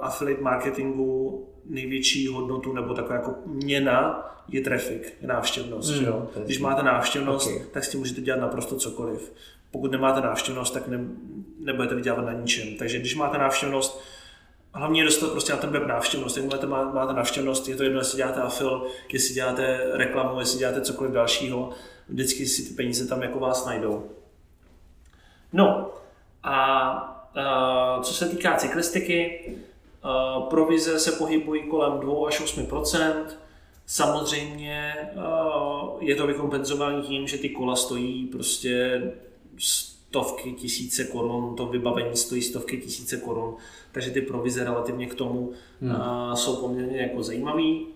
affiliate 0.00 0.42
marketingu 0.42 1.46
největší 1.64 2.26
hodnotu 2.26 2.72
nebo 2.72 2.94
taková 2.94 3.14
jako 3.14 3.34
měna 3.46 4.26
je 4.48 4.60
traffic, 4.60 5.02
je 5.20 5.28
návštěvnost. 5.28 5.90
Hmm, 5.90 6.00
že 6.00 6.06
jo? 6.06 6.28
Když 6.44 6.58
máte 6.58 6.82
návštěvnost, 6.82 7.50
Ok. 7.56 7.62
tak 7.72 7.84
s 7.84 7.88
tím 7.90 8.00
můžete 8.00 8.20
dělat 8.20 8.40
naprosto 8.40 8.76
cokoliv. 8.76 9.32
Pokud 9.70 9.90
nemáte 9.90 10.20
návštěvnost, 10.20 10.74
tak 10.74 10.88
ne, 10.88 10.98
nebudete 11.60 11.94
vydělávat 11.94 12.22
na 12.26 12.32
ničem. 12.32 12.68
Takže 12.78 12.98
když 12.98 13.14
máte 13.16 13.38
návštěvnost, 13.38 14.00
hlavně 14.76 15.00
je 15.00 15.04
dostat 15.04 15.30
prostě 15.30 15.52
na 15.52 15.58
ten 15.58 15.70
web 15.70 15.86
návštěvnost. 15.86 16.36
Jakmile 16.36 16.66
má, 16.66 16.92
máte 16.92 17.12
návštěvnost, 17.12 17.68
je 17.68 17.76
to 17.76 17.82
jedno, 17.82 17.98
jestli 17.98 18.16
děláte 18.16 18.40
afil, 18.40 18.86
jestli 19.08 19.34
děláte 19.34 19.80
reklamu, 19.92 20.40
jestli 20.40 20.58
děláte 20.58 20.80
cokoliv 20.80 21.12
dalšího, 21.12 21.70
vždycky 22.08 22.46
si 22.46 22.62
ty 22.68 22.74
peníze 22.74 23.08
tam 23.08 23.22
jako 23.22 23.38
vás 23.38 23.66
najdou. 23.66 24.10
No 25.52 25.90
a, 26.42 26.54
a 27.34 28.00
co 28.02 28.14
se 28.14 28.28
týká 28.28 28.56
cyklistiky, 28.56 29.50
a, 30.02 30.40
provize 30.40 30.98
se 30.98 31.12
pohybují 31.12 31.62
kolem 31.62 32.00
2 32.00 32.28
až 32.28 32.56
8% 32.56 33.24
Samozřejmě 33.86 34.94
a, 35.20 35.52
je 36.00 36.16
to 36.16 36.26
vykompenzované 36.26 37.02
tím, 37.02 37.26
že 37.26 37.38
ty 37.38 37.48
kola 37.48 37.76
stojí 37.76 38.26
prostě 38.26 39.02
stovky 40.16 40.52
tisíce 40.52 41.04
korun, 41.04 41.56
to 41.56 41.66
vybavení 41.66 42.16
stojí 42.16 42.42
stovky 42.42 42.78
tisíce 42.78 43.16
korun, 43.16 43.56
takže 43.92 44.10
ty 44.10 44.20
provize 44.20 44.64
relativně 44.64 45.06
k 45.06 45.14
tomu 45.14 45.52
Hmm. 45.80 45.92
a, 45.92 46.36
jsou 46.36 46.56
poměrně 46.56 47.00
jako 47.00 47.22
zajímavý. 47.22 47.86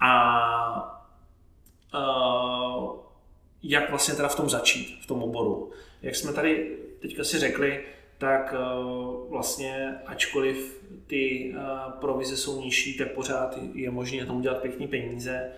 A 0.00 1.02
uh, 1.94 2.96
jak 3.62 3.90
vlastně 3.90 4.14
teda 4.14 4.28
v 4.28 4.36
tom 4.36 4.50
začít, 4.50 4.98
v 5.02 5.06
tom 5.06 5.22
oboru. 5.22 5.70
Jak 6.02 6.16
jsme 6.16 6.32
tady 6.32 6.76
teďka 7.00 7.24
si 7.24 7.38
řekli, 7.38 7.84
tak 8.18 8.54
uh, 8.54 9.30
vlastně 9.30 9.94
ačkoliv 10.06 10.82
ty 11.06 11.54
uh, 11.56 11.92
provize 11.92 12.36
jsou 12.36 12.60
nižší, 12.60 12.98
tak 12.98 13.12
pořád 13.12 13.58
je 13.74 13.90
možné 13.90 14.20
na 14.20 14.26
tom 14.26 14.40
dělat 14.40 14.62
pěkný 14.62 14.88
peníze. 14.88 15.50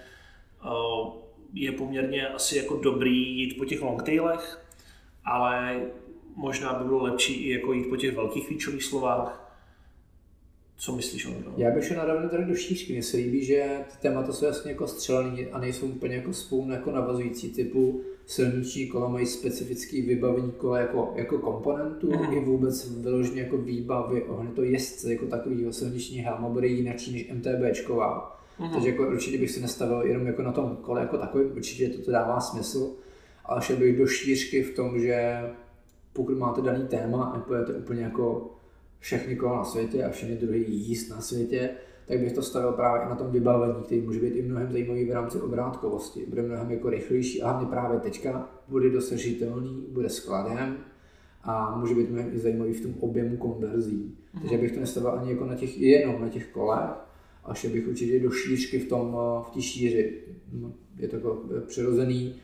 Uh, 0.64 1.12
je 1.54 1.72
poměrně 1.72 2.28
asi 2.28 2.58
jako 2.58 2.76
dobrý 2.76 3.38
jít 3.38 3.58
po 3.58 3.64
těch 3.64 3.82
longtailech, 3.82 4.63
ale 5.24 5.80
možná 6.36 6.72
by 6.72 6.84
bylo 6.84 7.02
lepší 7.02 7.34
i 7.34 7.50
jako 7.50 7.72
jít 7.72 7.88
po 7.88 7.96
těch 7.96 8.16
velkých 8.16 8.46
klíčových 8.46 8.84
slovách. 8.84 9.40
Co 10.76 10.96
myslíš, 10.96 11.26
Ondro? 11.26 11.52
Já 11.56 11.70
bych 11.70 11.84
šel 11.84 11.96
naravno 11.96 12.28
tady 12.28 12.44
do 12.44 12.54
šířky. 12.54 12.92
Mně 12.92 13.02
se 13.02 13.16
líbí, 13.16 13.44
že 13.44 13.78
ty 13.92 13.98
témata 14.02 14.32
jsou 14.32 14.44
jasně 14.44 14.70
jako 14.70 14.86
střelený 14.86 15.46
a 15.46 15.58
nejsou 15.58 15.86
úplně 15.86 16.16
jako 16.16 16.32
spolu 16.32 16.70
jako 16.70 16.90
navazující 16.90 17.52
typu 17.52 18.00
silniční 18.26 18.86
kola 18.86 19.08
mají 19.08 19.26
specifický 19.26 20.02
vybavení 20.02 20.52
kola 20.52 20.78
jako, 20.78 21.12
jako 21.14 21.38
komponentu 21.38 22.10
mm-hmm. 22.10 22.36
i 22.36 22.44
vůbec 22.44 22.90
vyloženě 22.90 23.42
jako 23.42 23.58
výbavy 23.58 24.22
ohledně 24.22 24.54
to 24.54 24.62
jezdce 24.62 25.12
jako 25.12 25.26
takovýho 25.26 25.72
silniční 25.72 26.18
helma 26.18 26.48
bude 26.48 26.66
jinak 26.66 26.94
než 26.94 27.32
MTBčková. 27.32 28.40
Mm-hmm. 28.60 28.72
Takže 28.72 28.88
jako 28.88 29.08
určitě 29.08 29.38
bych 29.38 29.50
si 29.50 29.60
nastavil 29.60 30.02
jenom 30.02 30.26
jako 30.26 30.42
na 30.42 30.52
tom 30.52 30.76
kole 30.76 31.00
jako 31.00 31.18
takový, 31.18 31.44
určitě 31.44 31.88
to, 31.88 32.02
to 32.02 32.10
dává 32.10 32.40
smysl, 32.40 32.92
ale 33.44 33.62
šel 33.62 33.76
bych 33.76 33.98
do 33.98 34.06
šířky 34.06 34.62
v 34.62 34.74
tom, 34.74 35.00
že 35.00 35.40
pokud 36.12 36.38
máte 36.38 36.62
daný 36.62 36.86
téma 36.88 37.24
a 37.24 37.40
pojete 37.40 37.72
úplně 37.72 38.02
jako 38.02 38.50
všechny 38.98 39.36
kola 39.36 39.56
na 39.56 39.64
světě 39.64 40.04
a 40.04 40.10
všechny 40.10 40.36
druhy 40.36 40.64
jíst 40.68 41.10
na 41.10 41.20
světě, 41.20 41.70
tak 42.06 42.20
bych 42.20 42.32
to 42.32 42.42
stavil 42.42 42.72
právě 42.72 43.02
i 43.02 43.08
na 43.08 43.14
tom 43.14 43.30
vybavení, 43.30 43.82
který 43.84 44.00
může 44.00 44.20
být 44.20 44.36
i 44.36 44.42
mnohem 44.42 44.72
zajímavý 44.72 45.04
v 45.04 45.12
rámci 45.12 45.40
obrátkovosti. 45.40 46.26
Bude 46.28 46.42
mnohem 46.42 46.70
jako 46.70 46.90
rychlejší 46.90 47.42
a 47.42 47.50
hlavně 47.50 47.68
právě 47.68 48.00
teďka 48.00 48.48
bude 48.68 48.90
dosažitelný, 48.90 49.86
bude 49.88 50.08
skladem 50.08 50.76
a 51.42 51.78
může 51.78 51.94
být 51.94 52.10
mnohem 52.10 52.30
i 52.34 52.38
zajímavý 52.38 52.72
v 52.72 52.82
tom 52.82 52.94
objemu 53.00 53.36
konverzí. 53.36 54.16
Mm. 54.34 54.40
Takže 54.40 54.58
bych 54.58 54.72
to 54.72 54.80
nestavil 54.80 55.10
ani 55.10 55.30
jako 55.30 55.44
na 55.44 55.54
těch, 55.54 55.78
jenom 55.78 56.20
na 56.20 56.28
těch 56.28 56.46
kolech, 56.46 56.90
a 57.44 57.54
šel 57.54 57.70
bych 57.70 57.88
určitě 57.88 58.20
do 58.20 58.30
šířky 58.30 58.78
v 58.78 58.88
tom, 58.88 59.16
v 59.46 59.50
té 59.54 59.62
šíři. 59.62 60.20
No, 60.52 60.72
je 60.98 61.08
to 61.08 61.16
jako 61.16 61.42
přirozený, 61.66 62.34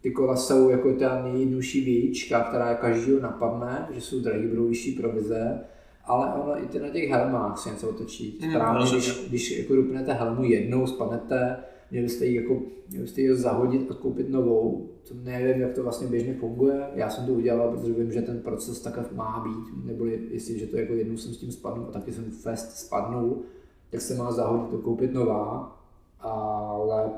ty 0.00 0.10
kola 0.10 0.36
jsou 0.36 0.68
jako 0.68 0.92
ta 0.92 1.22
nejjednodušší 1.22 1.84
vějíčka, 1.84 2.40
která 2.40 2.74
každého 2.74 3.20
napadne, 3.20 3.88
že 3.90 4.00
jsou 4.00 4.20
drahý, 4.20 4.46
budou 4.46 4.68
vyšší 4.68 4.92
provize, 4.92 5.60
ale 6.04 6.34
ono 6.34 6.62
i 6.62 6.66
ty 6.66 6.78
na 6.78 6.88
těch 6.88 7.10
helmách 7.10 7.58
se 7.58 7.70
něco 7.70 7.88
otočí. 7.88 8.38
Hmm, 8.40 8.52
Správně, 8.52 8.90
když, 8.90 9.26
když 9.28 9.58
jako 9.58 9.74
rupnete 9.74 10.12
helmu 10.12 10.44
jednou, 10.44 10.86
spadnete, 10.86 11.56
měli 11.90 12.06
byste 12.06 12.26
ji, 12.26 12.34
jako, 12.34 12.62
měli 12.88 13.02
byste 13.02 13.20
ji 13.20 13.36
zahodit 13.36 13.90
a 13.90 13.94
koupit 13.94 14.30
novou. 14.30 14.88
To 15.08 15.14
nevím, 15.22 15.62
jak 15.62 15.72
to 15.72 15.82
vlastně 15.82 16.06
běžně 16.06 16.34
funguje. 16.34 16.86
Já 16.94 17.10
jsem 17.10 17.26
to 17.26 17.32
udělal, 17.32 17.70
protože 17.70 17.92
vím, 17.92 18.12
že 18.12 18.22
ten 18.22 18.40
proces 18.40 18.80
takhle 18.80 19.04
má 19.14 19.44
být. 19.44 19.84
Neboli 19.86 20.20
jestli, 20.30 20.58
že 20.58 20.66
to 20.66 20.76
jako 20.76 20.92
jednou 20.92 21.16
jsem 21.16 21.34
s 21.34 21.38
tím 21.38 21.52
spadnul 21.52 21.86
a 21.88 21.92
taky 21.92 22.12
jsem 22.12 22.24
fest 22.24 22.76
spadnul, 22.78 23.42
tak 23.90 24.00
se 24.00 24.14
má 24.14 24.32
zahodit 24.32 24.74
a 24.74 24.82
koupit 24.82 25.12
nová. 25.12 25.76
Ale 26.20 27.10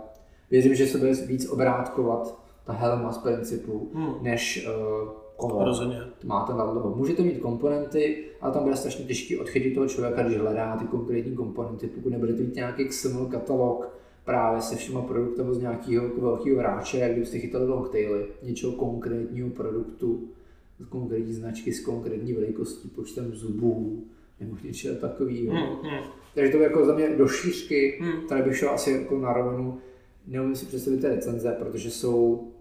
věřím, 0.51 0.74
že 0.74 0.87
se 0.87 0.99
bude 0.99 1.12
víc 1.12 1.49
obrátkovat 1.49 2.43
ta 2.64 2.72
helma 2.72 3.12
z 3.12 3.18
principu, 3.18 3.90
hmm. 3.94 4.14
než 4.20 4.68
uh, 4.68 5.08
kolo. 5.36 5.64
Rozhodně. 5.64 6.00
Máte 6.24 6.52
na 6.52 6.66
dlouho. 6.66 6.94
Můžete 6.96 7.22
mít 7.22 7.38
komponenty, 7.38 8.24
ale 8.40 8.52
tam 8.52 8.62
bude 8.62 8.76
strašně 8.76 9.04
těžké 9.04 9.38
odchytit 9.38 9.74
toho 9.74 9.88
člověka, 9.88 10.22
když 10.22 10.38
hledá 10.38 10.76
ty 10.76 10.84
konkrétní 10.84 11.36
komponenty. 11.36 11.86
Pokud 11.86 12.10
nebudete 12.10 12.42
mít 12.42 12.54
nějaký 12.54 12.84
XML 12.84 13.26
katalog 13.26 14.02
právě 14.24 14.60
se 14.60 14.76
všema 14.76 15.02
produkty 15.02 15.42
z 15.50 15.58
nějakého 15.58 16.08
velkého 16.20 16.58
hráče, 16.58 16.98
jak 16.98 17.10
kdybyste 17.10 17.38
chytali 17.38 17.68
longtaily, 17.68 18.26
něčeho 18.42 18.72
konkrétního 18.72 19.50
produktu, 19.50 20.28
z 20.80 20.86
konkrétní 20.86 21.32
značky, 21.32 21.72
s 21.72 21.84
konkrétní 21.84 22.32
velikostí, 22.32 22.88
počtem 22.88 23.34
zubů, 23.34 24.04
nebo 24.40 24.56
něčeho 24.64 24.96
takového. 24.96 25.54
Hmm, 25.54 25.90
hmm. 25.90 26.04
Takže 26.34 26.52
to 26.52 26.58
by 26.58 26.64
jako 26.64 26.86
za 26.86 26.94
mě 26.94 27.16
do 27.16 27.28
šířky, 27.28 27.98
hmm. 28.00 28.26
tady 28.28 28.42
bych 28.42 28.56
šel 28.56 28.70
asi 28.70 28.90
jako 28.90 29.18
na 29.18 29.32
rovinu, 29.32 29.78
neumím 30.26 30.56
si 30.56 30.66
představit 30.66 31.00
ty 31.00 31.08
recenze, 31.08 31.56
protože 31.58 31.90
jsou 31.90 32.51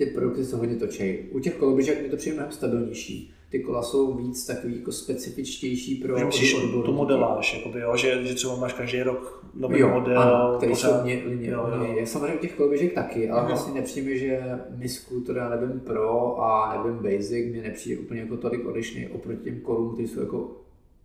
ty 0.00 0.06
produkty 0.06 0.44
se 0.44 0.56
hodně 0.56 0.76
točí. 0.76 1.18
U 1.30 1.38
těch 1.40 1.54
koloběžek 1.54 2.02
mi 2.02 2.08
to 2.08 2.16
přijde 2.16 2.34
mnohem 2.34 2.52
stabilnější. 2.52 3.32
Ty 3.50 3.58
kola 3.58 3.82
jsou 3.82 4.14
víc 4.14 4.46
takový 4.46 4.76
jako 4.76 4.92
specifičtější 4.92 5.94
pro 5.94 6.14
odborníky. 6.14 6.82
to 6.86 6.92
modeláž, 6.92 7.54
jakoby, 7.56 7.80
jo, 7.80 7.96
že, 7.96 8.22
že 8.22 8.34
třeba 8.34 8.56
máš 8.56 8.72
každý 8.72 9.02
rok 9.02 9.44
nový 9.54 9.78
jo, 9.78 9.88
model. 9.88 10.20
Ano, 10.20 10.56
který 10.56 10.72
pořád... 10.72 10.98
jsou 10.98 11.04
mě, 11.04 11.22
mě, 11.26 11.50
jo, 11.50 11.66
jo. 11.74 11.92
mě, 11.92 12.06
samozřejmě 12.06 12.34
u 12.34 12.38
těch 12.38 12.54
koloběžek 12.54 12.92
taky, 12.92 13.30
ale 13.30 13.48
vlastně 13.48 13.80
nepřijde 13.80 14.16
že 14.16 14.40
mi 14.76 14.88
scooter, 14.88 15.36
já 15.36 15.48
nevím 15.48 15.80
Pro 15.80 16.42
a 16.42 16.82
nevím 16.82 17.02
Basic, 17.02 17.52
mě 17.52 17.62
nepřijde 17.62 18.00
úplně 18.00 18.20
jako 18.20 18.36
tolik 18.36 18.66
odlišný 18.66 19.08
oproti 19.08 19.44
těm 19.44 19.60
kolům, 19.60 19.92
které 19.92 20.08
jsou 20.08 20.20
jako 20.20 20.56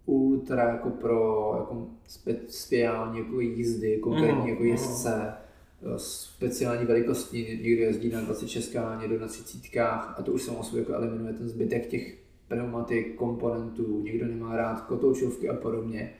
ultra 0.05 0.63
jako 0.69 0.89
pro 0.89 1.53
jako 1.57 1.87
speciální 2.07 3.19
jako 3.19 3.39
jízdy, 3.39 3.97
konkrétní 3.97 4.41
mm, 4.41 4.47
jako 4.47 4.63
jezdce. 4.63 5.09
Mm 5.09 5.44
speciální 5.97 6.85
velikosti, 6.85 7.59
někdo 7.63 7.83
jezdí 7.83 8.09
na 8.09 8.21
26, 8.21 8.75
někdo 8.99 9.19
na 9.19 9.27
30 9.27 9.79
a 9.79 10.21
to 10.25 10.31
už 10.31 10.43
samo 10.43 10.63
sobě 10.63 10.81
jako 10.81 10.93
eliminuje 10.93 11.33
ten 11.33 11.49
zbytek 11.49 11.87
těch 11.87 12.17
pneumatik, 12.47 13.15
komponentů, 13.15 14.01
někdo 14.01 14.27
nemá 14.27 14.55
rád 14.55 14.81
kotoučovky 14.81 15.49
a 15.49 15.53
podobně. 15.53 16.13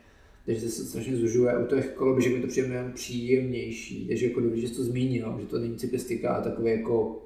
Takže 0.46 0.70
se 0.70 0.86
strašně 0.86 1.18
zužuje. 1.18 1.58
U 1.58 1.66
těch 1.66 1.92
koloběžek 1.92 2.34
mi 2.34 2.42
to 2.42 2.48
přijde 2.48 2.68
mnohem 2.68 2.94
příjemnější. 2.94 4.08
Takže 4.08 4.26
jako 4.26 4.40
dobrý, 4.40 4.62
že 4.62 4.68
jsi 4.68 4.76
to 4.76 4.84
zmínil, 4.84 5.38
že 5.40 5.48
to 5.48 5.60
není 5.60 5.76
cyklistika, 5.76 6.34
ale 6.34 6.44
takové 6.44 6.70
jako 6.70 7.22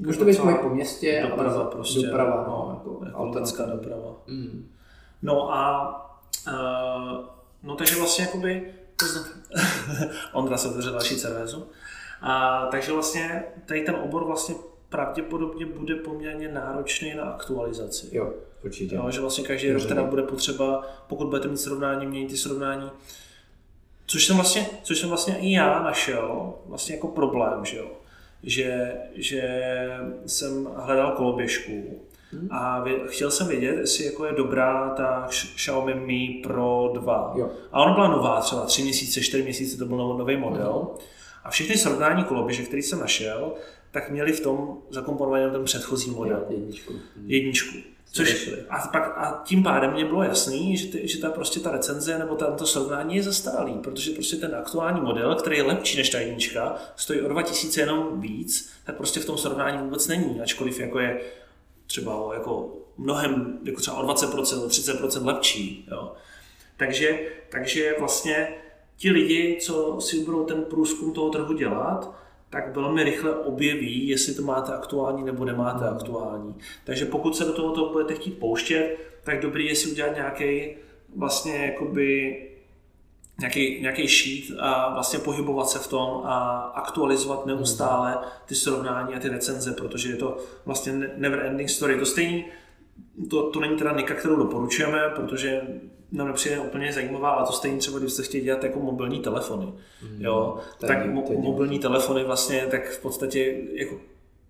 Může 0.00 0.18
to 0.18 0.24
být 0.24 0.38
po 0.62 0.68
městě, 0.68 1.26
doprava 1.28 1.54
ale 1.54 1.70
prostě, 1.70 2.06
doprava, 2.06 2.44
no, 2.48 2.74
jako, 2.74 3.04
jako 3.04 3.76
doprava. 3.76 4.22
Mm. 4.26 4.68
No 5.22 5.54
a 5.54 5.90
uh, 6.48 7.26
no 7.62 7.76
takže 7.76 7.96
vlastně 7.96 8.24
jakoby 8.24 8.72
Ondra 10.32 10.56
se 10.56 10.68
otevřel 10.68 10.92
další 10.92 11.16
cervézu. 11.16 11.66
A, 12.20 12.66
takže 12.70 12.92
vlastně 12.92 13.44
tady 13.66 13.80
ten 13.80 13.94
obor 13.94 14.24
vlastně 14.24 14.54
pravděpodobně 14.88 15.66
bude 15.66 15.94
poměrně 15.94 16.48
náročný 16.48 17.14
na 17.14 17.22
aktualizaci. 17.22 18.08
Jo, 18.12 18.32
určitě. 18.64 18.94
Jo, 18.94 19.10
že 19.10 19.20
vlastně 19.20 19.44
každý 19.44 19.72
rok 19.72 19.86
teda 19.86 20.04
bude 20.04 20.22
potřeba, 20.22 20.86
pokud 21.06 21.28
budete 21.28 21.48
mít 21.48 21.56
srovnání, 21.56 22.06
měnit 22.06 22.30
ty 22.30 22.36
srovnání. 22.36 22.90
Což 24.06 24.26
jsem 24.26 24.36
vlastně, 24.36 24.66
což 24.82 24.98
jsem 24.98 25.08
vlastně 25.08 25.38
i 25.38 25.52
já 25.52 25.82
našel, 25.82 26.54
vlastně 26.66 26.94
jako 26.94 27.08
problém, 27.08 27.64
že 27.64 27.76
jo. 27.76 27.90
Že, 28.42 28.92
že 29.14 29.42
jsem 30.26 30.64
hledal 30.76 31.12
koloběžku 31.12 32.00
Hmm. 32.32 32.48
A 32.50 32.84
chtěl 33.06 33.30
jsem 33.30 33.48
vědět, 33.48 33.76
jestli 33.78 34.04
jako 34.04 34.24
je 34.24 34.32
dobrá 34.32 34.90
ta 34.90 35.26
Xiaomi 35.54 35.94
Mi 35.94 36.40
Pro 36.42 36.90
2. 36.94 37.32
Jo. 37.36 37.50
A 37.72 37.82
ona 37.82 37.94
byla 37.94 38.08
nová, 38.08 38.40
třeba 38.40 38.66
3 38.66 38.82
měsíce, 38.82 39.20
4 39.20 39.42
měsíce, 39.42 39.78
to 39.78 39.86
byl 39.86 39.96
nový 39.96 40.36
model. 40.36 40.72
Hmm. 40.72 40.98
A 41.44 41.50
všechny 41.50 41.76
srovnání 41.76 42.24
koloběžek, 42.24 42.66
který 42.66 42.82
jsem 42.82 43.00
našel, 43.00 43.52
tak 43.90 44.10
měli 44.10 44.32
v 44.32 44.40
tom 44.40 44.78
zakomponovaný 44.90 45.52
ten 45.52 45.64
předchozí 45.64 46.10
model. 46.10 46.44
Jedničku. 46.48 46.92
Jedničku. 47.26 47.78
Což, 48.12 48.50
a, 48.70 48.78
pak, 48.78 49.02
a 49.16 49.42
tím 49.44 49.62
pádem 49.62 49.92
mě 49.92 50.04
bylo 50.04 50.22
jasný, 50.22 50.76
že, 50.76 50.86
ty, 50.86 51.08
že 51.08 51.18
ta, 51.18 51.30
prostě 51.30 51.60
ta 51.60 51.70
recenze 51.70 52.18
nebo 52.18 52.34
tam 52.34 52.56
to 52.56 52.66
srovnání 52.66 53.16
je 53.16 53.22
zastaralý, 53.22 53.72
protože 53.72 54.10
prostě 54.10 54.36
ten 54.36 54.54
aktuální 54.54 55.00
model, 55.00 55.34
který 55.34 55.56
je 55.56 55.62
lepší 55.62 55.96
než 55.98 56.10
ta 56.10 56.18
jednička, 56.18 56.76
stojí 56.96 57.20
o 57.20 57.28
2000 57.28 57.80
jenom 57.80 58.20
víc, 58.20 58.72
tak 58.84 58.96
prostě 58.96 59.20
v 59.20 59.24
tom 59.24 59.38
srovnání 59.38 59.78
vůbec 59.78 60.06
není, 60.08 60.40
ačkoliv 60.40 60.80
jako 60.80 60.98
je 60.98 61.20
třeba 61.88 62.16
o 62.16 62.32
jako 62.32 62.76
mnohem, 62.98 63.58
jako 63.64 63.80
třeba 63.80 63.96
o 63.96 64.06
20%, 64.06 64.64
o 64.64 64.68
30% 64.68 65.26
lepší. 65.26 65.88
Jo. 65.90 66.12
Takže, 66.76 67.20
takže 67.48 67.94
vlastně 67.98 68.54
ti 68.96 69.10
lidi, 69.10 69.58
co 69.60 70.00
si 70.00 70.24
budou 70.24 70.44
ten 70.44 70.62
průzkum 70.62 71.12
toho 71.12 71.30
trhu 71.30 71.52
dělat, 71.52 72.14
tak 72.50 72.76
velmi 72.76 73.04
rychle 73.04 73.36
objeví, 73.36 74.08
jestli 74.08 74.34
to 74.34 74.42
máte 74.42 74.72
aktuální 74.72 75.24
nebo 75.24 75.44
nemáte 75.44 75.84
hmm. 75.84 75.96
aktuální. 75.96 76.54
Takže 76.84 77.04
pokud 77.04 77.36
se 77.36 77.44
do 77.44 77.52
toho 77.52 77.92
budete 77.92 78.14
chtít 78.14 78.38
pouštět, 78.38 78.96
tak 79.24 79.40
dobrý 79.42 79.66
je 79.66 79.76
si 79.76 79.90
udělat 79.90 80.14
nějaký 80.14 80.76
vlastně 81.16 81.56
jakoby 81.66 82.36
nějaký, 83.40 83.80
nějaký 83.80 84.08
sheet 84.08 84.58
a 84.60 84.94
vlastně 84.94 85.18
pohybovat 85.18 85.68
se 85.68 85.78
v 85.78 85.86
tom 85.86 86.22
a 86.24 86.56
aktualizovat 86.74 87.46
neustále 87.46 88.18
ty 88.46 88.54
srovnání 88.54 89.14
a 89.14 89.18
ty 89.18 89.28
recenze, 89.28 89.72
protože 89.72 90.10
je 90.10 90.16
to 90.16 90.36
vlastně 90.66 90.92
never 91.16 91.46
ending 91.46 91.70
story. 91.70 91.98
To 91.98 92.06
stejný, 92.06 92.44
to, 93.30 93.50
to 93.50 93.60
není 93.60 93.76
teda 93.76 93.96
nika, 93.96 94.14
kterou 94.14 94.36
doporučujeme, 94.36 94.98
protože 95.16 95.60
nám 96.12 96.26
nepřijde 96.26 96.58
úplně 96.58 96.92
zajímavá, 96.92 97.30
a 97.30 97.46
to 97.46 97.52
stejně 97.52 97.78
třeba, 97.78 97.98
když 97.98 98.12
se 98.12 98.22
chtějí 98.22 98.44
dělat 98.44 98.64
jako 98.64 98.80
mobilní 98.80 99.20
telefony. 99.20 99.66
Mm, 99.66 100.24
jo, 100.24 100.58
tak 100.78 101.06
mo- 101.06 101.42
mobilní 101.42 101.78
telefony 101.78 102.24
vlastně, 102.24 102.66
tak 102.70 102.88
v 102.88 103.02
podstatě 103.02 103.56
jako 103.72 104.00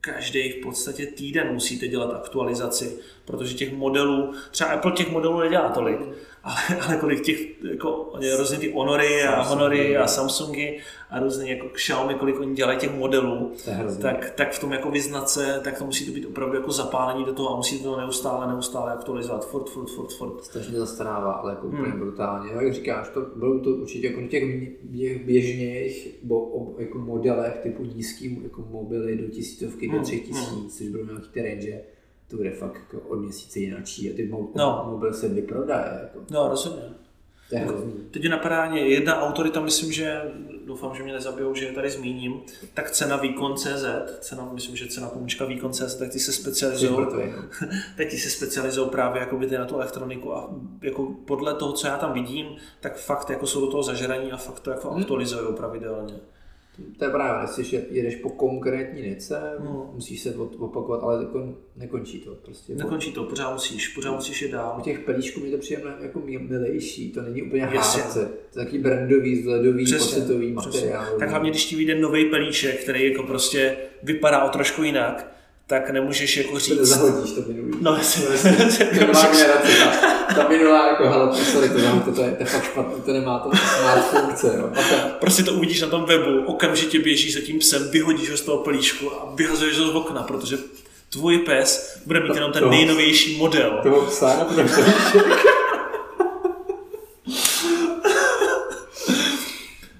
každý 0.00 0.52
v 0.52 0.62
podstatě 0.62 1.06
týden 1.06 1.52
musíte 1.52 1.88
dělat 1.88 2.14
aktualizaci, 2.14 2.98
protože 3.24 3.54
těch 3.54 3.72
modelů, 3.72 4.32
třeba 4.50 4.70
Apple 4.70 4.92
těch 4.92 5.10
modelů 5.10 5.40
nedělá 5.40 5.68
tolik, 5.68 6.00
ale, 6.42 6.80
ale 6.86 6.96
kolik 6.96 7.20
těch 7.20 7.64
jako, 7.64 8.12
různě 8.38 8.58
ty 8.58 8.72
Honory 8.72 9.22
a 9.22 9.42
Honory 9.42 9.96
a 9.96 10.06
Samsungy 10.06 10.78
a 11.10 11.20
různě 11.20 11.50
jako 11.54 11.68
Xiaomi, 11.68 12.14
kolik 12.14 12.40
oni 12.40 12.54
dělají 12.54 12.78
těch 12.78 12.94
modelů, 12.94 13.52
tak, 14.02 14.30
tak 14.30 14.52
v 14.52 14.60
tom 14.60 14.72
jako 14.72 14.90
vyznat 14.90 15.30
se, 15.30 15.60
tak 15.64 15.78
to 15.78 15.84
musí 15.84 16.06
to 16.06 16.12
být 16.12 16.26
opravdu 16.26 16.56
jako 16.56 16.72
zapálení 16.72 17.24
do 17.24 17.32
toho 17.32 17.52
a 17.52 17.56
musí 17.56 17.82
to 17.82 17.96
neustále, 17.96 18.46
neustále 18.46 18.92
aktualizovat, 18.92 19.48
furt, 19.48 19.70
furt, 19.70 19.86
furt, 19.86 20.12
furt. 20.12 20.44
Strašně 20.44 20.78
zastarává, 20.78 21.32
ale 21.32 21.52
jako 21.52 21.66
úplně 21.66 21.90
hmm. 21.90 22.00
brutálně. 22.00 22.54
No, 22.54 22.60
jak 22.60 22.74
říkáš, 22.74 23.08
to 23.08 23.20
bylo 23.20 23.60
to 23.60 23.70
určitě 23.70 24.06
jako 24.06 24.22
těch 24.22 24.44
běžných 25.24 26.08
bo, 26.22 26.74
jako 26.78 26.98
modelech 26.98 27.58
typu 27.62 27.84
nízký 27.84 28.40
jako 28.42 28.62
mobily 28.70 29.16
do 29.16 29.28
tisícovky, 29.28 29.88
hmm. 29.88 29.98
do 29.98 30.04
třech 30.04 30.20
tisíc, 30.20 30.48
hmm. 30.48 30.68
což 30.68 30.88
bylo 30.88 31.04
nějaký 31.04 31.28
ty 31.28 31.42
range, 31.42 31.82
to 32.30 32.36
bude 32.36 32.50
fakt 32.50 32.74
jako 32.74 33.08
od 33.08 33.20
měsíce 33.20 33.58
jináčí 33.58 34.10
a 34.10 34.16
ty 34.16 34.28
mobil, 34.28 34.52
no. 34.56 34.86
mobil 34.90 35.14
se 35.14 35.28
vyprodaje. 35.28 36.00
Jako. 36.02 36.18
No, 36.30 36.48
rozumím. 36.48 36.94
Je 37.50 37.58
hrozný. 37.58 37.92
Teď 38.10 38.28
napadá 38.28 38.70
mě 38.70 38.80
jedna 38.80 39.22
autorita, 39.22 39.60
myslím, 39.60 39.92
že 39.92 40.22
doufám, 40.66 40.94
že 40.94 41.02
mě 41.02 41.12
nezabijou, 41.12 41.54
že 41.54 41.66
je 41.66 41.72
tady 41.72 41.90
zmíním, 41.90 42.40
tak 42.74 42.90
cena 42.90 43.16
výkon 43.16 43.56
CZ, 43.56 43.84
cena, 44.20 44.48
myslím, 44.52 44.76
že 44.76 44.86
cena 44.86 45.08
pomůčka 45.08 45.44
výkon 45.44 45.72
CZ, 45.72 45.94
tak 45.94 46.12
ty 46.12 46.18
se 46.18 46.32
specializují, 46.32 47.06
tak 47.96 48.06
ty 48.08 48.18
se 48.18 48.30
specializují 48.30 48.90
právě 48.90 49.20
jako 49.20 49.38
ty 49.38 49.58
na 49.58 49.64
tu 49.64 49.74
elektroniku 49.74 50.34
a 50.34 50.50
jako 50.82 51.14
podle 51.24 51.54
toho, 51.54 51.72
co 51.72 51.86
já 51.86 51.96
tam 51.96 52.12
vidím, 52.12 52.46
tak 52.80 52.96
fakt 52.96 53.30
jako 53.30 53.46
jsou 53.46 53.60
do 53.60 53.66
toho 53.66 53.82
zažraní 53.82 54.32
a 54.32 54.36
fakt 54.36 54.60
to 54.60 54.70
jako 54.70 54.90
hmm. 54.90 55.00
aktualizují 55.00 55.56
pravidelně. 55.56 56.14
To 56.98 57.04
je 57.04 57.10
právě, 57.10 57.48
jestli 57.60 57.84
jedeš 57.90 58.16
po 58.16 58.30
konkrétní 58.30 59.02
nice, 59.02 59.40
hmm. 59.58 59.82
musíš 59.94 60.20
se 60.20 60.34
opakovat, 60.34 61.02
ale 61.02 61.22
jako 61.22 61.54
nekončí 61.76 62.20
to. 62.20 62.34
Prostě 62.34 62.74
nekončí 62.74 63.12
to, 63.12 63.24
pořád 63.24 63.52
musíš, 63.52 63.88
pořád 63.88 64.14
musíš 64.14 64.42
je 64.42 64.48
dál. 64.48 64.76
U 64.78 64.82
těch 64.82 64.98
pelíšků 64.98 65.40
mi 65.40 65.50
to 65.50 65.58
přijde 65.58 65.82
jako 66.00 66.22
milejší, 66.38 67.12
to 67.12 67.22
není 67.22 67.42
úplně 67.42 67.64
hádce. 67.64 68.02
To 68.52 68.60
je 68.60 68.64
taky 68.64 68.78
brandový, 68.78 69.38
vzhledový, 69.38 69.92
pocitový 69.92 70.52
materiál. 70.52 71.18
Tak 71.18 71.30
hlavně, 71.30 71.50
když 71.50 71.64
ti 71.64 71.76
vyjde 71.76 71.94
nový 71.94 72.24
pelíšek, 72.24 72.82
který 72.82 73.10
jako 73.10 73.22
prostě 73.22 73.76
vypadá 74.02 74.44
o 74.44 74.48
trošku 74.48 74.82
jinak, 74.82 75.37
tak 75.68 75.90
nemůžeš 75.90 76.36
jako 76.36 76.58
říct... 76.58 76.78
To 76.78 76.86
zahodíš 76.86 77.32
to 77.32 77.40
minulý. 77.48 77.72
No, 77.80 77.94
jasně. 77.96 78.22
to 78.98 79.12
má 79.12 79.22
generace, 79.22 79.72
ta, 79.78 80.34
ta 80.34 80.48
minulá 80.48 80.88
jako, 80.88 81.08
hele, 81.08 81.44
sorry, 81.44 81.68
to, 81.68 81.74
to, 82.04 82.12
to, 82.12 82.22
je, 82.22 82.30
to 82.30 82.42
je 82.42 82.46
fakt 82.46 82.64
špatný, 82.64 83.02
to 83.02 83.12
nemá 83.12 83.38
to 83.38 83.50
smart 83.78 84.04
funkce, 84.04 84.56
jo. 84.58 84.70
ta... 84.90 84.96
Prostě 85.20 85.42
to 85.42 85.52
uvidíš 85.52 85.80
na 85.80 85.88
tom 85.88 86.04
webu, 86.04 86.44
okamžitě 86.46 86.98
běžíš 86.98 87.34
za 87.34 87.40
tím 87.40 87.58
psem, 87.58 87.90
vyhodíš 87.90 88.30
ho 88.30 88.36
z 88.36 88.40
toho 88.40 88.58
pelíšku 88.58 89.12
a 89.12 89.32
vyhazuješ 89.34 89.78
ho 89.78 89.92
z 89.92 89.94
okna, 89.94 90.22
protože 90.22 90.58
tvůj 91.10 91.38
pes 91.38 92.00
bude 92.06 92.20
mít 92.20 92.34
jenom 92.34 92.52
ten 92.52 92.70
nejnovější 92.70 93.36
model. 93.36 93.80
Toho 93.82 94.02
psa 94.02 94.36
nebo 94.38 94.62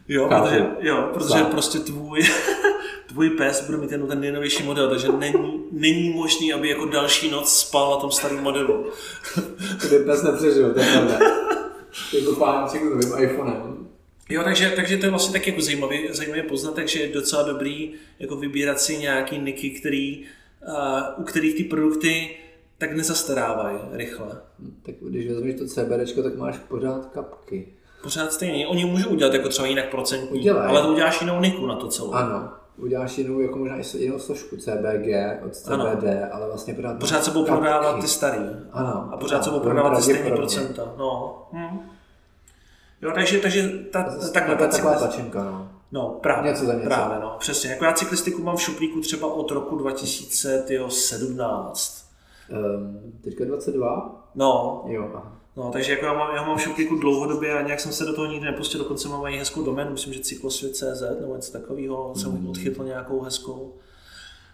Jo, 0.09 0.29
protože, 0.29 0.67
jo, 0.81 1.11
protože 1.15 1.45
prostě 1.45 1.79
tvůj 1.79 2.21
tvůj 3.09 3.31
pes 3.31 3.67
bude 3.67 3.79
mít 3.79 3.91
ten, 3.91 4.07
ten 4.07 4.21
nejnovější 4.21 4.63
model, 4.63 4.91
takže 4.91 5.09
není, 5.09 5.65
není 5.73 6.11
možný, 6.11 6.53
aby 6.53 6.69
jako 6.69 6.87
další 6.87 7.31
noc 7.31 7.59
spal 7.59 7.91
na 7.91 7.97
tom 7.97 8.11
starém 8.11 8.43
modelu. 8.43 8.87
Kdyby 9.79 10.05
pes 10.05 10.23
nepřežil, 10.23 10.75
to 10.75 10.81
je 10.81 10.87
pravda. 10.87 11.19
Jako 12.13 12.33
páníček 12.33 12.83
s 12.83 12.85
novým 12.85 13.31
iPhonem. 13.31 13.89
Jo, 14.29 14.43
takže, 14.45 14.73
takže 14.77 14.97
to 14.97 15.07
je 15.07 15.11
vlastně 15.11 15.33
tak 15.33 15.47
jako 15.47 15.61
zajímavý, 15.61 16.09
zajímavý 16.11 16.43
poznatek, 16.43 16.89
že 16.89 17.01
je 17.01 17.13
docela 17.13 17.43
dobrý 17.43 17.95
jako 18.19 18.37
vybírat 18.37 18.81
si 18.81 18.97
nějaký 18.97 19.39
niky, 19.39 19.71
který, 19.71 20.25
uh, 20.69 21.21
u 21.21 21.23
kterých 21.23 21.55
ty 21.55 21.65
produkty 21.65 22.37
tak 22.79 22.93
nezastarávají 22.93 23.79
rychle. 23.93 24.41
Tak 24.83 24.95
když 25.01 25.29
vezmeš 25.29 25.55
to 25.55 25.67
CBD, 25.67 26.23
tak 26.23 26.37
máš 26.37 26.59
pořád 26.59 27.07
kapky. 27.07 27.78
Pořád 28.03 28.33
stejně. 28.33 28.67
Oni 28.67 28.85
můžou 28.85 29.11
udělat 29.11 29.35
jako 29.35 29.49
třeba 29.49 29.69
jinak 29.69 29.91
procentní, 29.91 30.41
Udělaj. 30.41 30.69
ale 30.69 30.83
to 30.83 30.89
uděláš 30.89 31.21
jinou 31.21 31.41
niku 31.41 31.67
na 31.67 31.77
to 31.77 31.89
celou. 31.89 32.13
Ano, 32.13 32.49
uděláš 32.77 33.19
jinou, 33.19 33.41
jako 33.41 33.59
možná 33.59 33.77
jinou 33.99 34.19
složku 34.19 34.57
CBG 34.57 35.09
od 35.47 35.57
CBD, 35.57 35.71
ano. 35.71 35.87
ale 36.33 36.47
vlastně 36.47 36.75
pořád... 36.75 36.99
Pořád 36.99 37.25
se 37.25 37.31
budou 37.31 37.45
prodávat 37.45 38.01
ty 38.01 38.09
starý. 38.09 38.39
Ano. 38.73 39.09
A 39.13 39.17
pořád 39.17 39.45
se 39.45 39.51
budou 39.51 39.63
prodávat 39.63 39.97
ty 39.97 40.03
stejné 40.03 40.31
procenta. 40.31 40.95
No. 40.99 41.43
Hm. 41.53 41.81
Jo, 43.03 43.11
takže, 43.15 43.39
takže 43.39 43.71
ta, 43.93 44.03
ta, 44.03 44.29
takhle 44.29 44.57
ta, 44.57 44.67
taková 44.67 44.95
tlačenka, 44.95 45.45
no. 45.45 45.69
No, 45.93 46.19
právě, 46.23 46.51
něco 46.51 46.65
za 46.65 46.73
něco. 46.73 46.87
právě, 46.87 47.19
no, 47.21 47.37
přesně. 47.39 47.71
Jako 47.71 47.85
já 47.85 47.93
cyklistiku 47.93 48.43
mám 48.43 48.57
v 48.57 48.63
šuplíku 48.63 49.01
třeba 49.01 49.33
od 49.33 49.51
roku 49.51 49.77
2017. 49.77 52.05
Um, 52.51 52.59
ehm, 52.59 53.13
teďka 53.25 53.45
22? 53.45 54.25
No. 54.35 54.83
Jo, 54.87 55.11
aha. 55.15 55.38
No, 55.59 55.71
takže 55.73 55.93
jako 55.93 56.05
já 56.05 56.13
mám, 56.13 56.37
já 56.37 56.43
mám 56.45 56.59
šuplíku 56.59 56.97
dlouhodobě 56.97 57.59
a 57.59 57.63
nějak 57.63 57.81
jsem 57.81 57.93
se 57.93 58.05
do 58.05 58.15
toho 58.15 58.27
nikdy 58.27 58.47
nepustil, 58.47 58.79
dokonce 58.79 59.09
mám 59.09 59.27
i 59.27 59.39
hezkou 59.39 59.63
doménu, 59.63 59.91
myslím, 59.91 60.15
že 60.15 60.21
cyklosvět.cz 60.21 61.03
nebo 61.21 61.37
něco 61.37 61.53
takového, 61.53 62.13
mm. 62.15 62.21
jsem 62.21 62.49
odchytl 62.49 62.85
nějakou 62.85 63.21
hezkou. 63.21 63.75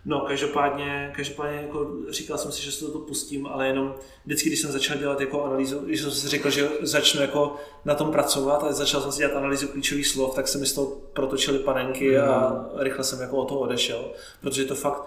No, 0.07 0.21
každopádně, 0.21 1.13
každopádně 1.17 1.57
jako 1.57 1.91
říkal 2.11 2.39
jsem 2.39 2.53
si, 2.53 2.63
že 2.63 2.73
se 2.73 2.85
to 2.85 2.99
pustím, 2.99 3.47
ale 3.47 3.67
jenom 3.67 3.95
vždycky, 4.25 4.49
když 4.49 4.61
jsem 4.61 4.73
začal 4.73 4.97
dělat 4.97 5.21
jako 5.21 5.45
analýzu, 5.45 5.79
když 5.79 6.01
jsem 6.01 6.11
si 6.11 6.29
řekl, 6.29 6.51
že 6.51 6.69
začnu 6.81 7.21
jako 7.21 7.57
na 7.85 7.95
tom 7.95 8.13
pracovat 8.13 8.65
a 8.65 8.73
začal 8.73 9.01
jsem 9.01 9.13
si 9.13 9.19
dělat 9.19 9.37
analýzu 9.37 9.69
klíčových 9.69 10.07
slov, 10.07 10.35
tak 10.35 10.49
se 10.49 10.59
mi 10.59 10.67
z 10.67 10.73
toho 10.73 10.87
protočily 11.13 11.59
panenky 11.59 12.19
mm. 12.19 12.25
a 12.25 12.49
mhm. 12.49 12.81
rychle 12.81 13.05
jsem 13.05 13.21
jako 13.21 13.37
od 13.37 13.49
toho 13.49 13.61
odešel, 13.61 14.05
protože 14.41 14.65
to 14.65 14.75
fakt, 14.75 15.05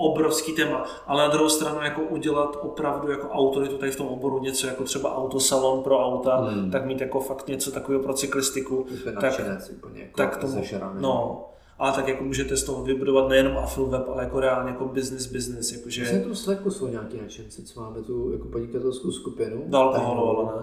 obrovský 0.00 0.52
téma, 0.52 0.84
ale 1.06 1.22
na 1.22 1.28
druhou 1.28 1.48
stranu 1.48 1.82
jako 1.82 2.02
udělat 2.02 2.58
opravdu 2.62 3.10
jako 3.10 3.28
autoritu 3.28 3.78
tady 3.78 3.92
v 3.92 3.96
tom 3.96 4.06
oboru 4.06 4.40
něco 4.42 4.66
jako 4.66 4.84
třeba 4.84 5.16
autosalon 5.16 5.82
pro 5.82 6.06
auta, 6.06 6.36
hmm. 6.36 6.70
tak 6.70 6.86
mít 6.86 7.00
jako 7.00 7.20
fakt 7.20 7.48
něco 7.48 7.70
takového 7.70 8.02
pro 8.02 8.12
cyklistiku. 8.12 8.86
Tak, 9.20 9.40
úplně 9.72 10.00
jako 10.00 10.16
tak 10.16 10.36
tomu, 10.36 10.62
no, 10.98 11.44
ale 11.78 11.92
tak 11.92 12.08
jako 12.08 12.24
můžete 12.24 12.56
z 12.56 12.64
toho 12.64 12.82
vybudovat 12.82 13.28
nejenom 13.28 13.58
Affil 13.58 13.86
web, 13.86 14.08
ale 14.08 14.24
jako 14.24 14.40
reálně 14.40 14.70
jako 14.70 14.84
business 14.84 15.26
business. 15.26 15.72
Jakože... 15.72 16.02
Myslím, 16.02 16.22
tu 16.22 16.34
Slacku 16.34 16.70
jsou 16.70 16.88
nějaký 16.88 17.20
nadšenci, 17.20 17.62
co 17.62 17.80
máme 17.80 18.02
tu 18.02 18.32
jako 18.32 18.48
podnikatelskou 18.48 19.10
skupinu. 19.10 19.64
Do 19.66 19.78
alkoholu, 19.78 20.46
ne. 20.46 20.62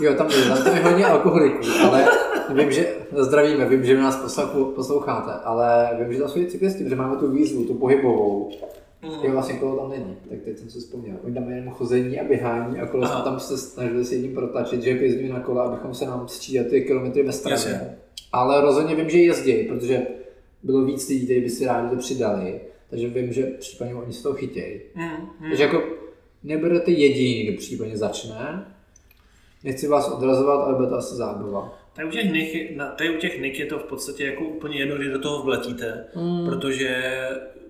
Jo, 0.00 0.14
tam 0.14 0.30
je, 0.30 0.48
tam 0.64 0.76
je 0.76 0.84
hodně 0.84 1.06
alkoholiků, 1.06 1.66
ale 1.88 2.08
vím, 2.54 2.72
že 2.72 2.94
zdravíme, 3.16 3.68
vím, 3.68 3.84
že 3.84 3.98
nás 3.98 4.40
posloucháte, 4.74 5.32
ale 5.32 5.90
vím, 6.00 6.12
že 6.12 6.18
tam 6.18 6.28
jsou 6.28 6.44
cyklisti, 6.44 6.82
protože 6.82 6.96
máme 6.96 7.16
tu 7.16 7.30
výzvu, 7.30 7.64
tu 7.64 7.74
pohybovou. 7.74 8.50
Mm. 9.02 9.24
Jo, 9.24 9.32
vlastně 9.32 9.54
kolo 9.54 9.76
tam 9.76 9.90
není, 9.90 10.16
tak 10.28 10.38
teď 10.44 10.58
jsem 10.58 10.70
si 10.70 10.78
vzpomněl. 10.78 11.16
Oni 11.24 11.34
tam 11.34 11.50
jenom 11.50 11.74
chození 11.74 12.20
a 12.20 12.24
běhání 12.24 12.80
a 12.80 12.86
kolo 12.86 13.06
jsme 13.06 13.22
tam 13.24 13.40
se 13.40 13.58
snažili 13.58 14.04
s 14.04 14.12
jedním 14.12 14.34
protačit, 14.34 14.82
že 14.82 14.90
jezdíme 14.90 15.34
na 15.34 15.40
kole, 15.40 15.62
abychom 15.62 15.94
se 15.94 16.06
nám 16.06 16.28
střídat 16.28 16.66
ty 16.66 16.82
kilometry 16.82 17.22
ve 17.22 17.32
straně. 17.32 17.96
Ale 18.32 18.60
rozhodně 18.60 18.94
vím, 18.94 19.10
že 19.10 19.18
jezdí, 19.18 19.52
protože 19.52 20.06
bylo 20.62 20.84
víc 20.84 21.08
lidí, 21.08 21.24
kteří 21.24 21.40
by 21.40 21.50
si 21.50 21.66
rádi 21.66 21.88
to 21.90 21.96
přidali, 21.96 22.60
takže 22.90 23.08
vím, 23.08 23.32
že 23.32 23.46
případně 23.46 23.94
oni 23.94 24.12
se 24.12 24.22
toho 24.22 24.34
chytějí. 24.34 24.80
Mm, 24.94 25.04
mm. 25.04 25.48
Takže 25.48 25.62
jako 25.62 25.82
nebudete 26.44 26.90
jediný, 26.90 27.44
kdo 27.44 27.58
případně 27.58 27.96
začne, 27.96 28.66
Nechci 29.64 29.88
vás 29.88 30.08
odrazovat, 30.08 30.60
ale 30.60 30.74
bude 30.74 30.88
to 30.88 30.94
asi 30.94 31.14
zábava. 31.14 31.77
Tady 31.98 32.08
u 32.08 32.12
těch 32.12 32.32
nik, 32.32 32.78
tady 32.96 33.16
u 33.16 33.18
těch 33.18 33.40
nik 33.40 33.58
je 33.58 33.66
to 33.66 33.78
v 33.78 33.84
podstatě 33.84 34.26
jako 34.26 34.44
úplně 34.44 34.78
jedno, 34.78 34.96
kdy 34.96 35.08
do 35.08 35.18
toho 35.18 35.42
vletíte, 35.42 36.04
mm. 36.16 36.46
protože 36.46 37.04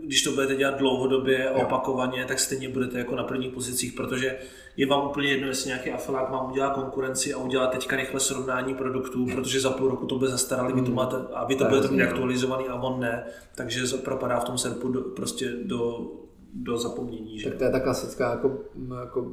když 0.05 0.23
to 0.23 0.31
budete 0.31 0.57
dělat 0.57 0.79
dlouhodobě 0.79 1.49
a 1.49 1.53
opakovaně, 1.53 2.25
tak 2.25 2.39
stejně 2.39 2.69
budete 2.69 2.99
jako 2.99 3.17
na 3.17 3.25
prvních 3.25 3.53
pozicích, 3.53 3.93
protože 3.93 4.39
je 4.77 4.87
vám 4.87 5.07
úplně 5.07 5.29
jedno, 5.29 5.49
jestli 5.49 5.69
nějaký 5.69 5.91
afilák 5.91 6.31
vám 6.31 6.51
udělá 6.51 6.71
konkurenci 6.71 7.35
a 7.35 7.39
udělá 7.39 7.67
teďka 7.67 7.97
rychle 7.97 8.21
srovnání 8.21 8.75
produktů, 8.75 9.27
protože 9.35 9.61
za 9.61 9.71
půl 9.71 9.89
roku 9.89 10.07
to 10.07 10.19
bude 10.19 10.31
zastaralý, 10.31 10.73
vy 10.73 10.83
to 10.83 10.91
mm. 10.91 10.95
máte, 10.95 11.17
a 11.35 11.45
vy 11.45 11.55
to 11.55 11.65
tak, 11.65 11.73
budete 11.73 11.95
mít 11.95 12.03
aktualizovaný 12.03 12.69
a 12.69 12.75
on 12.75 13.01
ne, 13.01 13.25
takže 13.55 13.81
propadá 13.97 14.41
v 14.41 14.45
tom 14.45 14.59
serpu 14.59 14.89
do, 14.89 15.01
prostě 15.01 15.53
do, 15.63 16.11
do 16.55 16.77
zapomnění. 16.77 17.39
Že? 17.39 17.49
Tak 17.49 17.59
to 17.59 17.65
je 17.65 17.71
ta 17.71 17.81
klasická 17.81 18.31
jako, 18.31 18.59
jako 19.01 19.33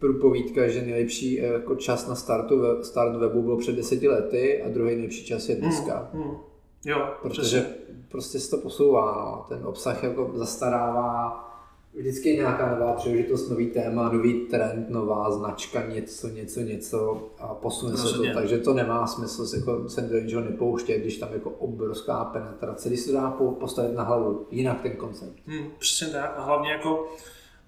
průpovídka, 0.00 0.68
že 0.68 0.82
nejlepší 0.82 1.40
eh, 1.40 1.46
jako 1.46 1.74
čas 1.74 2.06
na 2.06 2.14
startu, 2.14 2.62
start 2.82 3.16
webu 3.16 3.42
byl 3.42 3.56
před 3.56 3.76
deseti 3.76 4.08
lety 4.08 4.62
a 4.62 4.68
druhý 4.68 4.94
nejlepší 4.94 5.24
čas 5.24 5.48
je 5.48 5.54
dneska. 5.56 6.10
Mm, 6.12 6.20
mm. 6.20 6.36
Jo, 6.84 7.08
Protože 7.22 7.60
přesně. 7.60 7.74
prostě 8.08 8.40
se 8.40 8.50
to 8.50 8.56
posouvá, 8.56 9.34
no. 9.36 9.56
ten 9.56 9.66
obsah 9.66 10.02
jako 10.02 10.30
zastarává, 10.34 11.46
vždycky 11.94 12.28
je 12.28 12.36
nějaká 12.36 12.78
nová 12.78 12.92
příležitost, 12.92 13.48
nový 13.48 13.66
téma, 13.70 14.12
nový 14.12 14.46
trend, 14.46 14.90
nová 14.90 15.30
značka, 15.30 15.86
něco, 15.86 16.28
něco, 16.28 16.60
něco 16.60 17.28
a 17.38 17.54
posune 17.54 17.96
se 17.96 18.18
to, 18.18 18.24
takže 18.34 18.58
to 18.58 18.74
nemá 18.74 19.06
smysl 19.06 19.46
se, 19.46 19.56
jako, 19.56 19.88
se 19.88 20.00
do 20.00 20.20
něčeho 20.20 20.42
nepouštět, 20.42 21.00
když 21.00 21.18
tam 21.18 21.28
jako 21.32 21.50
obrovská 21.50 22.24
penetrace, 22.24 22.88
když 22.88 23.00
se 23.00 23.12
dá 23.12 23.30
postavit 23.60 23.94
na 23.94 24.02
hlavu 24.02 24.46
jinak 24.50 24.82
ten 24.82 24.96
koncept. 24.96 25.38
Hmm, 25.46 25.70
přesně 25.78 26.12
tak 26.12 26.34
a 26.36 26.42
hlavně 26.42 26.72
jako, 26.72 27.08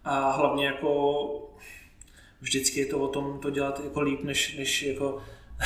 a 0.05 0.31
hlavně 0.31 0.67
jako 0.67 1.52
vždycky 2.43 2.81
je 2.81 2.87
to 2.87 2.99
o 2.99 3.09
tom 3.09 3.39
to 3.43 3.51
dělat 3.51 3.81
jako 3.85 4.01
líp, 4.01 4.25
než, 4.25 4.57
než 4.59 4.83
jako, 4.83 5.19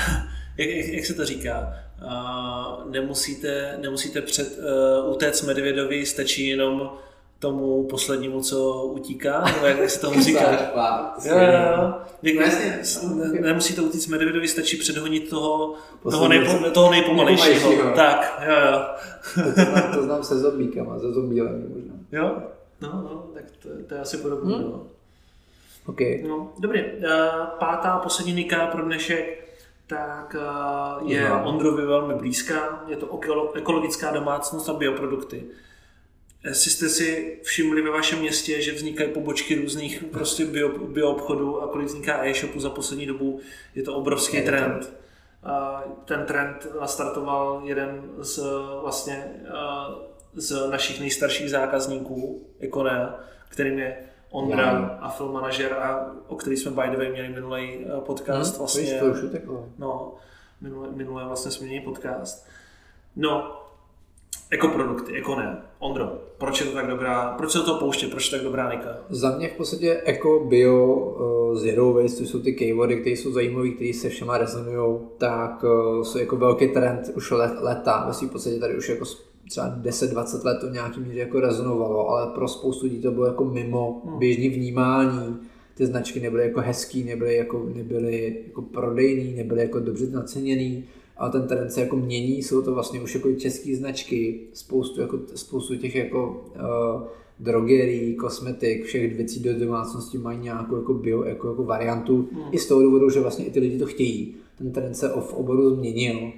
jak, 0.58 0.68
jak, 0.68 0.86
jak 0.86 1.06
se 1.06 1.14
to 1.14 1.24
říká, 1.24 1.74
uh, 2.04 2.90
nemusíte, 2.90 3.78
nemusíte 3.82 4.22
před, 4.22 4.58
uh, 4.58 5.12
utéct 5.14 5.42
Medvědovi, 5.42 6.06
stačí 6.06 6.48
jenom 6.48 6.90
tomu 7.38 7.86
poslednímu, 7.86 8.40
co 8.40 8.84
utíká, 8.84 9.44
nebo 9.44 9.66
jak 9.66 9.90
se 9.90 10.00
tomu 10.00 10.22
říká. 10.22 10.40
Fakt, 10.74 11.24
Jo, 11.24 11.38
jo, 11.38 11.46
jo. 11.76 11.94
Někdy 12.22 12.44
Jasně. 12.44 13.02
ne, 13.14 13.40
nemusí 13.40 13.74
to 13.74 13.82
utíct 13.82 14.06
Medvedovi, 14.06 14.48
stačí 14.48 14.76
předhonit 14.76 15.30
toho, 15.30 15.74
toho, 16.10 16.28
nejpo, 16.28 16.70
toho 16.70 16.90
nejpomalejšího. 16.90 17.92
Tak, 17.94 18.42
jo, 18.48 18.54
jo. 18.72 18.82
To 19.44 19.50
znám, 19.62 19.94
to 19.94 20.02
znám 20.02 20.24
se 20.24 20.38
zombíkama, 20.38 20.98
se 20.98 21.12
zombílemi 21.12 21.64
možná. 21.68 21.94
Jo? 22.12 22.42
No, 22.80 22.88
no, 22.88 23.30
tak 23.34 23.44
to, 23.62 23.68
to 23.86 23.94
je 23.94 24.00
asi 24.00 24.16
podobné. 24.16 24.54
Hmm. 24.54 24.64
No. 24.64 24.86
OK. 25.86 26.00
No, 26.28 26.52
dobrý. 26.58 26.82
Uh, 26.84 27.08
pátá 27.58 27.90
a 27.90 27.98
poslední 27.98 28.32
nika 28.32 28.66
pro 28.66 28.82
dnešek 28.82 29.46
tak 29.86 30.36
uh, 31.00 31.10
je 31.10 31.26
Znám. 31.26 31.46
Ondrovi 31.46 31.86
velmi 31.86 32.14
blízká. 32.14 32.84
Je 32.86 32.96
to 32.96 33.20
ekologická 33.54 34.12
domácnost 34.12 34.68
a 34.68 34.72
bioprodukty. 34.72 35.44
Jestli 36.44 36.70
jste 36.70 36.88
si 36.88 37.38
všimli 37.42 37.82
ve 37.82 37.90
vašem 37.90 38.18
městě, 38.18 38.62
že 38.62 38.72
vznikají 38.72 39.10
pobočky 39.10 39.54
různých 39.54 40.04
prostě 40.12 40.44
bio, 40.44 40.68
bio 40.68 41.10
obchodů 41.10 41.62
a 41.62 41.68
kolik 41.68 41.86
vzniká 41.86 42.26
e-shopu 42.26 42.60
za 42.60 42.70
poslední 42.70 43.06
dobu, 43.06 43.40
je 43.74 43.82
to 43.82 43.94
obrovský 43.94 44.36
Je 44.36 44.42
to. 44.42 44.48
trend. 44.48 44.96
A 45.42 45.84
ten 46.04 46.24
trend 46.26 46.66
nastartoval 46.80 47.62
jeden 47.64 48.02
z 48.18 48.40
vlastně 48.82 49.24
z 50.34 50.70
našich 50.70 51.00
nejstarších 51.00 51.50
zákazníků, 51.50 52.46
Econea, 52.60 53.20
kterým 53.48 53.78
je 53.78 53.96
Ondra 54.36 54.62
Já. 54.62 54.98
a 55.00 55.08
film 55.08 55.32
manažer, 55.32 55.72
a 55.72 56.10
o 56.28 56.36
který 56.36 56.56
jsme 56.56 56.70
by 56.70 56.90
the 56.90 56.96
way 56.96 57.10
měli 57.10 57.28
minulý 57.28 57.86
podcast. 58.06 58.54
Hm, 58.54 58.58
vlastně, 58.58 59.00
to 59.00 59.06
už 59.06 59.22
uteklo. 59.22 59.64
No, 59.78 60.14
minule, 60.60 60.88
minule 60.92 61.24
vlastně 61.24 61.50
jsme 61.50 61.66
měli 61.66 61.84
podcast. 61.84 62.46
No, 63.16 63.60
ekoprodukty, 64.50 65.18
ekone. 65.18 65.62
Ondro, 65.78 66.18
proč 66.38 66.60
je 66.60 66.66
to 66.66 66.72
tak 66.72 66.86
dobrá, 66.86 67.34
proč 67.36 67.52
se 67.52 67.58
do 67.58 67.64
toho 67.64 67.78
pouštět, 67.78 68.10
proč 68.10 68.24
je 68.24 68.30
to 68.30 68.36
tak 68.36 68.44
dobrá 68.44 68.70
nika? 68.70 68.88
Za 69.08 69.36
mě 69.36 69.48
v 69.48 69.52
podstatě 69.52 70.02
eco, 70.04 70.40
bio, 70.48 70.86
uh, 70.86 71.56
zero 71.56 71.92
waste, 71.92 72.18
to 72.18 72.24
jsou 72.24 72.40
ty 72.40 72.52
keywordy, 72.52 73.00
které 73.00 73.16
jsou 73.16 73.32
zajímavé, 73.32 73.68
které 73.68 73.92
se 73.94 74.08
všema 74.08 74.38
rezonují, 74.38 75.00
tak 75.18 75.64
uh, 75.64 76.02
jsou 76.02 76.18
jako 76.18 76.36
velký 76.36 76.68
trend 76.68 77.08
už 77.14 77.30
let, 77.30 77.52
leta. 77.60 78.04
Vlastně 78.04 78.28
v 78.28 78.30
podstatě 78.30 78.58
tady 78.58 78.76
už 78.76 78.88
jako 78.88 79.04
třeba 79.48 79.78
10-20 79.82 80.44
let 80.44 80.58
to 80.60 80.66
v 80.68 80.72
nějaký 80.72 81.00
míře 81.00 81.18
jako 81.18 81.40
rezonovalo, 81.40 82.08
ale 82.08 82.32
pro 82.34 82.48
spoustu 82.48 82.86
lidí 82.86 82.98
to 83.02 83.10
bylo 83.10 83.26
jako 83.26 83.44
mimo 83.44 84.02
Hmm. 84.04 84.18
běžný 84.18 84.48
vnímání. 84.48 85.36
Ty 85.74 85.86
značky 85.86 86.20
nebyly 86.20 86.42
jako 86.42 86.60
hezký, 86.60 87.04
nebyly 87.04 87.36
jako, 87.36 87.68
nebyly 87.74 88.42
jako 88.46 88.62
prodejný, 88.62 89.34
nebyly 89.34 89.60
jako 89.60 89.80
dobře 89.80 90.06
naceněný, 90.10 90.84
a 91.16 91.28
ten 91.28 91.46
trend 91.48 91.70
se 91.72 91.80
jako 91.80 91.96
mění, 91.96 92.42
jsou 92.42 92.62
to 92.62 92.74
vlastně 92.74 93.00
už 93.00 93.14
jako 93.14 93.32
české 93.32 93.76
značky, 93.76 94.40
spoustu, 94.52 95.00
jako, 95.00 95.18
spoustu 95.34 95.76
těch 95.76 95.94
jako 95.94 96.44
uh, 96.54 97.02
drogerií, 97.40 98.14
kosmetik, 98.14 98.84
všech 98.84 99.16
věcí 99.16 99.40
do 99.42 99.58
domácnosti 99.58 100.18
mají 100.18 100.38
nějakou 100.38 100.76
jako 100.76 100.94
bio, 100.94 101.22
jako, 101.24 101.48
jako 101.48 101.64
variantu, 101.64 102.28
Hmm. 102.32 102.42
i 102.52 102.58
z 102.58 102.66
toho 102.66 102.82
důvodu, 102.82 103.10
že 103.10 103.20
vlastně 103.20 103.44
i 103.44 103.50
ty 103.50 103.60
lidi 103.60 103.78
to 103.78 103.86
chtějí. 103.86 104.34
Ten 104.58 104.72
trend 104.72 104.94
se 104.94 105.08
v 105.08 105.34
oboru 105.34 105.74
změnil, 105.74 106.32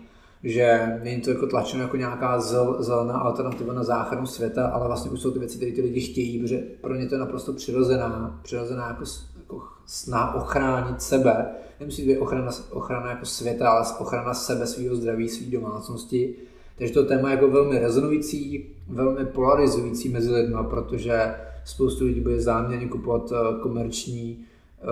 že 0.45 0.99
není 1.03 1.20
to 1.20 1.30
jako 1.30 1.47
tlačeno 1.47 1.82
jako 1.82 1.97
nějaká 1.97 2.41
zel, 2.41 2.76
zelená 2.78 3.14
alternativa 3.14 3.74
na 3.74 3.84
záchranu 3.84 4.26
světa, 4.26 4.66
ale 4.66 4.86
vlastně 4.86 5.11
už 5.11 5.20
jsou 5.20 5.30
ty 5.30 5.39
věci, 5.39 5.57
které 5.57 5.72
ty 5.72 5.82
lidi 5.82 6.01
chtějí, 6.01 6.41
protože 6.41 6.62
pro 6.80 6.95
ně 6.95 7.07
to 7.07 7.14
je 7.14 7.18
naprosto 7.18 7.53
přirozená, 7.53 8.41
přirozená 8.43 8.89
jako, 8.89 9.05
jako 9.39 9.62
snaha 9.86 10.34
ochránit 10.34 11.03
sebe. 11.03 11.47
Nemusí 11.80 12.03
to 12.03 12.09
být 12.09 12.18
ochrana, 12.18 12.51
ochrana 12.70 13.11
jako 13.11 13.24
světa, 13.26 13.70
ale 13.70 13.86
ochrana 13.99 14.34
sebe, 14.34 14.66
svého 14.66 14.97
zdraví, 14.97 15.28
své 15.28 15.47
domácnosti. 15.47 16.34
Takže 16.78 16.95
to 16.95 17.05
téma 17.05 17.30
je 17.30 17.34
jako 17.34 17.49
velmi 17.49 17.78
rezonující, 17.78 18.66
velmi 18.89 19.26
polarizující 19.26 20.09
mezi 20.09 20.32
lidmi, 20.32 20.59
protože 20.70 21.34
spoustu 21.64 22.05
lidí 22.05 22.20
bude 22.20 22.41
záměrně 22.41 22.89
kupovat 22.89 23.32
eh, 23.32 23.61
komerční 23.62 24.39
eh, 24.39 24.84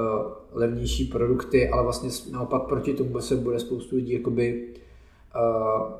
levnější 0.52 1.04
produkty, 1.04 1.68
ale 1.68 1.82
vlastně 1.82 2.10
naopak 2.32 2.62
proti 2.62 2.94
tomu 2.94 3.20
se 3.20 3.36
bude 3.36 3.58
spoustu 3.58 3.96
lidí 3.96 4.12
jakoby 4.12 4.68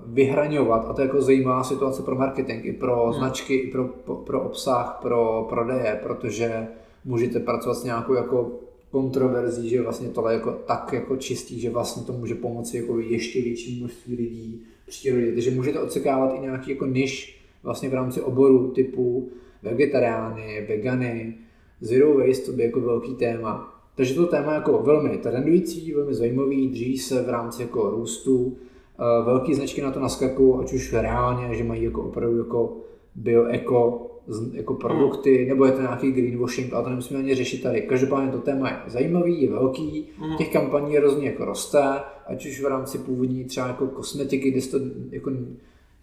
vyhraňovat 0.07 0.87
a 0.89 0.93
to 0.93 1.01
je 1.01 1.07
jako 1.07 1.21
zajímavá 1.21 1.65
situace 1.65 2.03
pro 2.03 2.15
marketing, 2.15 2.67
i 2.67 2.73
pro 2.73 3.05
Hmm. 3.05 3.15
značky, 3.15 3.55
i 3.55 3.71
pro, 3.71 3.85
pro, 4.15 4.43
obsah, 4.43 4.99
pro 5.03 5.47
prodeje, 5.49 6.01
protože 6.03 6.67
můžete 7.05 7.41
pracovat 7.41 7.75
s 7.75 7.85
nějakou 7.85 8.15
jako 8.15 8.51
kontroverzí, 8.91 9.69
že 9.69 9.83
vlastně 9.83 10.09
tohle 10.09 10.33
je 10.33 10.37
jako 10.37 10.53
tak 10.53 10.93
jako 10.93 11.17
čistý, 11.17 11.61
že 11.61 11.71
vlastně 11.71 12.03
to 12.03 12.13
může 12.13 12.35
pomoci 12.35 12.77
jako 12.77 12.99
ještě 12.99 13.43
větší 13.43 13.79
množství 13.81 14.17
lidí 14.17 14.63
přírodě. 14.89 15.33
Takže 15.33 15.51
můžete 15.51 15.81
očekávat 15.81 16.35
i 16.37 16.41
nějaký 16.41 16.71
jako 16.71 16.87
niž 16.87 17.41
vlastně 17.63 17.89
v 17.89 17.95
rámci 17.95 18.21
oboru 18.21 18.71
typu 18.71 19.29
vegetariány, 19.63 20.67
vegany, 20.69 21.35
zero 21.81 22.15
waste, 22.15 22.47
to 22.47 22.53
by 22.53 22.63
jako 22.63 22.81
velký 22.81 23.15
téma. 23.15 23.73
Takže 23.95 24.15
to 24.15 24.27
téma 24.27 24.53
jako 24.53 24.79
velmi 24.79 25.17
trendující, 25.19 25.93
velmi 25.93 26.15
zajímavý, 26.15 26.69
drží 26.69 26.99
se 26.99 27.23
v 27.23 27.29
rámci 27.29 27.63
jako 27.63 27.91
růstu. 27.91 28.57
Eh, 28.99 29.25
Velký 29.25 29.55
značky 29.55 29.83
na 29.83 29.91
to 29.91 30.01
naskakují, 30.01 30.55
ať 30.61 30.73
už 30.73 30.93
reálně, 30.93 31.55
že 31.55 31.65
mají 31.65 31.83
jako 31.83 32.03
opravdu 32.03 32.39
jako 32.39 32.77
bio, 33.15 33.45
eko, 33.45 34.03
z- 34.27 34.55
jako 34.55 34.75
produkty, 34.75 35.47
nebo 35.49 35.65
je 35.65 35.73
to 35.73 35.81
nějaký 35.81 36.13
greenwashing, 36.13 36.73
ale 36.75 36.85
to 36.85 36.91
nemusíme 36.91 37.21
ani 37.21 37.35
řešit 37.35 37.63
tady. 37.63 37.81
Každopádně 37.81 38.31
to 38.33 38.39
téma 38.39 38.69
je 38.71 38.77
zajímavý, 38.87 39.43
je 39.43 39.51
velký, 39.51 40.09
Mhm. 40.19 40.37
těch 40.37 40.53
kampaní 40.53 40.99
rozhodně 40.99 41.29
jako 41.29 41.45
roste, 41.45 41.83
ať 42.27 42.47
už 42.47 42.63
v 42.63 42.67
rámci 42.67 42.99
původní 42.99 43.45
třeba 43.45 43.67
jako 43.67 43.87
kosmetiky, 43.87 44.51
kde 44.51 44.61
se 44.61 44.71
to 44.79 44.85
jako, 45.11 45.31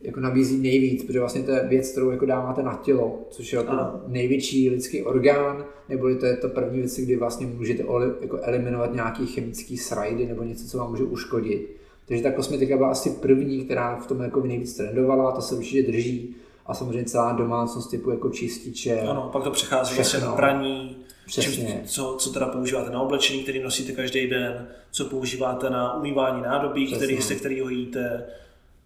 jako 0.02 0.20
nabízí 0.20 0.58
nejvíc, 0.62 1.04
protože 1.04 1.20
vlastně 1.20 1.44
to 1.44 1.52
je 1.52 1.68
věc, 1.70 1.92
kterou 1.92 2.10
jako 2.10 2.26
dáváte 2.26 2.64
na 2.64 2.80
tělo, 2.84 3.20
což 3.30 3.54
je 3.54 3.58
jako 3.60 3.72
největší 4.08 4.70
lidský 4.70 5.04
orgán, 5.04 5.66
neboli 5.90 6.16
to 6.16 6.26
je 6.26 6.38
ta 6.38 6.48
první 6.48 6.80
věc, 6.80 7.00
kdy 7.00 7.16
vlastně 7.16 7.48
můžete 7.48 7.84
jako 8.22 8.40
eliminovat 8.42 8.94
nějaký 8.94 9.26
chemický 9.28 9.78
srajdy 9.78 10.26
nebo 10.26 10.44
něco, 10.44 10.68
co 10.68 10.78
vám 10.78 10.90
může 10.90 11.04
uškodit. 11.04 11.76
Takže 12.08 12.24
ta 12.24 12.32
kosmetika 12.32 12.78
byla 12.78 12.90
asi 12.90 13.10
první, 13.10 13.66
která 13.66 13.96
v 13.96 14.08
tom 14.08 14.22
jako 14.22 14.42
nejvíc 14.42 14.78
trendovala, 14.78 15.32
ta 15.32 15.42
se 15.42 15.56
určitě 15.56 15.84
drží. 15.92 16.36
A 16.66 16.74
samozřejmě 16.74 17.04
celá 17.06 17.32
domácnost 17.32 17.92
typu 17.92 18.12
jako 18.12 18.30
čističe. 18.30 19.00
Ano, 19.02 19.30
pak 19.34 19.44
to 19.44 19.52
přechází 19.52 19.96
zase 19.96 20.20
na 20.22 20.32
praní, 20.32 20.98
Přesně. 21.26 21.54
čím, 21.68 21.68
co, 21.86 22.16
co 22.20 22.30
teda 22.34 22.48
používáte 22.48 22.90
na 22.92 23.02
oblečení, 23.02 23.44
který 23.44 23.64
nosíte 23.64 23.92
každý 23.92 24.28
den, 24.28 24.68
co 24.92 25.06
používáte 25.06 25.70
na 25.70 25.98
umývání 25.98 26.42
nádobí, 26.42 26.86
Přesně. 26.86 27.06
který, 27.08 27.22
se 27.22 27.36
kterého 27.36 27.70
jíte 27.70 28.24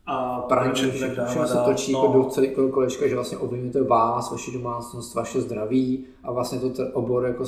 a 0.08 0.42
to 0.42 0.48
tak 0.56 0.64
dále 1.16 1.28
všechno 1.30 1.48
se 1.48 1.58
točí 1.66 1.94
No. 1.94 2.00
jako 2.04 2.14
do 2.18 2.24
celý 2.24 2.48
kol- 2.48 2.70
kolečka, 2.72 3.08
že 3.08 3.16
vlastně 3.16 3.38
ovlivňujete 3.38 3.84
vás, 3.84 4.32
vaši 4.32 4.52
domácnost, 4.52 5.16
vaše 5.16 5.42
zdraví 5.42 6.06
a 6.24 6.32
vlastně 6.32 6.60
to 6.60 6.70
ten 6.70 6.92
obor 6.94 7.26
jako 7.26 7.44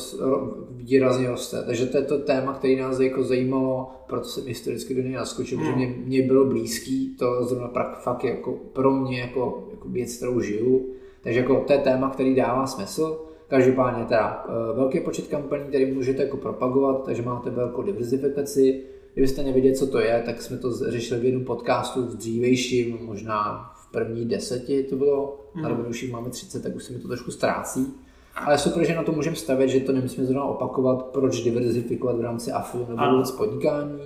výrazně 0.72 1.30
roste. 1.30 1.64
Takže 1.64 1.86
to 1.86 1.98
je 1.98 2.04
to 2.04 2.18
téma, 2.20 2.54
který 2.54 2.76
nás 2.76 3.00
jako 3.00 3.24
zajímalo, 3.24 3.92
proto 4.08 4.26
jsem 4.26 4.48
historicky 4.48 4.96
do 4.96 5.02
něj 5.02 5.12
naskočil, 5.14 5.58
Hmm. 5.58 5.68
protože 5.68 5.76
mě, 5.86 5.96
mě 6.06 6.22
bylo 6.22 6.46
blízký, 6.46 7.16
to 7.20 7.46
zrovna 7.46 7.68
prak, 7.68 8.00
fakt 8.02 8.24
jako 8.24 8.54
pro 8.74 8.92
mě 8.92 9.20
jako, 9.20 9.68
jako 9.72 9.90
věc, 9.90 10.18
kterou 10.18 10.40
žiju. 10.42 10.86
Takže 11.24 11.40
jako 11.40 11.64
to 11.68 11.74
je 11.74 11.80
téma, 11.80 12.10
který 12.10 12.36
dává 12.36 12.68
smysl. 12.68 13.26
Každopádně 13.48 14.06
teda 14.06 14.46
eh, 14.50 14.76
velký 14.76 15.00
počet 15.00 15.28
kampaní, 15.28 15.64
který 15.64 15.92
můžete 15.94 16.24
jako 16.24 16.38
propagovat, 16.38 17.04
takže 17.06 17.22
máte 17.22 17.50
velkou 17.50 17.82
diverzifikaci. 17.82 18.84
Kdybyste 19.14 19.44
nevěděli, 19.44 19.76
co 19.76 19.88
to 19.88 20.00
je, 20.00 20.22
tak 20.26 20.42
jsme 20.42 20.58
to 20.58 20.72
řešili 20.92 21.20
v 21.20 21.26
jednom 21.26 21.46
podcastu 21.46 22.06
v 22.06 22.16
dřívejším, 22.18 22.98
možná 23.02 23.72
v 23.76 23.92
první 23.92 24.26
deseti 24.26 24.84
to 24.84 24.96
bylo, 24.96 25.40
Mhm. 25.56 25.66
ale 25.66 25.78
když 25.88 26.04
jich 26.04 26.12
máme 26.12 26.30
30, 26.30 26.64
tak 26.64 26.76
už 26.76 26.84
se 26.84 26.94
mi 26.94 27.00
to 27.00 27.08
trošku 27.08 27.32
ztrácí. 27.32 27.94
Ale 28.36 28.58
super, 28.58 28.86
že 28.86 28.96
na 28.96 29.04
to 29.04 29.12
můžeme 29.12 29.36
stavět, 29.36 29.68
že 29.68 29.80
to 29.80 29.92
nemusíme 29.92 30.26
zrovna 30.28 30.44
opakovat, 30.44 31.06
proč 31.06 31.42
diverzifikovat 31.42 32.18
v 32.18 32.22
rámci 32.22 32.52
AFU 32.52 32.78
nebo 32.90 33.00
Ano. 33.02 33.14
vůbec 33.16 33.32
podnikání. 33.32 34.00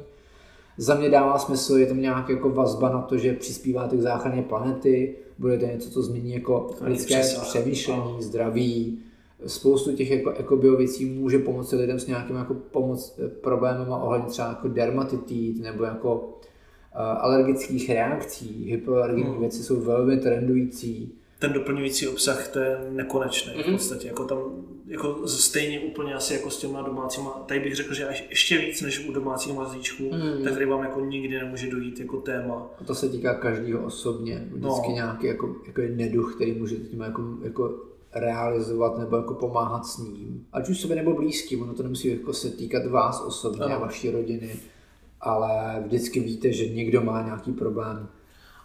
Za 0.77 0.95
mě 0.95 1.09
dává 1.09 1.37
smysl, 1.39 1.77
je 1.77 1.85
tam 1.85 2.01
nějak 2.01 2.29
jako 2.29 2.49
vazba 2.49 2.89
na 2.89 3.01
to, 3.01 3.17
že 3.17 3.33
přispíváte 3.33 3.97
k 3.97 4.01
záchraně 4.01 4.41
planety, 4.41 5.15
bude 5.39 5.57
to 5.57 5.65
něco, 5.65 5.89
co 5.89 6.01
změní 6.03 6.33
jako 6.33 6.69
lidské 6.81 7.21
přemýšlení, 7.41 8.15
zdraví. 8.19 8.99
Spoustu 9.47 9.95
těch 9.95 10.09
jako 10.11 10.31
ekobio 10.31 10.75
věcí 10.77 11.05
může 11.05 11.39
pomoci 11.39 11.75
lidem 11.75 11.99
s 11.99 12.07
nějakým 12.07 12.35
jako 12.35 12.53
pomoc 12.53 13.19
problémama 13.41 14.03
ohledně 14.03 14.27
třeba 14.27 14.47
jako 14.47 14.67
dermatitit 14.67 15.59
nebo 15.61 15.83
jako 15.83 16.15
uh, 16.15 16.21
alergických 16.95 17.89
reakcí, 17.89 18.65
hypoalergenní 18.69 19.23
Hmm. 19.29 19.39
věci 19.39 19.63
jsou 19.63 19.79
velmi 19.81 20.17
trendující. 20.17 21.13
ten 21.39 21.53
doplňující 21.53 22.07
obsah, 22.07 22.47
to 22.47 22.59
je 22.59 22.77
nekonečný 22.91 23.53
v 23.53 23.65
Mhm. 23.67 23.71
podstatě. 23.71 24.07
Jako 24.07 24.23
tam, 24.25 24.37
jako 24.87 25.27
stejně 25.27 25.79
úplně 25.79 26.13
asi 26.15 26.33
jako 26.33 26.49
s 26.49 26.57
těma 26.57 26.81
domácíma, 26.81 27.29
tady 27.47 27.59
bych 27.59 27.75
řekl, 27.75 27.93
že 27.93 28.07
až 28.07 28.25
ještě 28.29 28.57
víc 28.57 28.81
než 28.81 29.09
u 29.09 29.11
domácích 29.13 29.53
mazlíčků, 29.55 30.03
Mhm. 30.11 30.43
tak 30.43 30.53
tady 30.53 30.65
vám 30.65 30.83
jako 30.83 30.99
nikdy 30.99 31.37
nemůže 31.39 31.71
dojít 31.71 31.99
jako 31.99 32.17
téma. 32.17 32.67
A 32.81 32.83
to 32.83 32.95
se 32.95 33.09
týká 33.09 33.33
každého 33.33 33.85
osobně. 33.85 34.35
Vždycky 34.51 34.87
No. 34.89 34.93
nějaký 34.95 35.27
jako, 35.27 35.55
jako 35.67 35.81
neduch, 35.95 36.35
který 36.35 36.51
můžete 36.51 36.81
tím 36.83 37.01
jako, 37.01 37.21
jako 37.43 37.75
realizovat 38.15 38.97
nebo 38.97 39.17
jako 39.17 39.33
pomáhat 39.33 39.85
s 39.85 39.97
ním. 39.97 40.45
Ať 40.53 40.69
už 40.69 40.79
sobě 40.79 40.95
nebo 40.95 41.13
blízkým, 41.13 41.61
ono 41.61 41.73
to 41.73 41.83
nemusí 41.83 42.07
jako 42.07 42.33
se 42.33 42.49
týkat 42.49 42.85
vás 42.85 43.21
osobně 43.21 43.65
Ano. 43.65 43.75
a 43.75 43.79
vaší 43.79 44.11
rodiny, 44.11 44.55
ale 45.21 45.83
vždycky 45.85 46.19
víte, 46.19 46.51
že 46.51 46.69
někdo 46.69 47.01
má 47.01 47.21
nějaký 47.21 47.51
problém. 47.51 48.07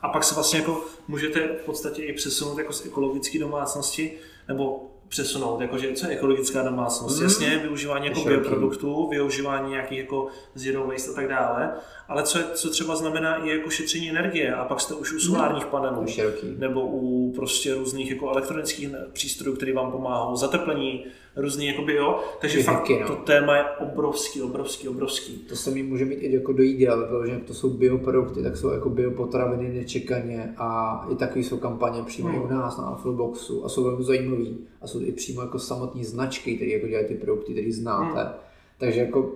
A 0.02 0.08
pak 0.08 0.24
se 0.24 0.34
vlastně 0.34 0.58
jako 0.58 0.84
můžete 1.08 1.48
v 1.48 1.64
podstatě 1.66 2.02
i 2.02 2.12
přesunout 2.12 2.58
jako 2.58 2.72
z 2.72 2.86
ekologické 2.86 3.38
domácnosti, 3.38 4.12
nebo 4.48 4.90
přesunout, 5.08 5.60
jakože 5.60 5.92
co 5.92 6.06
je 6.06 6.16
ekologická 6.16 6.62
domácnost. 6.62 7.18
Mm. 7.18 7.22
Jasně, 7.22 7.58
využívání 7.62 8.06
jako 8.06 8.24
bioproduktů, 8.24 9.08
využívání 9.08 9.70
nějakých 9.70 9.98
jako 9.98 10.26
zero 10.54 10.86
waste 10.86 11.10
a 11.10 11.14
tak 11.14 11.28
dále, 11.28 11.70
ale 12.08 12.22
co, 12.22 12.38
je, 12.38 12.44
co 12.54 12.70
třeba 12.70 12.96
znamená 12.96 13.36
i 13.36 13.48
jako 13.48 13.70
šetření 13.70 14.10
energie? 14.10 14.54
A 14.54 14.64
pak 14.64 14.80
jste 14.80 14.94
už 14.94 15.12
u 15.12 15.20
solárních 15.20 15.64
no, 15.64 15.70
panelů 15.70 16.06
nebo 16.58 16.86
u 16.86 17.32
prostě 17.36 17.74
různých 17.74 18.10
jako 18.10 18.30
elektronických 18.30 18.90
přístrojů, 19.12 19.56
které 19.56 19.72
vám 19.72 19.92
pomáhají, 19.92 20.36
zateplení, 20.36 21.04
různý 21.38 21.66
jakoby 21.66 21.94
jo, 21.94 22.20
takže 22.40 22.62
fakt 22.62 22.88
no. 23.00 23.06
to 23.06 23.16
téma 23.16 23.56
je 23.56 23.64
obrovský, 23.64 24.42
obrovský, 24.42 24.88
obrovský. 24.88 25.32
To 25.32 25.56
se 25.56 25.70
mi 25.70 25.82
může 25.82 26.04
mít 26.04 26.14
i 26.14 26.34
jako 26.34 26.52
do 26.52 26.62
jídel, 26.62 27.06
protože 27.06 27.36
to 27.36 27.54
jsou 27.54 27.70
bioprodukty, 27.70 28.42
tak 28.42 28.56
jsou 28.56 28.70
jako 28.70 28.90
biopotraviny 28.90 29.74
nečekaně 29.74 30.54
a 30.56 31.06
i 31.12 31.14
takový 31.14 31.44
jsou 31.44 31.58
kampaně 31.58 32.02
přímo 32.02 32.28
hmm. 32.28 32.42
u 32.42 32.46
nás 32.46 32.78
na 32.78 32.84
Afroboxu 32.84 33.64
a 33.64 33.68
jsou 33.68 33.84
velmi 33.84 34.04
zajímavý 34.04 34.58
a 34.80 34.86
jsou 34.86 35.00
i 35.00 35.12
přímo 35.12 35.40
jako 35.40 35.58
samotní 35.58 36.04
značky, 36.04 36.56
které 36.56 36.70
jako 36.70 36.86
dělají 36.86 37.06
ty 37.06 37.14
produkty, 37.14 37.52
které 37.52 37.72
znáte. 37.72 38.20
Hmm. 38.20 38.32
Takže 38.78 39.00
jako 39.00 39.32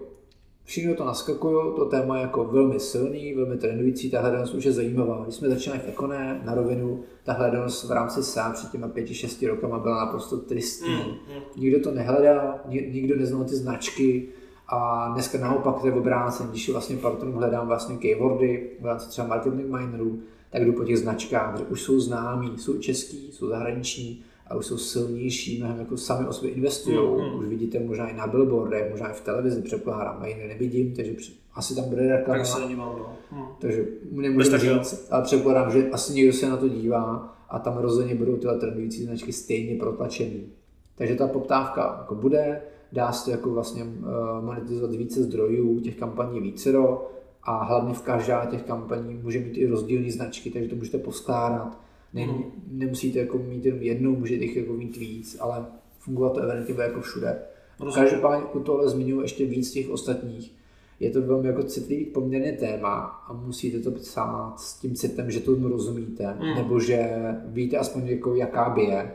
Všichni 0.72 0.94
to 0.94 1.04
naskakují, 1.04 1.74
to 1.76 1.84
téma 1.84 2.16
je 2.16 2.22
jako 2.22 2.44
velmi 2.44 2.80
silný, 2.80 3.34
velmi 3.34 3.56
trendující, 3.56 4.10
ta 4.10 4.20
hledanost 4.20 4.54
už 4.54 4.64
je 4.64 4.72
zajímavá. 4.72 5.22
Když 5.22 5.34
jsme 5.34 5.48
začínali 5.48 5.82
v 5.82 5.88
Ekone 5.88 6.40
na 6.44 6.54
rovinu, 6.54 7.02
ta 7.22 7.32
hledanost 7.32 7.88
v 7.88 7.92
rámci 7.92 8.22
SEA 8.22 8.50
před 8.50 8.70
těma 8.70 8.88
pěti, 8.88 9.14
šesti 9.14 9.48
rokama 9.48 9.78
byla 9.78 10.04
naprosto 10.04 10.36
tristní. 10.36 10.94
Mm, 10.94 11.34
mm. 11.34 11.42
Nikdo 11.56 11.80
to 11.80 11.90
nehledal, 11.90 12.54
nikdo 12.68 13.16
neznal 13.16 13.44
ty 13.44 13.56
značky 13.56 14.28
a 14.68 15.08
dneska 15.12 15.38
naopak 15.38 15.80
to 15.80 15.86
je 15.86 15.92
obráceně, 15.92 16.48
když 16.50 16.68
vlastně 16.68 16.96
partnerům 16.96 17.34
hledám 17.34 17.66
vlastně 17.66 17.96
keywordy 17.96 18.70
v 18.80 18.86
rámci 18.86 19.08
třeba 19.08 19.26
marketing 19.26 19.70
minerů, 19.70 20.20
tak 20.50 20.64
jdu 20.64 20.72
po 20.72 20.84
těch 20.84 20.98
značkách, 20.98 21.70
už 21.70 21.82
jsou 21.82 22.00
známí, 22.00 22.58
jsou 22.58 22.78
český, 22.78 23.32
jsou 23.32 23.48
zahraniční, 23.48 24.24
a 24.52 24.56
už 24.56 24.66
jsou 24.66 24.78
silnější, 24.78 25.58
mnohem 25.58 25.78
jako 25.78 25.96
sami 25.96 26.28
o 26.28 26.32
sobě 26.32 26.50
investují. 26.50 26.96
Mm. 26.96 27.38
Už 27.38 27.46
vidíte 27.46 27.80
možná 27.80 28.08
i 28.08 28.16
na 28.16 28.26
billboardech, 28.26 28.90
možná 28.90 29.10
i 29.10 29.14
v 29.14 29.20
televizi, 29.20 29.62
předpokládám, 29.62 30.24
jiné 30.24 30.48
nevidím, 30.48 30.94
takže 30.94 31.12
asi 31.54 31.74
tam 31.74 31.84
bude 31.84 32.08
reklama. 32.08 32.38
Tak 32.38 32.46
se 32.46 32.68
dívám, 32.68 32.96
no. 32.98 33.16
Mm. 33.32 33.46
Takže 33.60 33.86
nemůžu 34.10 34.56
říct, 34.56 35.08
ale 35.10 35.22
předpokládám, 35.22 35.72
že 35.72 35.90
asi 35.90 36.12
někdo 36.14 36.32
se 36.32 36.48
na 36.48 36.56
to 36.56 36.68
dívá 36.68 37.34
a 37.48 37.58
tam 37.58 37.78
rozhodně 37.78 38.14
budou 38.14 38.36
tyhle 38.36 38.58
trendující 38.58 39.04
značky 39.04 39.32
stejně 39.32 39.78
protlačený. 39.78 40.46
Takže 40.94 41.14
ta 41.14 41.26
poptávka 41.26 41.96
jako 42.00 42.14
bude, 42.14 42.60
dá 42.92 43.12
se 43.12 43.24
to 43.24 43.30
jako 43.30 43.50
vlastně 43.50 43.84
uh, 43.84 44.44
monetizovat 44.44 44.94
více 44.94 45.22
zdrojů, 45.22 45.80
těch 45.80 45.96
kampaní 45.96 46.40
vícero 46.40 47.10
a 47.42 47.64
hlavně 47.64 47.94
v 47.94 48.02
každá 48.02 48.46
těch 48.46 48.62
kampaní 48.62 49.14
může 49.14 49.38
mít 49.38 49.58
i 49.58 49.66
rozdílné 49.66 50.10
značky, 50.10 50.50
takže 50.50 50.68
to 50.68 50.76
můžete 50.76 50.98
poskládat 50.98 51.78
ne, 52.14 52.26
mm. 52.26 52.44
nemusíte 52.70 53.18
jako 53.18 53.38
mít 53.38 53.64
jenom 53.64 53.82
jednou, 53.82 54.16
můžete 54.16 54.44
jich 54.44 54.56
jako 54.56 54.72
mít 54.72 54.96
víc, 54.96 55.36
ale 55.40 55.66
fungovat 55.98 56.32
to 56.32 56.40
evidentně 56.40 56.74
jako 56.82 57.00
všude. 57.00 57.38
Rozumím. 57.80 58.08
Každopádně 58.08 58.46
u 58.54 58.60
tohle 58.60 58.88
zmiňuji 58.88 59.20
ještě 59.20 59.46
víc 59.46 59.72
těch 59.72 59.90
ostatních. 59.90 60.52
Je 61.00 61.10
to 61.10 61.22
velmi 61.22 61.48
jako 61.48 61.62
citlivý 61.62 62.04
poměrně 62.04 62.52
téma 62.52 62.98
a 63.28 63.32
musíte 63.32 63.78
to 63.78 63.90
psát 63.90 64.60
s 64.60 64.80
tím 64.80 64.94
citem, 64.94 65.30
že 65.30 65.40
tomu 65.40 65.68
rozumíte, 65.68 66.34
mm. 66.40 66.54
nebo 66.54 66.80
že 66.80 67.20
víte 67.44 67.78
aspoň 67.78 68.06
jako 68.06 68.34
jaká 68.34 68.70
by 68.70 68.82
je. 68.82 69.12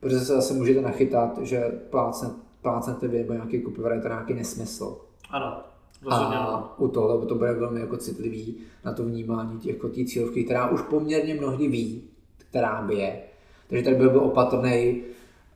Protože 0.00 0.18
se 0.18 0.24
zase 0.24 0.54
můžete 0.54 0.80
nachytat, 0.80 1.38
že 1.42 1.64
plácne, 1.90 2.30
plácnete 2.62 3.08
vy 3.08 3.18
nebo 3.18 3.32
nějaký 3.32 3.62
copywriter 3.62 4.10
nějaký 4.10 4.34
nesmysl. 4.34 5.00
Ano. 5.30 5.62
Rozhodně. 6.02 6.36
A 6.36 6.78
u 6.78 6.88
tohle 6.88 7.26
to 7.26 7.34
bude 7.34 7.52
velmi 7.52 7.80
jako 7.80 7.96
citlivý 7.96 8.56
na 8.84 8.92
to 8.92 9.04
vnímání 9.04 9.58
těch 9.58 9.74
jako 9.74 9.90
cílovky, 10.06 10.44
která 10.44 10.68
už 10.68 10.82
poměrně 10.82 11.34
mnohdy 11.34 11.68
ví, 11.68 12.02
která 12.50 12.82
by 12.82 12.94
je. 12.94 13.20
Takže 13.68 13.84
tady 13.84 13.96
byl, 13.96 14.10
byl 14.10 14.20
opatrný 14.20 15.02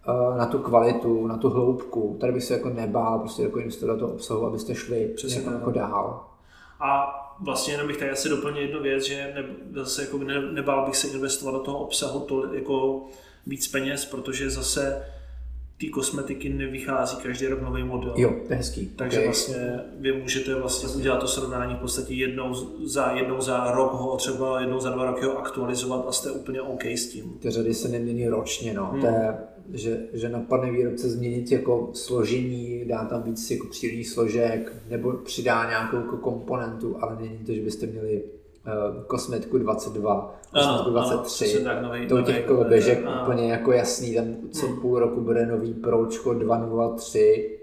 uh, 0.08 0.38
na 0.38 0.46
tu 0.46 0.58
kvalitu, 0.58 1.26
na 1.26 1.36
tu 1.36 1.50
hloubku. 1.50 2.16
Tady 2.20 2.32
by 2.32 2.40
se 2.40 2.54
jako 2.54 2.68
nebál 2.68 3.18
prostě 3.18 3.42
jako 3.42 3.58
investovat 3.58 3.94
do 3.94 4.00
toho 4.00 4.12
obsahu, 4.12 4.46
abyste 4.46 4.74
šli 4.74 5.08
Přesně 5.16 5.38
jako, 5.38 5.50
jako 5.50 5.70
dál. 5.70 6.24
A 6.80 7.18
vlastně 7.40 7.74
jenom 7.74 7.86
bych 7.86 7.96
tady 7.96 8.10
asi 8.10 8.28
doplnil 8.28 8.62
jednu 8.62 8.82
věc, 8.82 9.04
že 9.04 9.32
ne, 9.34 9.44
zase 9.82 10.02
jako 10.02 10.18
ne, 10.18 10.52
nebál 10.52 10.86
bych 10.86 10.96
se 10.96 11.08
investovat 11.08 11.52
do 11.52 11.58
toho 11.58 11.78
obsahu 11.78 12.20
to 12.20 12.54
jako 12.54 13.04
víc 13.46 13.68
peněz, 13.68 14.04
protože 14.04 14.50
zase 14.50 15.06
té 15.82 15.88
kosmetiky 15.88 16.48
nevychází 16.48 17.16
každý 17.16 17.46
rok 17.46 17.62
nový 17.62 17.84
model. 17.84 18.14
Jo, 18.16 18.34
to 18.46 18.52
je 18.52 18.56
hezký. 18.56 18.92
Takže 18.96 19.18
okay. 19.18 19.26
vlastně 19.26 19.80
vy 20.00 20.12
můžete 20.12 20.54
vlastně 20.54 20.88
udělat 20.88 21.20
to 21.20 21.28
srovnání 21.28 21.74
v 21.74 21.78
podstatě 21.78 22.14
jednou 22.14 22.54
za, 22.84 23.12
jednou 23.12 23.40
za 23.40 23.70
rok 23.70 23.92
ho, 23.92 24.16
třeba 24.16 24.60
jednou 24.60 24.80
za 24.80 24.90
dva 24.90 25.04
roky 25.04 25.24
ho 25.24 25.38
aktualizovat 25.38 26.04
a 26.08 26.12
jste 26.12 26.30
úplně 26.30 26.62
OK 26.62 26.84
s 26.84 27.08
tím. 27.08 27.36
Ty 27.40 27.50
řady 27.50 27.74
se 27.74 27.88
nemění 27.88 28.28
ročně, 28.28 28.74
no. 28.74 28.86
Hmm. 28.86 29.00
To 29.00 29.06
je, 29.06 29.36
že, 29.72 30.00
že 30.12 30.28
napadne 30.28 30.70
výrobce 30.70 31.10
změnit 31.10 31.52
jako 31.52 31.90
složení, 31.92 32.84
dá 32.84 33.04
tam 33.04 33.22
víc 33.22 33.50
jako 33.50 33.66
přírodních 33.66 34.08
složek, 34.08 34.72
nebo 34.90 35.12
přidá 35.12 35.68
nějakou 35.68 35.96
jako 35.96 36.16
komponentu, 36.16 36.96
ale 37.00 37.16
není 37.20 37.38
to, 37.38 37.52
že 37.52 37.60
byste 37.60 37.86
měli 37.86 38.22
kosmetku 39.06 39.58
22, 39.58 40.40
kosmetku 40.52 40.90
23. 40.90 41.56
Ano, 41.56 41.64
tak 41.64 41.82
nový, 41.82 42.06
to 42.06 42.14
nový, 42.14 42.26
těch 42.26 42.48
nový, 42.48 42.64
běžek 42.68 43.06
ano. 43.06 43.22
úplně 43.22 43.52
jako 43.52 43.72
jasný, 43.72 44.14
tam 44.14 44.26
co 44.50 44.66
hmm. 44.66 44.80
půl 44.80 44.98
roku 44.98 45.20
bude 45.20 45.46
nový 45.46 45.74
Pročko 45.74 46.34
203, 46.34 47.58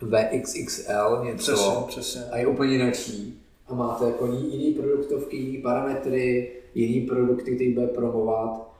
VXXL 0.00 1.24
něco 1.24 1.52
přesně, 1.52 1.74
přesně. 1.86 2.22
a 2.30 2.38
je 2.38 2.46
úplně 2.46 2.72
jináčí. 2.72 3.38
A 3.68 3.74
máte 3.74 4.04
jako 4.04 4.26
jiný 4.26 4.74
produktovky, 4.74 5.36
jiný 5.36 5.58
parametry, 5.58 6.52
jiný 6.74 7.00
produkty, 7.00 7.54
který 7.54 7.72
bude 7.72 7.86
promovat. 7.86 8.72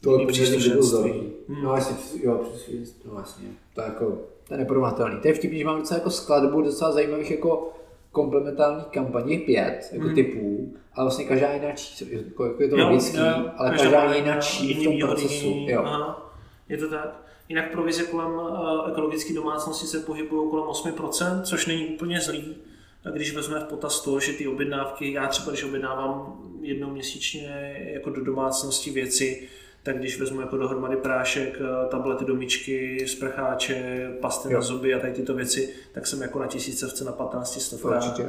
To 0.00 0.20
je 0.20 0.26
příslušenství. 0.26 1.32
Hmm. 1.48 1.64
No 1.64 1.74
jasně, 1.74 1.96
jo, 2.22 2.34
přesně, 2.34 2.78
no 3.04 3.18
jasně. 3.18 3.48
To 3.74 3.80
je 3.80 3.86
jako, 3.86 4.18
to 4.48 4.54
je 4.54 4.58
neporovnatelný. 4.58 5.20
To 5.20 5.28
je 5.28 5.34
vtipný, 5.34 5.58
že 5.58 5.64
mám 5.64 5.78
docela 5.78 5.98
jako 5.98 6.10
skladbu 6.10 6.62
docela 6.62 6.92
zajímavých 6.92 7.30
jako 7.30 7.73
komplementárních 8.14 8.86
kampaní 8.86 9.38
pět 9.38 9.88
jako 9.92 10.04
hmm. 10.04 10.14
typů, 10.14 10.74
ale 10.94 11.04
vlastně 11.04 11.24
každá 11.24 11.52
jináčí, 11.52 12.06
jako, 12.10 12.44
jako 12.44 12.62
je 12.62 12.68
to 12.68 12.76
logický, 12.76 13.18
ale 13.56 13.70
každá, 13.70 14.00
každá 14.00 14.14
jináčí 14.14 14.74
v 14.74 14.84
tom 14.84 14.98
procesu. 14.98 15.66
Jo. 15.68 15.82
Aha, 15.84 16.34
je 16.68 16.78
to 16.78 16.90
tak. 16.90 17.20
Jinak 17.48 17.72
provize 17.72 18.02
kolem 18.02 18.32
uh, 18.32 18.90
ekologické 18.90 19.34
domácnosti 19.34 19.86
se 19.86 20.00
pohybují 20.00 20.50
kolem 20.50 20.64
8%, 20.64 21.42
což 21.42 21.66
není 21.66 21.86
úplně 21.86 22.20
zlý. 22.20 22.56
A 23.04 23.10
když 23.10 23.34
vezmeme 23.34 23.64
v 23.64 23.68
potaz 23.68 24.00
to, 24.00 24.20
že 24.20 24.32
ty 24.32 24.48
objednávky, 24.48 25.12
já 25.12 25.26
třeba 25.26 25.50
když 25.50 25.64
objednávám 25.64 26.38
jednou 26.60 26.90
měsíčně 26.90 27.76
jako 27.92 28.10
do 28.10 28.24
domácnosti 28.24 28.90
věci, 28.90 29.48
tak 29.84 29.98
když 29.98 30.20
vezmu 30.20 30.40
jako 30.40 30.56
dohromady 30.56 30.96
prášek, 30.96 31.58
eh, 31.60 31.88
tablety 31.88 32.24
do 32.24 32.34
myčky, 32.34 33.08
sprcháče, 33.08 34.10
pasty 34.20 34.52
jo. 34.52 34.58
na 34.58 34.60
zuby 34.60 34.94
a 34.94 34.98
tady 34.98 35.12
tyto 35.12 35.34
věci, 35.34 35.74
tak 35.92 36.06
jsem 36.06 36.22
jako 36.22 36.38
na 36.38 36.46
tisícovce 36.46 37.04
na 37.04 37.12
15 37.12 37.60
stovkách. 37.60 38.20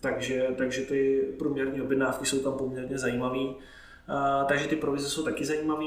Takže, 0.00 0.48
takže 0.56 0.82
ty 0.82 1.20
průměrné 1.38 1.82
objednávky 1.82 2.26
jsou 2.26 2.38
tam 2.38 2.52
poměrně 2.52 2.98
zajímavé. 2.98 3.38
takže 4.48 4.68
ty 4.68 4.76
provize 4.76 5.08
jsou 5.08 5.22
taky 5.22 5.44
zajímavé. 5.44 5.86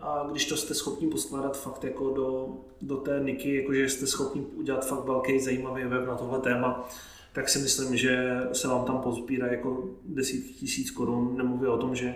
A 0.00 0.28
když 0.30 0.46
to 0.46 0.56
jste 0.56 0.74
schopni 0.74 1.08
poskládat 1.08 1.58
fakt 1.58 1.84
jako 1.84 2.10
do, 2.10 2.48
do 2.82 2.96
té 2.96 3.20
niky, 3.24 3.56
jakože 3.56 3.88
jste 3.88 4.06
schopni 4.06 4.40
udělat 4.40 4.86
fakt 4.86 5.04
velký 5.04 5.40
zajímavý 5.40 5.84
web 5.84 6.06
na 6.06 6.14
tohle 6.16 6.40
téma, 6.40 6.88
tak 7.32 7.48
si 7.48 7.58
myslím, 7.58 7.96
že 7.96 8.40
se 8.52 8.68
vám 8.68 8.84
tam 8.84 8.98
pozbírá 8.98 9.46
jako 9.46 9.84
desítky 10.04 10.52
tisíc 10.52 10.90
korun. 10.90 11.36
Nemluvím 11.36 11.70
o 11.70 11.78
tom, 11.78 11.94
že 11.94 12.14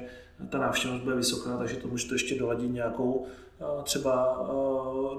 ta 0.48 0.58
návštěvnost 0.58 1.04
bude 1.04 1.16
vysoká, 1.16 1.56
takže 1.56 1.76
to 1.76 1.88
můžete 1.88 2.14
ještě 2.14 2.38
doladit 2.38 2.72
nějakou 2.72 3.26
třeba 3.82 4.46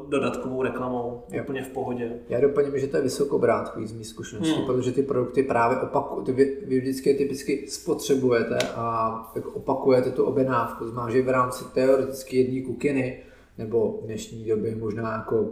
dodatkovou 0.10 0.62
reklamou 0.62 1.24
jo. 1.32 1.44
úplně 1.44 1.64
v 1.64 1.68
pohodě. 1.68 2.12
Já 2.30 2.40
doplním, 2.40 2.80
že 2.80 2.88
to 2.88 2.98
je 2.98 3.04
vysokobrátkový 3.04 3.88
z 3.88 3.94
mých 3.94 4.08
zkušeností, 4.08 4.56
hmm. 4.56 4.66
protože 4.66 4.92
ty 4.92 5.04
produkty 5.04 5.44
právě 5.44 5.78
opakujete, 5.78 6.32
vy, 6.32 6.58
vy 6.66 6.80
vždycky 6.80 7.14
typicky 7.14 7.66
spotřebujete 7.68 8.58
a 8.76 9.32
tak 9.34 9.48
opakujete 9.56 10.12
tu 10.12 10.24
objednávku. 10.24 10.88
Znamená, 10.88 11.10
že 11.12 11.22
v 11.22 11.30
rámci 11.30 11.66
teoreticky 11.74 12.38
jedné 12.38 12.62
kukiny 12.62 13.24
nebo 13.58 14.00
v 14.02 14.06
dnešní 14.06 14.46
době 14.46 14.76
možná 14.76 15.12
jako 15.12 15.50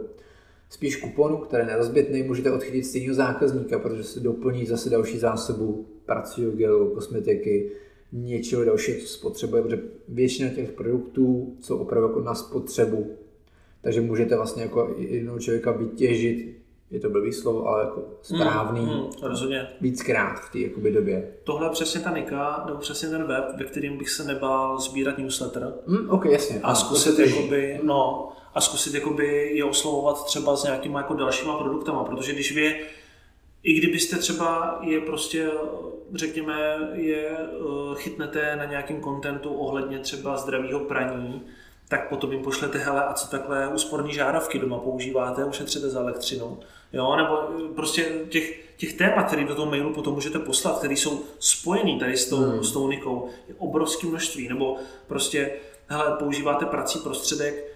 spíš 0.70 0.96
kuponu, 0.96 1.36
které 1.36 1.66
nerozbitný, 1.66 2.22
můžete 2.22 2.52
odchytit 2.52 2.86
stejného 2.86 3.14
zákazníka, 3.14 3.78
protože 3.78 4.04
se 4.04 4.20
doplní 4.20 4.66
zase 4.66 4.90
další 4.90 5.18
zásobu 5.18 5.86
pracovního 6.06 6.52
gelu, 6.52 6.94
kosmetiky, 6.94 7.70
něčeho 8.12 8.64
dalšího, 8.64 9.00
co 9.00 9.06
spotřebuje, 9.06 9.62
protože 9.62 9.82
většina 10.08 10.50
těch 10.50 10.72
produktů 10.72 11.56
jsou 11.60 11.78
opravdu 11.78 12.08
jako 12.08 12.20
na 12.20 12.34
spotřebu. 12.34 13.16
Takže 13.82 14.00
můžete 14.00 14.36
vlastně 14.36 14.62
jako 14.62 14.94
jednoho 14.98 15.38
člověka 15.38 15.72
vytěžit, 15.72 16.60
je 16.90 17.00
to 17.00 17.10
blbý 17.10 17.32
slovo, 17.32 17.66
ale 17.66 17.84
jako 17.84 18.02
správný, 18.22 18.80
mm, 18.80 18.88
mm, 18.88 19.10
rozhodně. 19.22 19.66
víckrát 19.80 20.40
v 20.40 20.52
té 20.52 20.58
jakoby 20.58 20.92
době. 20.92 21.34
Tohle 21.44 21.66
je 21.66 21.70
přesně 21.70 22.00
ta 22.00 22.10
Nika, 22.10 22.64
nebo 22.66 22.78
přesně 22.78 23.08
ten 23.08 23.26
web, 23.26 23.44
ve 23.58 23.64
kterým 23.64 23.98
bych 23.98 24.10
se 24.10 24.24
nebál 24.24 24.80
sbírat 24.80 25.18
newsletter. 25.18 25.74
Mm, 25.86 26.10
ok, 26.10 26.24
jasně. 26.24 26.60
A 26.62 26.74
zkusit 26.74 27.18
jakoby, 27.18 27.80
no, 27.82 28.28
a 28.54 28.60
zkusit 28.60 28.94
jakoby 28.94 29.50
je 29.54 29.64
oslovovat 29.64 30.24
třeba 30.24 30.56
s 30.56 30.64
nějakýma 30.64 30.98
jako 30.98 31.14
dalšíma 31.14 31.58
produktama, 31.58 32.04
protože 32.04 32.32
když 32.32 32.54
vy 32.54 32.80
i 33.62 33.72
kdybyste 33.72 34.18
třeba 34.18 34.78
je 34.82 35.00
prostě, 35.00 35.50
řekněme, 36.14 36.78
je 36.92 37.28
eh, 37.28 37.46
chytnete 37.94 38.56
na 38.56 38.64
nějakém 38.64 39.00
kontentu 39.00 39.50
ohledně 39.50 39.98
třeba 39.98 40.36
zdravého 40.36 40.80
praní, 40.80 41.42
tak 41.88 42.08
potom 42.08 42.32
jim 42.32 42.42
pošlete, 42.42 42.78
hele, 42.78 43.04
a 43.04 43.12
co 43.12 43.30
takhle 43.30 43.68
úsporní 43.68 44.14
žárovky 44.14 44.58
doma 44.58 44.78
používáte, 44.78 45.44
ušetřete 45.44 45.88
za 45.88 46.00
elektřinu. 46.00 46.58
Jo, 46.92 47.16
nebo 47.16 47.38
eh, 47.42 47.74
prostě 47.74 48.12
těch, 48.28 48.60
těch 48.76 48.92
témat, 48.92 49.22
které 49.26 49.44
do 49.44 49.54
toho 49.54 49.70
mailu 49.70 49.94
potom 49.94 50.14
můžete 50.14 50.38
poslat, 50.38 50.78
které 50.78 50.94
jsou 50.94 51.22
spojený 51.38 51.98
tady 51.98 52.16
s 52.16 52.28
tou, 52.28 52.36
hmm. 52.36 52.64
s 52.64 52.72
tou 52.72 52.88
nikou, 52.88 53.28
je 53.48 53.54
obrovské 53.58 54.06
množství. 54.06 54.48
Nebo 54.48 54.76
prostě, 55.06 55.52
hele, 55.86 56.16
používáte 56.18 56.66
prací 56.66 56.98
prostředek, 56.98 57.69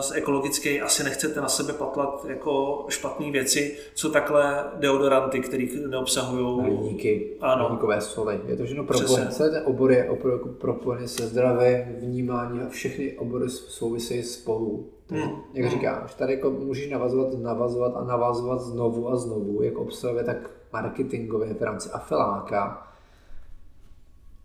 z 0.00 0.12
ekologické 0.14 0.80
asi 0.80 1.04
nechcete 1.04 1.40
na 1.40 1.48
sebe 1.48 1.72
patlat 1.72 2.26
jako 2.28 2.84
špatné 2.88 3.30
věci, 3.30 3.76
co 3.94 4.10
takhle 4.10 4.64
deodoranty, 4.76 5.40
které 5.40 5.66
neobsahují 5.88 6.62
hliníky, 6.62 7.36
ano. 7.40 7.64
hliníkové 7.64 8.00
soli. 8.00 8.40
Je 8.46 8.56
to 8.56 8.64
všechno 8.64 8.84
propojené. 8.84 9.30
Celý 9.30 9.50
ten 9.50 9.62
obor 9.66 9.92
je 9.92 10.10
opravdu 10.10 10.38
jako 10.38 10.48
propojený 10.48 11.08
se 11.08 11.26
zdravím, 11.26 11.78
vnímání 12.00 12.60
a 12.60 12.68
všechny 12.68 13.12
obory 13.12 13.50
souvisejí 13.50 14.22
spolu. 14.22 14.90
Hmm. 15.08 15.30
Jak 15.52 15.66
hmm. 15.66 15.70
říkáš, 15.70 16.14
tady 16.14 16.32
jako 16.32 16.50
můžeš 16.50 16.90
navazovat, 16.90 17.38
navazovat 17.38 17.92
a 17.96 18.04
navazovat 18.04 18.60
znovu 18.60 19.08
a 19.08 19.16
znovu, 19.16 19.62
jak 19.62 19.78
obsahuje, 19.78 20.24
tak 20.24 20.50
marketingově 20.72 21.54
v 21.54 21.62
rámci 21.62 21.90
afiláka. 21.90 22.86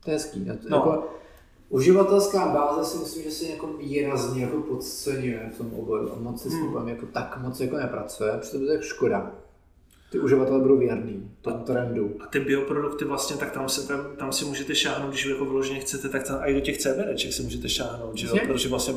To 0.03 0.12
je 0.12 0.14
hezký. 0.14 0.45
No. 0.70 0.78
Jako, 0.78 1.03
Uživatelská 1.76 2.47
báze 2.47 2.91
si 2.91 2.97
myslím, 2.97 3.23
že 3.23 3.32
se 3.32 3.45
jako 3.45 3.67
výrazně 3.67 4.43
jako 4.43 4.57
podceňuje 4.57 5.49
v 5.53 5.57
tom 5.57 5.73
oboru 5.73 6.13
a 6.13 6.19
moc 6.19 6.41
se 6.41 6.49
hmm. 6.49 6.88
jako 6.88 7.05
tak 7.05 7.38
moc 7.41 7.59
jako 7.59 7.78
nepracuje, 7.78 8.32
protože 8.32 8.51
to 8.51 8.57
je 8.57 8.67
tak 8.67 8.84
škoda. 8.84 9.32
Ty 10.11 10.19
uživatelé 10.19 10.59
budou 10.59 10.78
věrný 10.78 11.32
tomu 11.41 11.63
trendu. 11.63 12.11
A 12.19 12.26
ty 12.26 12.39
bioprodukty 12.39 13.05
vlastně, 13.05 13.36
tak 13.36 13.51
tam, 13.51 13.69
se, 13.69 13.88
tam, 13.88 14.05
tam 14.17 14.32
si 14.32 14.45
můžete 14.45 14.76
šáhnout, 14.76 15.09
když 15.09 15.26
jako 15.26 15.45
vyloženě 15.45 15.80
chcete, 15.80 16.09
tak 16.09 16.23
tam 16.23 16.39
i 16.43 16.53
do 16.53 16.59
těch 16.59 16.78
CBDček 16.78 17.34
si 17.34 17.43
můžete 17.43 17.69
šáhnout, 17.69 18.17
že 18.17 18.28
jo? 18.28 18.36
protože 18.47 18.69
vlastně 18.69 18.93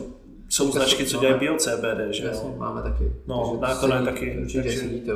jsou 0.49 0.67
to 0.67 0.73
značky, 0.73 1.07
co 1.07 1.21
dělají 1.21 1.41
bio 1.41 1.57
CBD, 1.57 2.01
že 2.11 2.25
jo? 2.25 2.55
máme 2.59 2.83
taky. 2.83 3.13
No, 3.27 3.59
nakonec 3.61 4.05
taky. 4.05 4.39
Určitě 4.41 4.63
takže, 4.63 4.89
to. 4.89 5.13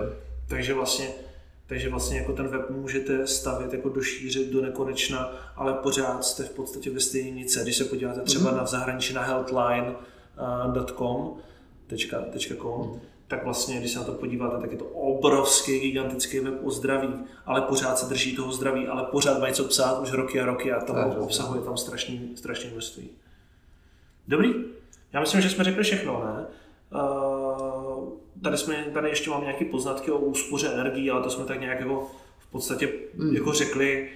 takže 0.49 0.75
vlastně 0.75 1.09
takže 1.73 1.89
vlastně 1.89 2.19
jako 2.19 2.33
ten 2.33 2.49
web 2.49 2.71
můžete 2.71 3.27
stavět 3.27 3.73
jako 3.73 3.89
do 3.89 4.03
šíře 4.03 4.45
do 4.45 4.63
nekonečna, 4.63 5.33
ale 5.57 5.73
pořád 5.73 6.25
jste 6.25 6.45
v 6.45 6.51
podstatě 6.51 6.91
ve 6.91 7.01
stejné 7.01 7.31
nice. 7.31 7.63
Když 7.63 7.77
se 7.77 7.85
podíváte 7.85 8.21
třeba 8.21 8.51
mm-hmm. 8.51 8.57
na 8.57 8.67
zahraničí 8.67 9.15
na 9.15 9.23
healthline.com, 9.23 11.37
.com, 12.61 13.01
tak 13.29 13.45
vlastně, 13.45 13.79
když 13.79 13.93
se 13.93 13.99
na 13.99 14.05
to 14.05 14.13
podíváte, 14.13 14.61
tak 14.61 14.73
je 14.73 14.79
to 14.79 14.85
obrovský, 14.85 15.81
gigantický 15.81 16.41
web 16.41 16.55
o 16.63 16.71
zdraví, 16.71 17.15
ale 17.47 17.61
pořád 17.61 17.99
se 17.99 18.07
drží 18.07 18.37
toho 18.37 18.53
zdraví, 18.53 18.87
ale 18.87 19.03
pořád 19.03 19.39
mají 19.39 19.55
co 19.55 19.65
psát 19.65 20.03
už 20.03 20.13
roky 20.13 20.41
a 20.41 20.47
roky 20.47 20.73
a 20.73 20.81
tam 20.81 21.15
obsahuje 21.19 21.63
tam 21.63 21.77
strašný, 21.77 22.33
strašný 22.37 22.71
množství. 22.71 23.11
Dobrý, 24.29 24.55
já 25.13 25.21
myslím, 25.21 25.41
že 25.41 25.51
jsme 25.51 25.65
řekli 25.65 25.83
všechno, 25.83 26.25
ne? 26.25 26.47
Uh, 27.01 27.32
tady, 28.43 28.59
jsme, 28.59 28.87
tady 28.93 29.09
ještě 29.09 29.31
mám 29.31 29.43
nějaké 29.43 29.65
poznatky 29.65 30.11
o 30.11 30.19
úspoře 30.19 30.69
energii, 30.69 31.11
ale 31.11 31.23
to 31.23 31.31
jsme 31.31 31.45
tak 31.45 31.61
nějak 31.61 31.81
jako 31.81 32.11
v 32.39 32.51
podstatě 32.51 32.93
mm. 33.15 33.35
jako 33.35 33.53
řekli. 33.53 34.09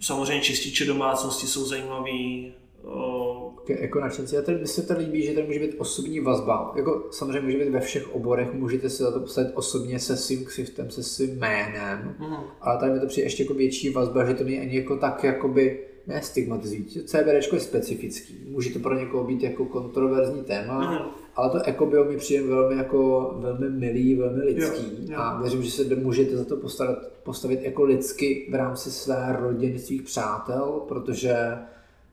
Samozřejmě 0.00 0.44
čističe 0.44 0.84
domácnosti 0.84 1.46
jsou 1.46 1.64
zajímavý. 1.64 2.52
Okay, 2.84 3.76
jako 3.80 4.00
nadšenci. 4.00 4.38
A 4.38 4.42
tady 4.42 4.58
mi 4.58 4.66
se 4.66 4.82
to 4.82 4.94
líbí, 4.98 5.22
že 5.22 5.34
tady 5.34 5.46
může 5.46 5.58
být 5.58 5.74
osobní 5.78 6.20
vazba. 6.20 6.72
Jako 6.76 7.08
samozřejmě 7.10 7.40
může 7.40 7.58
být 7.58 7.70
ve 7.70 7.80
všech 7.80 8.14
oborech, 8.14 8.52
můžete 8.52 8.90
se 8.90 9.02
za 9.02 9.12
to 9.12 9.20
postavit 9.20 9.50
osobně 9.54 9.98
se 10.00 10.16
svým 10.16 10.44
ksichtem, 10.44 10.90
se 10.90 11.02
svým 11.02 11.38
jménem, 11.38 12.16
mm. 12.18 12.36
ale 12.60 12.78
tady 12.78 12.92
mi 12.92 13.00
to 13.00 13.06
přijde 13.06 13.26
ještě 13.26 13.42
jako 13.42 13.54
větší 13.54 13.90
vazba, 13.90 14.24
že 14.24 14.34
to 14.34 14.44
není 14.44 14.60
ani 14.60 14.76
jako 14.76 14.96
tak 14.96 15.24
jakoby 15.24 15.80
ne 16.06 16.22
stigmatizující. 16.22 17.02
CBD 17.04 17.52
je 17.52 17.60
specifický. 17.60 18.34
Může 18.48 18.70
to 18.70 18.78
pro 18.78 18.98
někoho 18.98 19.24
být 19.24 19.42
jako 19.42 19.64
kontroverzní 19.64 20.44
téma, 20.44 20.90
mm 20.90 21.23
ale 21.36 21.50
to 21.50 21.62
ekobio 21.62 22.04
mi 22.04 22.16
přijde 22.16 22.42
velmi 22.42 22.76
jako 22.76 23.30
velmi 23.38 23.70
milý, 23.70 24.14
velmi 24.14 24.44
lidský 24.44 24.96
jo, 25.00 25.12
jo. 25.12 25.18
a 25.18 25.40
věřím, 25.40 25.62
že 25.62 25.70
se 25.70 25.96
můžete 25.96 26.36
za 26.36 26.44
to 26.44 26.56
postavit, 26.56 26.98
postavit 27.22 27.62
jako 27.62 27.84
lidsky 27.84 28.48
v 28.50 28.54
rámci 28.54 28.90
své 28.90 29.36
rodiny, 29.40 29.78
svých 29.78 30.02
přátel, 30.02 30.82
protože 30.88 31.58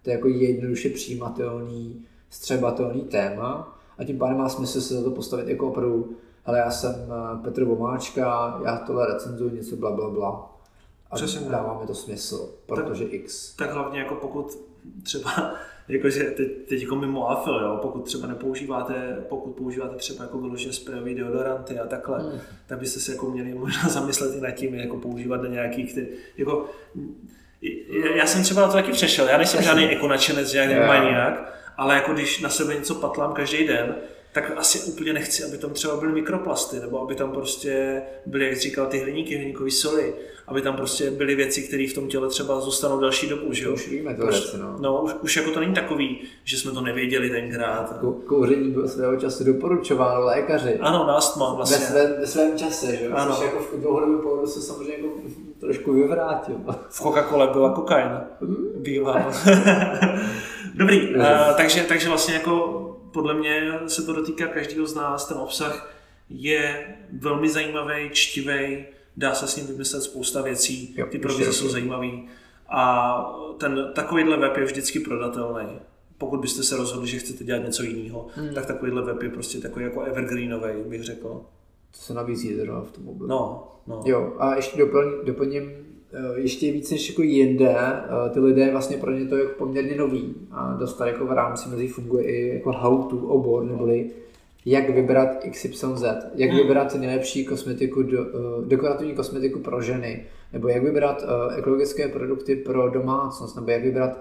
to 0.03 0.09
je 0.09 0.15
jako 0.15 0.27
jednoduše 0.27 0.89
přijímatelný, 0.89 2.05
střebatelný 2.29 3.01
téma 3.01 3.79
a 3.97 4.03
tím 4.03 4.17
pádem 4.17 4.37
má 4.37 4.49
smysl 4.49 4.81
se 4.81 4.93
za 4.93 5.03
to 5.03 5.11
postavit 5.11 5.47
jako 5.47 5.67
opravdu 5.67 6.15
ale 6.45 6.57
já 6.57 6.71
jsem 6.71 6.95
eh, 6.95 7.43
Petr 7.43 7.63
Vomáčka, 7.63 8.59
já 8.65 8.77
tohle 8.77 9.13
recenzuji, 9.13 9.51
něco 9.51 9.75
bla 9.75 9.91
bla 9.91 10.09
bla. 10.09 10.51
A 11.11 11.15
Přesně 11.15 11.49
dává 11.49 11.79
mi 11.81 11.87
to 11.87 11.95
smysl, 11.95 12.49
protože 12.65 13.03
tak, 13.03 13.13
X. 13.13 13.55
Tak 13.55 13.73
hlavně 13.73 13.99
jako 13.99 14.15
pokud 14.15 14.57
třeba 15.03 15.55
jakože 15.87 16.23
teď, 16.23 16.47
teď 16.69 16.81
jako 16.81 16.95
mimo 16.95 17.29
afil, 17.29 17.59
jo, 17.59 17.79
pokud 17.81 18.01
třeba 18.01 18.27
nepoužíváte, 18.27 19.17
pokud 19.29 19.51
používáte 19.51 19.95
třeba 19.95 20.23
jako 20.23 20.37
vyloženě 20.37 20.73
sprejový 20.73 21.15
deodoranty 21.15 21.79
a 21.79 21.87
takhle, 21.87 22.19
hmm. 22.19 22.39
tak 22.67 22.79
byste 22.79 22.99
se 22.99 23.11
jako 23.11 23.31
měli 23.31 23.53
možná 23.53 23.81
zamyslet 23.89 24.35
i 24.35 24.41
nad 24.41 24.51
tím, 24.51 24.75
jako 24.75 24.97
používat 24.97 25.41
na 25.41 25.47
nějaký, 25.47 25.83
který, 25.83 26.07
jako, 26.37 26.69
já 28.15 28.25
jsem 28.25 28.43
třeba 28.43 28.61
na 28.61 28.67
to 28.67 28.73
taky 28.73 28.91
přešel, 28.91 29.27
já 29.27 29.37
nejsem 29.37 29.63
žádný 29.63 29.85
ekonačenec, 29.95 30.49
žádný 30.49 30.73
yeah. 30.73 30.87
maniak, 30.87 31.53
ale 31.77 31.95
jako 31.95 32.13
když 32.13 32.41
na 32.41 32.49
sebe 32.49 32.75
něco 32.75 32.95
patlám 32.95 33.33
každý 33.33 33.67
den, 33.67 33.95
tak 34.33 34.51
asi 34.57 34.79
úplně 34.79 35.13
nechci, 35.13 35.43
aby 35.43 35.57
tam 35.57 35.71
třeba 35.71 35.97
byly 35.97 36.11
mikroplasty, 36.11 36.79
nebo 36.79 37.01
aby 37.01 37.15
tam 37.15 37.31
prostě 37.31 38.01
byly, 38.25 38.45
jak 38.45 38.57
říkal, 38.57 38.85
ty 38.85 38.99
hliníky, 38.99 39.35
hliníkové 39.35 39.71
soli, 39.71 40.13
aby 40.47 40.61
tam 40.61 40.75
prostě 40.75 41.11
byly 41.11 41.35
věci, 41.35 41.61
které 41.61 41.87
v 41.87 41.93
tom 41.93 42.07
těle 42.07 42.29
třeba 42.29 42.59
zůstanou 42.59 42.99
další 42.99 43.29
dobu, 43.29 43.53
že 43.53 43.65
jo? 43.65 43.73
Už 43.73 43.87
víme 43.87 44.15
to 44.15 44.27
věci, 44.27 44.57
no. 44.57 44.77
no 44.79 45.01
už, 45.01 45.11
už, 45.21 45.35
jako 45.35 45.51
to 45.51 45.59
není 45.59 45.73
takový, 45.73 46.21
že 46.43 46.57
jsme 46.57 46.71
to 46.71 46.81
nevěděli 46.81 47.29
tenkrát. 47.29 47.99
kouření 48.25 48.71
bylo 48.71 48.87
svého 48.87 49.15
času 49.15 49.43
doporučováno 49.43 50.25
lékaři. 50.25 50.77
Ano, 50.79 51.07
na 51.07 51.13
astma 51.13 51.53
vlastně. 51.53 51.77
Ve 51.77 51.85
svém, 51.85 52.19
ve 52.19 52.27
svém 52.27 52.57
čase, 52.57 52.95
že 52.95 53.05
jo? 53.05 53.11
Ano. 53.15 53.35
Což 53.35 53.45
jako 53.45 53.59
v 53.59 53.81
dlouhodobém 53.81 54.19
pohledu 54.19 54.47
se 54.47 54.61
samozřejmě 54.61 54.93
jako 54.93 55.07
trošku 55.59 55.93
vyvrátil. 55.93 56.55
V 56.89 57.01
Coca-Cole 57.01 57.53
byla 57.53 57.73
kokain. 57.73 58.11
Hmm? 58.41 58.67
Bývá. 58.75 59.31
Dobrý, 60.75 61.15
uh, 61.15 61.23
takže, 61.57 61.83
takže 61.83 62.09
vlastně 62.09 62.33
jako 62.33 62.87
podle 63.11 63.33
mě 63.33 63.79
se 63.87 64.05
to 64.05 64.13
dotýká 64.13 64.47
každého 64.47 64.87
z 64.87 64.95
nás, 64.95 65.27
ten 65.27 65.37
obsah 65.37 65.95
je 66.29 66.95
velmi 67.19 67.49
zajímavý, 67.49 68.09
čtivý, 68.11 68.85
dá 69.17 69.35
se 69.35 69.47
s 69.47 69.55
ním 69.55 69.67
vymyslet 69.67 70.03
spousta 70.03 70.41
věcí, 70.41 70.95
jo, 70.97 71.05
ty 71.05 71.19
provize 71.19 71.53
jsou 71.53 71.69
zajímavé 71.69 72.07
a 72.69 73.15
ten, 73.57 73.91
takovýhle 73.95 74.37
web 74.37 74.57
je 74.57 74.65
vždycky 74.65 74.99
prodatelný. 74.99 75.79
Pokud 76.17 76.39
byste 76.39 76.63
se 76.63 76.77
rozhodli, 76.77 77.07
že 77.07 77.19
chcete 77.19 77.43
dělat 77.43 77.63
něco 77.63 77.83
jiného, 77.83 78.27
hmm. 78.35 78.53
tak 78.53 78.65
takovýhle 78.65 79.01
web 79.01 79.23
je 79.23 79.29
prostě 79.29 79.57
takový 79.57 79.85
jako 79.85 80.01
evergreenový, 80.01 80.83
bych 80.85 81.03
řekl. 81.03 81.27
To 81.91 81.97
se 81.97 82.13
nabízí 82.13 82.55
zrovna 82.55 82.81
v 82.81 82.91
tom 82.91 83.03
mobilu. 83.03 83.29
No, 83.29 83.67
no. 83.87 84.01
Jo, 84.05 84.35
a 84.39 84.55
ještě 84.55 84.77
doplním, 84.77 85.13
doplním 85.25 85.71
ještě 86.35 86.71
víc 86.71 86.91
než 86.91 87.09
jako 87.09 87.21
jinde, 87.21 87.75
eh, 87.77 88.29
ty 88.29 88.39
lidé 88.39 88.71
vlastně 88.71 88.97
pro 88.97 89.11
ně 89.11 89.25
to 89.25 89.37
je 89.37 89.45
poměrně 89.45 89.95
nový 89.95 90.35
a 90.51 90.73
dostat 90.79 91.05
jako 91.05 91.25
v 91.25 91.31
rámci 91.31 91.69
mezi 91.69 91.87
funguje 91.87 92.23
i 92.23 92.47
jako 92.53 92.71
how 92.71 93.03
to 93.03 93.17
obor, 93.17 93.63
neboli 93.63 94.09
jak 94.65 94.89
vybrat 94.89 95.29
XYZ, 95.51 96.03
jak 96.35 96.49
hmm. 96.49 96.59
vybrat 96.59 96.95
nejlepší 96.95 97.45
kosmetiku, 97.45 98.03
do, 98.03 98.21
uh, 98.21 98.65
dekorativní 98.65 99.13
kosmetiku 99.13 99.59
pro 99.59 99.81
ženy, 99.81 100.25
nebo 100.53 100.67
jak 100.67 100.83
vybrat 100.83 101.23
ekologické 101.57 102.07
produkty 102.07 102.55
pro 102.55 102.89
domácnost, 102.89 103.55
nebo 103.55 103.71
jak 103.71 103.83
vybrat 103.83 104.19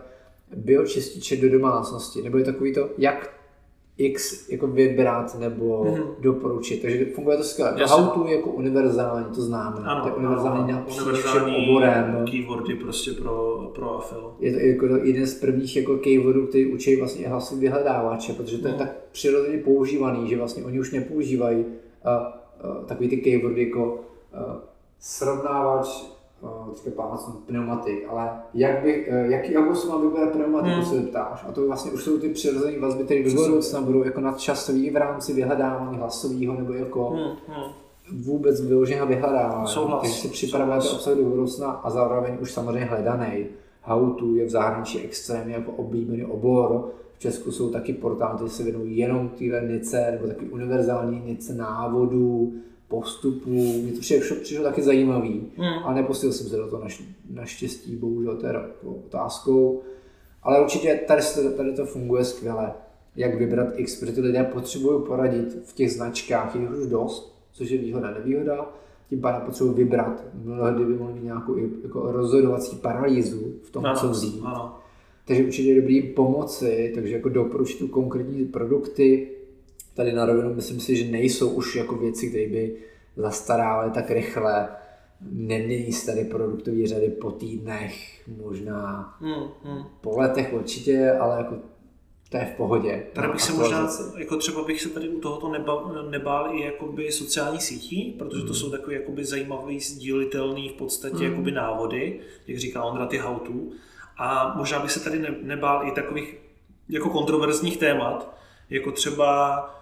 biočističe 0.56 1.36
do 1.36 1.48
domácnosti, 1.48 2.22
nebo 2.22 2.38
je 2.38 2.44
takový 2.44 2.74
to, 2.74 2.90
jak 2.98 3.39
X 4.00 4.48
jako 4.48 4.66
vybrat 4.66 5.38
nebo 5.38 5.84
mm-hmm. 5.84 6.04
doporučit. 6.20 6.82
Takže 6.82 7.04
funguje 7.04 7.36
to 7.36 7.44
skvěle. 7.44 7.72
To 7.72 7.86
how 7.86 8.06
to 8.06 8.28
je 8.28 8.36
jako 8.36 8.50
univerzální, 8.50 9.26
to 9.34 9.42
známe. 9.42 9.80
Ano, 9.84 10.02
to 10.02 10.08
je 10.08 10.14
univerzální 10.14 10.72
ano, 10.72 10.86
univerzální 10.96 11.68
oborem. 11.68 12.24
keywordy 12.30 12.74
prostě 12.74 13.12
pro, 13.12 13.70
pro 13.74 13.98
AFL. 13.98 14.34
Je 14.40 14.52
to 14.52 14.58
jako 14.58 14.86
jeden 15.06 15.26
z 15.26 15.40
prvních 15.40 15.76
jako 15.76 15.96
keywordů, 15.96 16.46
který 16.46 16.66
učí 16.66 16.96
vlastně 16.96 17.28
hlasový 17.28 17.60
vyhledávače, 17.60 18.32
protože 18.32 18.58
to 18.58 18.68
no. 18.68 18.74
je 18.74 18.78
tak 18.78 18.96
přirozeně 19.12 19.58
používaný, 19.58 20.28
že 20.28 20.36
vlastně 20.36 20.64
oni 20.64 20.80
už 20.80 20.92
nepoužívají 20.92 21.58
uh, 21.58 21.64
uh, 22.70 22.84
takový 22.84 23.08
ty 23.08 23.16
keywordy 23.16 23.64
jako 23.64 23.94
uh, 23.94 24.00
srovnávač 25.00 26.04
teďka 26.74 27.02
pamatuju 27.02 27.36
pneumatik, 27.46 28.06
ale 28.08 28.30
jak 28.54 28.82
by, 28.82 29.06
eh, 29.08 29.26
jaký 29.26 29.56
August 29.56 29.88
má 29.88 29.98
vybrat 29.98 30.32
pneumatiku, 30.32 30.74
hmm. 30.74 30.84
se 30.84 31.00
ptáš. 31.00 31.44
A 31.48 31.52
to 31.52 31.66
vlastně 31.66 31.90
už 31.90 32.04
jsou 32.04 32.18
ty 32.18 32.28
přirozené 32.28 32.78
vazby, 32.78 33.04
které 33.04 33.24
do 33.24 33.30
budoucna 33.30 33.80
budou 33.80 34.04
jako 34.04 34.20
nadčasový 34.20 34.90
v 34.90 34.96
rámci 34.96 35.32
vyhledávání 35.32 35.98
hlasového 35.98 36.54
nebo 36.54 36.72
jako 36.72 37.10
hmm. 37.10 37.22
Hmm. 37.48 37.72
vůbec 38.22 38.60
vyloženého 38.60 39.06
vyhledávání. 39.06 39.68
Souhlas. 39.68 40.00
Takže 40.00 40.16
si 40.16 40.28
připravujete 40.28 40.88
obsah 40.88 41.14
do 41.14 41.24
budoucna 41.24 41.70
a 41.70 41.90
zároveň 41.90 42.36
už 42.40 42.52
samozřejmě 42.52 42.84
hledaný. 42.84 43.46
How 43.82 44.10
to 44.10 44.34
je 44.34 44.46
v 44.46 44.50
zahraničí 44.50 45.00
extrémně 45.00 45.54
jako 45.54 45.72
oblíbený 45.72 46.24
obor. 46.24 46.88
V 47.16 47.18
Česku 47.18 47.52
jsou 47.52 47.70
taky 47.70 47.92
portály, 47.92 48.34
které 48.34 48.50
se 48.50 48.62
věnují 48.62 48.96
jenom 48.96 49.28
téhle 49.28 49.60
nice, 49.60 50.08
nebo 50.10 50.26
taky 50.26 50.44
univerzální 50.46 51.22
nice 51.26 51.54
návodů, 51.54 52.52
postupů, 52.90 53.50
mě 53.82 53.92
to 53.92 54.00
přišlo, 54.00 54.36
přišlo 54.42 54.64
taky 54.64 54.82
zajímavý, 54.82 55.46
Hmm. 55.56 55.84
a 55.84 55.94
nepustil 55.94 56.32
jsem 56.32 56.46
se 56.48 56.56
do 56.56 56.68
toho 56.70 56.82
naš, 56.82 57.02
naštěstí, 57.30 57.96
bohužel 57.96 58.36
to 58.36 58.46
je 58.46 58.52
otázkou, 59.06 59.82
ale 60.42 60.60
určitě 60.62 61.00
tady, 61.08 61.22
tady 61.56 61.72
to 61.72 61.86
funguje 61.86 62.24
skvěle, 62.24 62.72
jak 63.16 63.34
vybrat 63.38 63.68
X, 63.76 64.00
protože 64.00 64.12
ty 64.12 64.20
lidé 64.20 64.44
potřebují 64.44 65.02
poradit 65.06 65.58
v 65.64 65.72
těch 65.74 65.92
značkách, 65.92 66.56
je 66.56 66.68
už 66.68 66.86
dost, 66.86 67.38
což 67.52 67.70
je 67.70 67.78
výhoda, 67.78 68.10
nevýhoda, 68.10 68.70
tím 69.08 69.20
pádem 69.20 69.42
potřebují 69.46 69.74
vybrat, 69.76 70.24
mnohdy 70.44 70.84
by 70.84 70.94
mohli 70.94 71.14
mít 71.14 71.24
nějakou 71.24 71.56
jako 71.82 72.12
rozhodovací 72.12 72.76
paralýzu 72.76 73.52
v 73.62 73.70
tom, 73.70 73.84
co 74.00 74.08
vzít. 74.08 74.40
ano. 74.44 74.76
Takže 75.26 75.44
určitě 75.44 75.68
je 75.68 75.80
dobrý 75.80 76.02
pomoci, 76.02 76.92
takže 76.94 77.14
jako 77.14 77.28
doporučit 77.28 77.90
konkrétní 77.90 78.44
produkty. 78.44 79.28
Tady 80.00 80.12
na 80.12 80.26
rovinu 80.26 80.54
myslím 80.54 80.80
si, 80.80 80.96
že 80.96 81.12
nejsou 81.12 81.48
už 81.50 81.76
jako 81.76 81.96
věci, 81.96 82.28
které 82.28 82.48
by 82.48 82.76
zastarávaly 83.16 83.90
tak 83.90 84.10
rychle. 84.10 84.68
Nemění 85.30 85.92
se 85.92 86.06
tady 86.06 86.24
produktové 86.24 86.86
řady 86.86 87.08
po 87.08 87.30
týdnech, 87.30 88.22
možná 88.42 89.14
Hmm, 89.20 89.48
hmm. 89.64 89.84
po 90.00 90.18
letech 90.18 90.52
určitě, 90.52 91.12
ale 91.12 91.36
jako 91.36 91.54
to 92.30 92.36
je 92.36 92.44
v 92.44 92.56
pohodě. 92.56 93.06
Tady 93.12 93.28
bych 93.28 93.40
se 93.40 93.52
možná, 93.52 93.88
jako 94.18 94.36
třeba 94.36 94.64
bych 94.64 94.80
se 94.82 94.88
tady 94.88 95.08
u 95.08 95.20
tohoto 95.20 95.48
nebal, 95.48 96.06
nebál 96.10 96.54
i 96.54 96.64
jakoby 96.64 97.12
sociální 97.12 97.60
sítí, 97.60 98.16
protože 98.18 98.42
to 98.46 98.54
jsou 98.54 98.70
takové 98.70 98.94
jakoby 98.94 99.24
zajímavý, 99.24 99.80
sdílitelný 99.80 100.68
v 100.68 100.72
podstatě 100.72 101.16
Mm. 101.16 101.30
jakoby 101.30 101.50
návody, 101.50 102.20
jak 102.46 102.58
říká 102.58 102.84
Ondra, 102.84 103.06
ty 103.06 103.18
how 103.18 103.38
to. 103.38 103.52
A 104.16 104.54
možná 104.56 104.78
bych 104.78 104.90
se 104.90 105.04
tady 105.04 105.18
ne, 105.18 105.34
nebál 105.42 105.88
i 105.88 105.92
takových 105.92 106.36
jako 106.88 107.10
kontroverzních 107.10 107.76
témat, 107.76 108.36
jako 108.70 108.92
třeba 108.92 109.79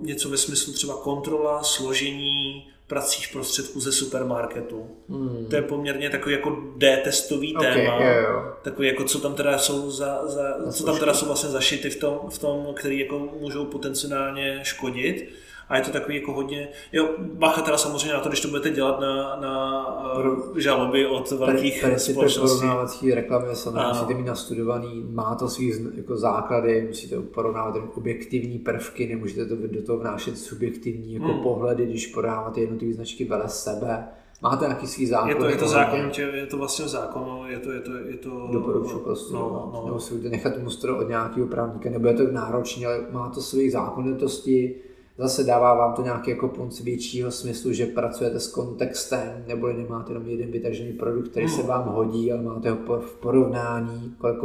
něco 0.00 0.28
ve 0.28 0.36
smyslu 0.36 0.72
třeba 0.72 0.96
kontrola, 0.96 1.62
složení 1.62 2.66
pracích 2.86 3.28
prostředků 3.32 3.80
ze 3.80 3.92
supermarketu. 3.92 4.86
Hmm. 5.08 5.46
To 5.50 5.56
je 5.56 5.62
poměrně 5.62 6.10
takový 6.10 6.34
jako 6.34 6.62
D-testový 6.76 7.56
Okay, 7.56 7.74
téma 7.74 8.04
jo, 8.04 8.20
jo. 8.22 8.52
takový 8.62 8.88
jako 8.88 9.04
co 9.04 9.20
tam 9.20 9.34
teda 9.34 9.58
jsou 9.58 9.90
za, 9.90 10.26
za 10.26 10.72
co 10.72 10.84
tam 10.84 10.98
teda 10.98 11.14
jsou 11.14 11.26
vlastně 11.26 11.50
zašity 11.50 11.90
v 11.90 11.96
tom, 11.96 12.20
v 12.30 12.38
tom, 12.38 12.66
který 12.74 12.98
jako 13.00 13.18
můžou 13.40 13.64
potenciálně 13.64 14.60
škodit. 14.62 15.28
A 15.68 15.76
je 15.76 15.82
to 15.82 15.90
takový 15.90 16.16
jako 16.16 16.32
hodně, 16.32 16.68
jo, 16.92 17.08
bacha 17.18 17.62
teda 17.62 17.76
samozřejmě 17.78 18.12
na 18.12 18.20
to, 18.20 18.28
když 18.28 18.40
to 18.40 18.48
budete 18.48 18.70
dělat 18.70 19.00
na, 19.00 19.36
na 19.40 19.86
uh, 20.24 20.58
žaloby 20.58 21.06
od 21.06 21.30
velkých 21.30 21.84
společností. 21.96 22.40
porovnávací 22.58 23.14
reklamy 23.14 23.46
samozřejmě 23.56 23.88
musíte 23.88 24.14
mít 24.14 24.26
nastudovaný, 24.26 25.04
má 25.10 25.34
to 25.34 25.48
svý 25.48 25.72
jako 25.94 26.16
základy, 26.16 26.84
musíte 26.88 27.20
porovnávat 27.20 27.74
jen 27.74 27.84
objektivní 27.94 28.58
prvky, 28.58 29.06
nemůžete 29.08 29.46
to 29.46 29.56
do 29.56 29.82
toho 29.82 29.98
vnášet 29.98 30.38
subjektivní 30.38 31.14
jako 31.14 31.26
Hmm. 31.26 31.42
pohledy, 31.42 31.86
když 31.86 32.06
podáváte 32.06 32.60
jednotlivé 32.60 32.94
značky 32.94 33.24
vedle 33.24 33.48
sebe. 33.48 34.04
Máte 34.42 34.64
nějaký 34.64 34.86
svý 34.86 35.06
zákon. 35.06 35.28
Je 35.28 35.34
to, 35.34 35.44
je 35.48 35.56
to 35.56 35.64
ohledně- 35.64 35.84
zákon, 35.84 36.10
je 36.34 36.46
to 36.46 36.56
vlastně 36.58 36.84
v 36.84 36.88
zákonu, 36.88 37.42
je 37.46 37.58
to, 37.58 37.72
je 37.72 37.80
to, 37.80 37.90
je 37.94 38.16
to 38.16 38.48
Doporučuji 38.52 38.98
prostě, 38.98 39.34
no, 39.34 39.40
no, 39.40 39.70
no. 39.80 39.86
nebo 39.86 40.00
si 40.00 40.14
budete 40.14 40.28
nechat 40.36 40.58
mustro 40.58 40.98
od 40.98 41.08
nějakého 41.08 41.46
právníka, 41.46 41.90
nebo 41.90 42.08
je 42.08 42.14
to 42.14 42.22
náročné, 42.32 42.86
ale 42.86 43.00
má 43.10 43.28
to 43.30 43.40
své 43.42 43.70
zákonitosti, 43.70 44.74
zase 45.18 45.44
dává 45.44 45.74
vám 45.74 45.94
to 45.94 46.02
nějaký 46.02 46.30
jako 46.30 46.48
punc 46.48 46.80
většího 46.80 47.30
smyslu, 47.30 47.72
že 47.72 47.86
pracujete 47.86 48.40
s 48.40 48.46
kontextem, 48.46 49.44
nebo 49.46 49.72
nemáte 49.72 50.12
jenom 50.12 50.28
jeden 50.28 50.50
vytažený 50.50 50.92
produkt, 50.92 51.28
který 51.28 51.48
se 51.48 51.60
Hmm. 51.60 51.68
vám 51.68 51.88
hodí, 51.88 52.32
ale 52.32 52.42
máte 52.42 52.70
ho 52.70 53.00
v 53.00 53.16
porovnání 53.20 54.14
kolem, 54.18 54.36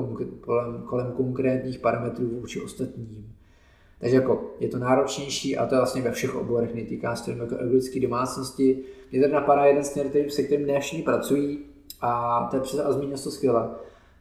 kolem, 0.42 0.82
kolem 0.86 1.12
konkrétních 1.12 1.80
parametrů 1.80 2.28
vůči 2.28 2.62
ostatním. 2.62 3.34
Takže 4.00 4.16
jako 4.16 4.52
je 4.60 4.70
to 4.70 4.78
náročnější 4.78 5.58
a 5.58 5.66
to 5.66 5.76
je 5.76 5.80
vlastně 5.80 6.02
ve 6.02 6.12
všech 6.12 6.36
oborech, 6.36 6.76
netýká 6.76 7.16
se 7.16 7.26
to 7.26 7.32
jako 7.32 7.56
ekologické 7.56 8.00
domácnosti. 8.00 8.84
Mě 9.12 9.22
tady 9.22 9.34
napadá 9.34 9.66
jeden 9.66 9.84
směr, 9.84 10.10
který, 10.10 10.30
se 10.30 10.44
kterým 10.44 10.68
ne 10.68 10.80
všichni 10.80 11.04
pracují 11.04 11.60
a 12.02 12.48
to 12.52 12.56
je 12.56 12.62
přesně, 12.62 12.84
a 12.84 12.92
zmínil 12.92 13.18
to 13.18 13.32
skvěle, 13.32 13.70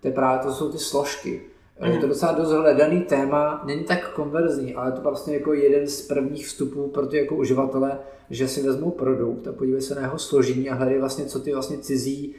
to 0.00 0.08
je 0.08 0.14
právě, 0.14 0.44
to 0.46 0.54
jsou 0.54 0.72
ty 0.72 0.78
složky. 0.78 1.42
Mhm. 1.80 1.92
Je 1.92 1.98
to 1.98 2.06
docela 2.06 2.32
dost 2.32 2.52
hledaný 2.52 3.00
téma, 3.00 3.62
není 3.66 3.84
tak 3.84 4.12
konverzní, 4.12 4.74
ale 4.74 4.88
je 4.88 4.92
to 4.92 5.02
vlastně 5.02 5.34
jako 5.34 5.54
jeden 5.54 5.86
z 5.86 6.02
prvních 6.02 6.46
vstupů 6.46 6.88
pro 6.88 7.06
ty 7.06 7.16
jako 7.16 7.36
uživatele, 7.36 7.98
že 8.30 8.48
si 8.48 8.62
vezmou 8.62 8.90
produkt 8.90 9.48
a 9.48 9.52
podívají 9.52 9.82
se 9.82 9.94
na 9.94 10.00
jeho 10.00 10.18
složení 10.18 10.70
a 10.70 10.74
hledají 10.74 10.98
vlastně, 10.98 11.24
co 11.26 11.40
ty 11.40 11.52
vlastně 11.52 11.78
cizí 11.78 12.34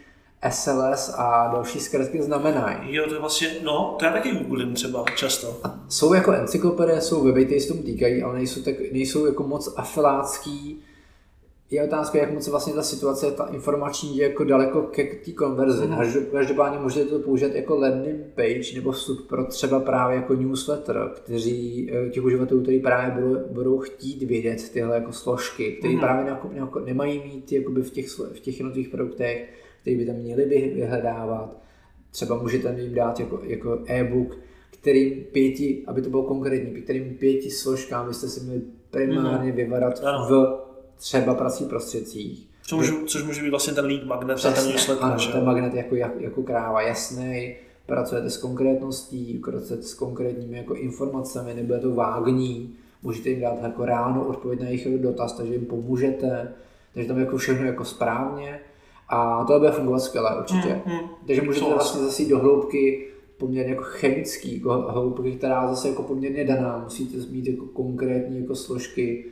SLS 0.49 1.13
a 1.17 1.49
další 1.53 1.79
zkratky 1.79 2.21
znamenají. 2.21 2.95
Jo, 2.95 3.03
to 3.07 3.13
je 3.13 3.19
vlastně, 3.19 3.55
no, 3.63 3.95
to 3.99 4.05
já 4.05 4.11
taky 4.11 4.31
googlím 4.31 4.73
třeba 4.73 5.05
často. 5.15 5.61
Jsou 5.89 6.13
jako 6.13 6.31
encyklopedie, 6.31 7.01
jsou 7.01 7.23
weby, 7.23 7.45
které 7.45 7.61
se 7.61 7.67
tomu 7.67 7.83
týkají, 7.83 8.23
ale 8.23 8.33
nejsou, 8.33 8.61
tak, 8.61 8.75
nejsou 8.91 9.25
jako 9.25 9.43
moc 9.43 9.73
afilácký. 9.77 10.81
Je 11.71 11.83
otázka, 11.83 12.17
jak 12.17 12.33
moc 12.33 12.43
se 12.43 12.51
vlastně 12.51 12.73
ta 12.73 12.83
situace, 12.83 13.31
ta 13.31 13.45
informační 13.45 14.17
je 14.17 14.27
jako 14.29 14.43
daleko 14.43 14.81
ke 14.81 15.03
té 15.03 15.31
konverzi. 15.31 15.87
Mhm. 15.87 16.05
Mm. 16.05 16.25
Každopádně 16.31 16.79
můžete 16.79 17.09
to 17.09 17.19
použít 17.19 17.55
jako 17.55 17.75
landing 17.79 18.25
page 18.35 18.75
nebo 18.75 18.91
vstup 18.91 19.27
pro 19.27 19.45
třeba 19.45 19.79
právě 19.79 20.15
jako 20.15 20.33
newsletter, 20.33 21.11
kteří 21.15 21.89
eh, 21.93 22.09
těch 22.09 22.23
uživatelů, 22.23 22.61
kteří 22.61 22.79
právě 22.79 23.23
budou, 23.23 23.39
budou 23.51 23.79
chtít 23.79 24.23
vědět 24.23 24.69
tyhle 24.69 24.95
jako 24.95 25.11
složky, 25.11 25.71
které 25.71 25.93
Mhm. 25.93 26.01
mm. 26.01 26.07
právě 26.07 26.29
jako, 26.29 26.49
jako 26.53 26.79
nemají 26.79 27.21
mít 27.25 27.51
jakoby 27.51 27.81
v 27.81 27.91
těch, 27.91 28.07
v 28.09 28.39
těch 28.39 28.59
jednotlivých 28.59 28.89
produktech, 28.89 29.49
které 29.81 29.95
by 29.97 30.05
tam 30.05 30.15
měli 30.15 30.45
by 30.45 30.71
vyhledávat. 30.75 31.57
Třeba 32.11 32.41
můžete 32.41 32.75
jim 32.81 32.93
dát 32.93 33.19
jako, 33.19 33.39
jako 33.43 33.79
e-book, 33.87 34.37
kterým 34.79 35.23
pěti, 35.31 35.83
aby 35.87 36.01
to 36.01 36.09
bylo 36.09 36.23
konkrétní, 36.23 36.81
kterým 36.81 37.15
pěti 37.19 37.51
složkám 37.51 38.07
byste 38.07 38.27
si 38.27 38.43
měli 38.45 38.61
primárně 38.91 39.51
vyvadat 39.51 40.01
Ano. 40.03 40.27
v 40.29 40.66
třeba 40.97 41.33
pracích 41.33 41.67
prostředcích. 41.67 42.47
Což 42.63 42.91
může, 42.91 43.05
což 43.05 43.23
může 43.23 43.43
být 43.43 43.49
vlastně 43.49 43.73
ten 43.73 43.85
lead 43.85 44.03
magnet 44.03 44.33
a 44.33 44.41
ten 44.41 44.53
Přesně, 44.53 44.71
newsletter. 44.71 45.05
ano, 45.05 45.17
že 45.17 45.31
ten 45.31 45.45
magnet 45.45 45.73
jako, 45.73 45.95
jak, 45.95 46.21
jako 46.21 46.43
kráva 46.43 46.81
jasný, 46.81 47.55
pracujete 47.85 48.29
s 48.29 48.37
konkrétností, 48.37 49.41
pracujete 49.43 49.83
s 49.83 49.93
konkrétními 49.93 50.57
jako 50.57 50.73
informacemi, 50.73 51.53
nebude 51.53 51.79
to 51.79 51.95
vágní, 51.95 52.75
můžete 53.03 53.29
jim 53.29 53.41
dát 53.41 53.63
jako 53.63 53.85
ráno 53.85 54.27
odpověď 54.27 54.59
na 54.61 54.67
jejich 54.67 55.01
dotaz, 55.01 55.33
takže 55.33 55.53
jim 55.53 55.65
pomůžete, 55.65 56.53
takže 56.93 57.07
tam 57.07 57.17
je 57.17 57.25
jako 57.25 57.37
všechno 57.37 57.65
jako 57.65 57.85
správně 57.85 58.59
a 59.09 59.43
to 59.43 59.59
bude 59.59 59.71
fungovat 59.71 59.99
skvěle 59.99 60.37
určitě. 60.39 60.81
Hmm, 60.85 60.97
hmm. 60.97 61.09
Takže 61.27 61.41
můžete 61.41 61.65
vlastně 61.65 62.01
zase 62.01 62.21
jít 62.21 62.29
do 62.29 62.39
hloubky 62.39 63.07
poměrně 63.37 63.71
jako 63.71 63.83
chemický, 63.83 64.55
jako 64.55 64.73
hloubky, 64.73 65.31
která 65.31 65.67
zase 65.67 65.89
jako 65.89 66.03
poměrně 66.03 66.43
daná. 66.45 66.81
Musíte 66.83 67.17
mít 67.31 67.47
jako 67.47 67.65
konkrétní 67.65 68.41
jako 68.41 68.55
složky, 68.55 69.25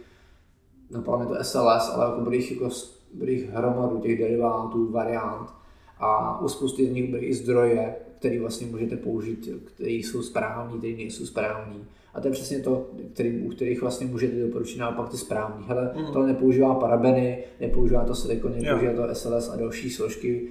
napadlo 0.92 1.20
mi 1.20 1.26
to 1.26 1.44
SLS, 1.44 1.92
ale 1.94 2.06
jako 2.06 2.22
bude 2.22 2.36
jich, 2.36 2.52
jako, 2.52 2.70
bude 3.14 3.32
jich 3.32 3.50
hromadu 3.50 4.00
těch 4.00 4.20
derivátů, 4.20 4.92
variant. 4.92 5.50
A 6.00 6.42
u 6.42 6.48
spousty 6.48 6.88
z 6.88 6.92
nich 6.92 7.12
byly 7.12 7.26
i 7.26 7.34
zdroje, 7.34 7.96
které 8.20 8.40
vlastně 8.40 8.68
můžete 8.68 8.98
použít, 8.98 9.50
které 9.66 9.92
jsou 9.92 10.22
správní, 10.22 10.78
které 10.78 10.94
nejsou 10.94 11.26
správní. 11.26 11.86
A 12.14 12.22
to 12.22 12.28
je 12.28 12.32
přesně 12.32 12.60
to, 12.60 12.88
který, 13.14 13.42
u 13.42 13.50
kterých 13.50 13.82
vlastně 13.82 14.08
můžete 14.08 14.40
doporučit 14.48 14.80
naopak 14.80 15.10
ty 15.10 15.18
správný. 15.18 15.66
Hele, 15.68 15.92
Mhm. 15.96 16.14
to 16.14 16.24
nepoužívá 16.26 16.76
parabeny, 16.76 17.44
nepoužívá 17.62 18.04
to 18.04 18.16
silikon, 18.16 18.52
nepoužívá 18.60 18.94
to 19.08 19.16
SLS 19.16 19.50
a 19.50 19.56
další 19.56 19.90
složky, 19.90 20.48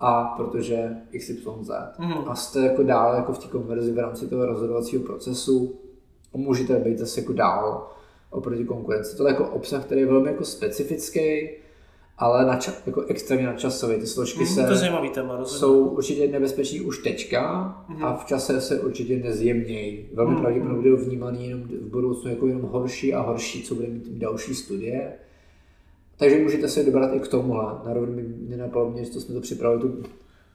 a 0.00 0.24
protože 0.24 0.96
XYZ. 1.18 1.70
Mhm. 1.98 2.14
A 2.26 2.34
jste 2.34 2.60
jako 2.60 2.82
dál 2.82 3.14
jako 3.14 3.32
v 3.32 3.38
té 3.38 3.48
konverzi 3.48 3.92
v 3.92 3.98
rámci 3.98 4.26
toho 4.26 4.46
rozhodovacího 4.46 5.02
procesu 5.02 5.74
a 6.34 6.38
můžete 6.38 6.74
být 6.78 6.98
zase 6.98 7.20
jako 7.20 7.32
dál 7.32 7.90
oproti 8.30 8.64
konkurenci. 8.64 9.16
To 9.16 9.26
je 9.26 9.32
jako 9.32 9.44
obsah, 9.48 9.84
který 9.84 10.00
je 10.00 10.06
velmi 10.06 10.28
jako 10.30 10.44
specifický, 10.44 11.48
ale 12.18 12.44
nača- 12.46 12.72
jako 12.86 13.00
extrémně 13.02 13.46
načasový. 13.46 13.96
Ty 13.96 14.06
složky 14.06 14.38
to 14.38 14.44
je 14.44 14.46
se 14.66 14.76
zajímavý 14.76 15.08
téma, 15.10 15.44
jsou 15.44 15.88
určitě 15.88 16.28
nebezpečný 16.28 16.80
už 16.80 16.98
teďka 16.98 17.74
Mhm. 17.88 18.04
a 18.04 18.16
v 18.16 18.24
čase 18.24 18.60
se 18.60 18.80
určitě 18.80 19.16
nezjemnějí. 19.18 20.06
Velmi 20.14 20.32
Mhm. 20.32 20.40
pravděpodobně 20.42 20.90
budou 20.90 21.04
vnímaný 21.04 21.48
jenom 21.48 21.62
v 21.62 21.90
budoucnu 21.90 22.30
jako 22.30 22.46
jenom 22.46 22.62
horší 22.62 23.14
a 23.14 23.20
horší, 23.20 23.62
co 23.62 23.74
bude 23.74 23.88
mít 23.88 24.08
další 24.08 24.54
studie. 24.54 25.12
Takže 26.16 26.38
můžete 26.38 26.68
se 26.68 26.82
dobrat 26.84 27.14
i 27.14 27.20
k 27.20 27.28
tomuhle. 27.28 27.64
Na 27.86 27.92
rovinu 27.94 28.12
mi 28.12 28.24
nenapadlo 28.48 28.90
mě, 28.90 29.04
že 29.04 29.10
to 29.10 29.20
jsme 29.20 29.34
to 29.34 29.40
připravili 29.40 29.80
tu 29.82 30.02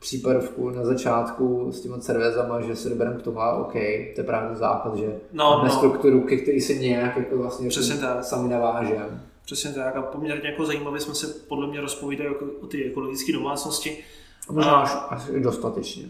případovku 0.04 0.70
na 0.70 0.86
začátku 0.86 1.72
s 1.72 1.82
těma 1.82 1.98
cervezama, 1.98 2.62
že 2.62 2.76
se 2.76 2.90
dobereme 2.90 3.20
k 3.20 3.22
tomu, 3.22 3.40
a 3.42 3.54
OK, 3.56 3.74
to 3.74 3.80
je 4.22 4.24
právě 4.26 4.56
základ, 4.56 4.98
že 4.98 5.20
No, 5.32 5.44
máme 5.58 5.70
no. 5.70 5.76
strukturu, 5.76 6.22
ke 6.22 6.38
který 6.38 6.62
se 6.62 6.74
nějak 6.74 7.18
jako 7.18 7.38
vlastně 7.38 7.70
Přesně 7.70 7.96
tak. 7.98 8.24
sami 8.24 8.50
navážeme. 8.50 9.22
Přesně 9.46 9.72
tak 9.74 9.96
a 9.96 10.02
poměrně 10.02 10.50
jako 10.50 10.66
zajímavě 10.66 11.02
jsme 11.02 11.16
se 11.16 11.28
podle 11.28 11.68
mě 11.68 11.82
rozpovídali 11.82 12.30
jako 12.30 12.46
o 12.62 12.68
ty 12.68 12.84
ekologické 12.86 13.34
domácnosti. 13.34 13.98
A 14.50 14.54
možná 14.54 14.72
až, 14.76 14.92
až 15.10 15.22
dostatečně. 15.44 16.04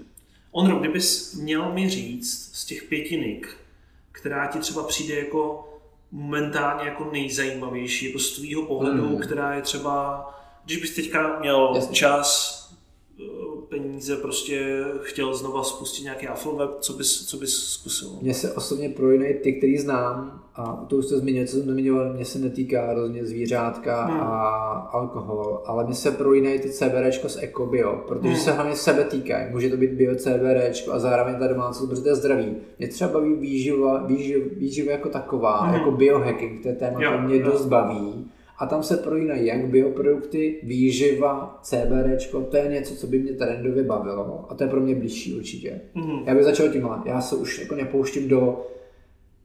Ondro, 0.51 0.75
kdybys 0.79 1.33
měl 1.33 1.73
mi 1.73 1.89
říct 1.89 2.51
z 2.53 2.65
těch 2.65 2.83
pěti 2.83 3.17
nik, 3.17 3.57
která 4.11 4.47
ti 4.47 4.59
třeba 4.59 4.83
přijde 4.83 5.15
jako 5.15 5.69
momentálně 6.11 6.89
jako 6.89 7.09
nejzajímavější, 7.11 8.05
jako 8.05 8.19
z 8.19 8.35
tvýho 8.35 8.61
pohledu, 8.65 9.07
Hmm. 9.07 9.17
která 9.17 9.53
je 9.55 9.61
třeba, 9.61 10.25
když 10.65 10.77
bys 10.77 10.95
teďka 10.95 11.39
měl 11.39 11.71
Jasně. 11.75 11.95
čas, 11.95 12.59
peníze 13.73 14.15
prostě 14.17 14.83
chtěl 15.01 15.35
znova 15.35 15.63
spustit 15.63 16.03
nějaký 16.03 16.27
Afloweb, 16.27 16.69
co 16.79 16.93
bys, 16.93 17.25
co 17.25 17.37
bys 17.37 17.55
zkusil? 17.55 18.09
Mně 18.21 18.33
se 18.33 18.51
osobně 18.51 18.89
prolínají 18.89 19.33
ty, 19.33 19.53
který 19.53 19.77
znám 19.77 20.43
a 20.55 20.85
to 20.87 20.95
už 20.95 21.05
jste 21.05 21.17
zmínil, 21.17 21.47
co 21.47 21.57
jsem 21.57 21.61
zmiňoval, 21.61 22.13
mně 22.13 22.25
se 22.25 22.39
netýká 22.39 22.87
hrozně 22.91 23.25
zvířátka 23.25 24.05
hmm. 24.05 24.21
a 24.21 24.29
alkohol, 24.91 25.61
ale 25.65 25.85
mně 25.85 25.95
se 25.95 26.11
prolínají 26.11 26.59
ty 26.59 26.69
CBRčko 26.69 27.29
z 27.29 27.43
EcoBio, 27.43 28.03
protože 28.07 28.33
hmm. 28.33 28.37
se 28.37 28.51
hlavně 28.51 28.75
sebe 28.75 29.03
týkají. 29.03 29.51
Může 29.51 29.69
to 29.69 29.77
být 29.77 29.91
bio 29.91 30.15
CBRčko 30.15 30.91
a 30.91 30.99
zároveň 30.99 31.35
ta 31.35 31.47
domácnost, 31.47 31.89
protože 31.89 32.01
to 32.01 32.09
je 32.09 32.15
zdraví. 32.15 32.55
Mě 32.79 32.87
třeba 32.87 33.11
baví 33.11 33.33
výživa, 33.33 34.03
výživa, 34.03 34.45
výživa 34.57 34.91
jako 34.91 35.09
taková, 35.09 35.61
hmm. 35.61 35.73
jako 35.73 35.91
biohacking, 35.91 36.61
to 36.61 36.67
je 36.67 36.75
téma, 36.75 36.99
které 36.99 37.21
mě 37.21 37.37
jo. 37.37 37.45
dost 37.45 37.65
baví 37.65 38.31
a 38.57 38.65
tam 38.65 38.83
se 38.83 38.97
prolínají 38.97 39.45
jak 39.45 39.67
bioprodukty, 39.67 40.59
výživa, 40.63 41.59
CBD, 41.61 42.31
to 42.51 42.57
je 42.57 42.67
něco, 42.67 42.95
co 42.95 43.07
by 43.07 43.19
mě 43.19 43.33
trendově 43.33 43.83
bavilo 43.83 44.45
a 44.49 44.55
to 44.55 44.63
je 44.63 44.69
pro 44.69 44.81
mě 44.81 44.95
blížší 44.95 45.35
určitě. 45.35 45.81
Mm-hmm. 45.95 46.23
Já 46.25 46.35
bych 46.35 46.43
začal 46.43 46.69
tímhle, 46.69 47.01
já 47.05 47.21
se 47.21 47.35
už 47.35 47.59
jako 47.59 47.75
nepouštím 47.75 48.27
do 48.27 48.67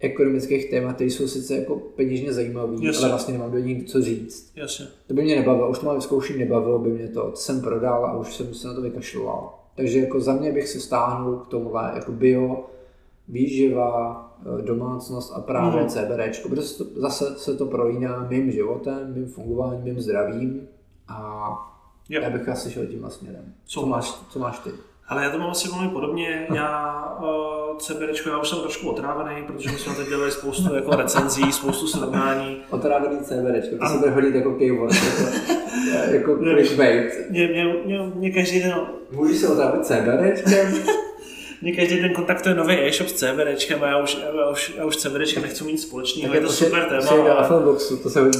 ekonomických 0.01 0.71
témat, 0.71 0.95
které 0.95 1.11
jsou 1.11 1.29
sice 1.29 1.57
jako 1.57 1.77
peněžně 1.77 2.33
zajímavé, 2.33 2.77
ale 2.99 3.09
vlastně 3.09 3.35
nemám 3.35 3.53
do 3.53 3.59
nich 3.59 3.85
co 3.85 4.03
říct. 4.03 4.53
Jasně. 4.57 4.87
To 5.07 5.15
by 5.15 5.23
mě 5.23 5.37
nebavilo, 5.37 5.71
už 5.71 5.79
to 5.79 5.87
mám 5.87 5.97
vyzkoušení, 5.97 6.39
nebavilo 6.39 6.79
by 6.79 6.91
mě 6.91 7.09
to, 7.09 7.31
to 7.31 7.37
jsem 7.37 7.61
prodal 7.61 8.07
a 8.07 8.19
už 8.19 8.35
jsem 8.35 8.55
se 8.55 8.69
na 8.69 8.75
to 8.75 8.83
vykašloval. 8.83 9.59
Takže 9.75 9.99
jako 10.01 10.21
za 10.21 10.33
mě 10.33 10.53
bych 10.53 10.69
se 10.69 10.81
stáhnul 10.81 11.37
k 11.37 11.47
tomuhle 11.47 11.93
jako 11.95 12.13
bio, 12.13 12.67
výživa, 13.29 14.28
domácnost 14.65 15.33
a 15.37 15.41
právě 15.41 15.83
mm. 15.83 15.89
CBD, 15.89 16.43
protože 16.43 16.63
zase 16.97 17.39
se 17.39 17.55
to 17.55 17.67
prolíná 17.67 18.27
mým 18.29 18.53
životem, 18.53 19.15
mým 19.15 19.27
fungováním, 19.27 19.83
mým 19.83 20.01
zdravím 20.01 20.69
a 21.09 21.49
yep. 22.09 22.23
já 22.23 22.31
bych 22.31 22.49
asi 22.49 22.71
šel 22.71 22.87
tím 22.87 23.05
směrem. 23.09 23.55
Co, 23.65 23.81
co, 23.81 23.87
máš, 23.87 24.15
co 24.31 24.39
máš 24.39 24.59
ty? 24.59 24.71
Ale 25.09 25.25
já 25.25 25.31
to 25.31 25.39
mám 25.39 25.51
asi 25.51 25.69
velmi 25.69 25.89
podobně. 25.89 26.47
Já 26.55 27.05
uh, 27.21 27.27
eh, 27.27 27.79
CBD, 27.79 28.27
já 28.27 28.39
už 28.39 28.49
jsem 28.49 28.59
trošku 28.59 28.89
otrávený, 28.89 29.43
protože 29.47 29.71
my 29.71 29.79
jsme 29.79 29.95
teď 29.95 30.09
dělali 30.09 30.31
spoustu 30.31 30.75
jako 30.75 30.97
recenzí, 30.97 31.53
spoustu 31.53 31.87
srovnání. 31.87 32.57
Otrávený 32.71 33.19
CBD, 33.19 33.79
to 33.81 33.89
se 33.89 33.99
bude 33.99 34.11
hodit 34.11 34.35
jako 34.35 34.55
keyword, 34.55 34.95
jako, 36.13 36.31
jako 36.31 36.37
clickbait. 36.37 37.31
Mě, 37.31 37.49
mě, 37.49 37.65
mě, 37.85 38.13
mě 38.15 38.31
každý 38.31 38.63
den... 38.63 38.75
Můžeš 39.11 39.39
se 39.39 39.49
otrávit 39.49 39.87
CBD? 39.87 40.49
Mě 41.63 41.73
každý 41.73 42.03
den 42.03 42.15
kontaktuje 42.15 42.55
nový 42.55 42.75
e-shop 42.75 43.09
s 43.09 43.13
CBDčkem 43.13 43.83
a 43.83 43.87
já 43.87 43.99
už, 43.99 44.19
já 44.37 44.51
už, 44.51 44.73
já 44.77 44.85
už 44.85 44.97
CBDčkem 44.97 45.43
nechci 45.43 45.65
mít 45.65 45.79
společného, 45.79 46.35
je 46.35 46.41
to 46.41 46.53
super 46.53 46.85
téma. 46.85 47.01
Přijde 47.01 47.31
ale... 47.31 47.61
boxu, 47.61 47.97
to 47.97 48.11
se 48.11 48.21
hodí? 48.21 48.39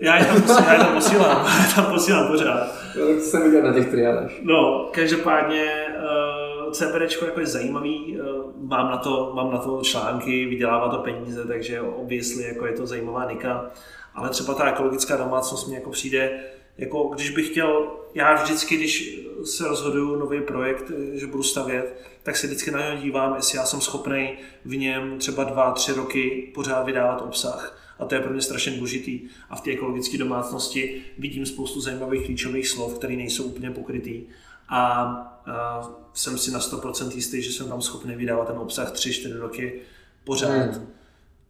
Já 0.00 0.16
je 0.16 0.24
tam, 0.24 0.42
posílám, 0.42 0.64
já 0.66 0.72
je 0.72 0.78
tam 0.78 0.94
posílám, 0.94 1.46
já 1.68 1.74
tam 1.74 1.92
posílám 1.92 2.28
pořád. 2.28 2.68
to 2.94 3.20
jsem 3.20 3.42
viděl 3.42 3.62
na 3.62 3.74
těch 3.74 3.90
triádech. 3.90 4.32
No, 4.42 4.88
každopádně 4.92 5.64
uh, 5.96 6.68
eh, 6.68 6.72
CBDčko 6.72 7.24
jako 7.24 7.40
je 7.40 7.46
zajímavý, 7.46 8.18
uh, 8.20 8.68
mám, 8.68 8.90
na 8.90 8.96
to, 8.96 9.32
mám 9.34 9.52
na 9.52 9.58
to 9.58 9.80
články, 9.82 10.46
vydělává 10.46 10.88
to 10.88 10.98
peníze, 10.98 11.44
takže 11.46 11.80
obviously 11.80 12.44
jako 12.44 12.66
je 12.66 12.72
to 12.72 12.86
zajímavá 12.86 13.28
nika. 13.28 13.70
Ale 14.14 14.30
třeba 14.30 14.54
ta 14.54 14.68
ekologická 14.68 15.16
domácnost 15.16 15.68
mi 15.68 15.74
jako 15.74 15.90
přijde, 15.90 16.40
jako 16.78 17.10
když 17.14 17.30
bych 17.30 17.48
chtěl, 17.48 17.90
já 18.14 18.42
vždycky, 18.42 18.76
když 18.76 19.20
se 19.44 19.68
rozhoduju 19.68 20.16
nový 20.16 20.40
projekt, 20.40 20.92
že 21.14 21.26
budu 21.26 21.42
stavět, 21.42 22.02
tak 22.22 22.36
se 22.36 22.46
vždycky 22.46 22.70
na 22.70 22.88
něj 22.88 23.02
dívám, 23.02 23.34
jestli 23.36 23.58
já 23.58 23.64
jsem 23.64 23.80
schopný 23.80 24.38
v 24.64 24.76
něm 24.76 25.18
třeba 25.18 25.44
dva, 25.44 25.72
tři 25.72 25.92
roky 25.92 26.52
pořád 26.54 26.82
vydávat 26.82 27.22
obsah. 27.22 27.78
A 27.98 28.04
to 28.04 28.14
je 28.14 28.20
pro 28.20 28.32
mě 28.32 28.42
strašně 28.42 28.72
důležitý. 28.72 29.20
A 29.50 29.56
v 29.56 29.60
té 29.60 29.70
ekologické 29.70 30.18
domácnosti 30.18 31.02
vidím 31.18 31.46
spoustu 31.46 31.80
zajímavých 31.80 32.26
klíčových 32.26 32.68
slov, 32.68 32.98
které 32.98 33.16
nejsou 33.16 33.44
úplně 33.44 33.70
pokrytý. 33.70 34.22
A, 34.68 35.02
a 35.46 35.90
jsem 36.14 36.38
si 36.38 36.50
na 36.50 36.58
100% 36.58 37.14
jistý, 37.14 37.42
že 37.42 37.52
jsem 37.52 37.68
tam 37.68 37.82
schopný 37.82 38.14
vydávat 38.14 38.46
ten 38.46 38.58
obsah 38.58 38.92
3-4 38.92 39.38
roky 39.38 39.80
pořád. 40.24 40.48
Hmm. 40.50 40.86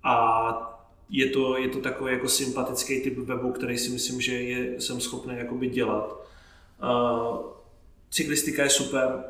A 0.05 0.72
je 1.13 1.27
to, 1.27 1.57
je 1.59 1.69
to 1.69 1.79
takový 1.79 2.13
jako 2.13 2.29
sympatický 2.29 3.01
typ 3.01 3.19
webu, 3.19 3.53
který 3.53 3.79
si 3.79 3.91
myslím, 3.91 4.21
že 4.21 4.35
je, 4.35 4.81
jsem 4.81 5.01
schopný 5.01 5.35
jakoby 5.37 5.69
dělat. 5.69 6.27
Uh, 6.83 7.37
cyklistika 8.11 8.63
je 8.63 8.71
super, 8.71 9.25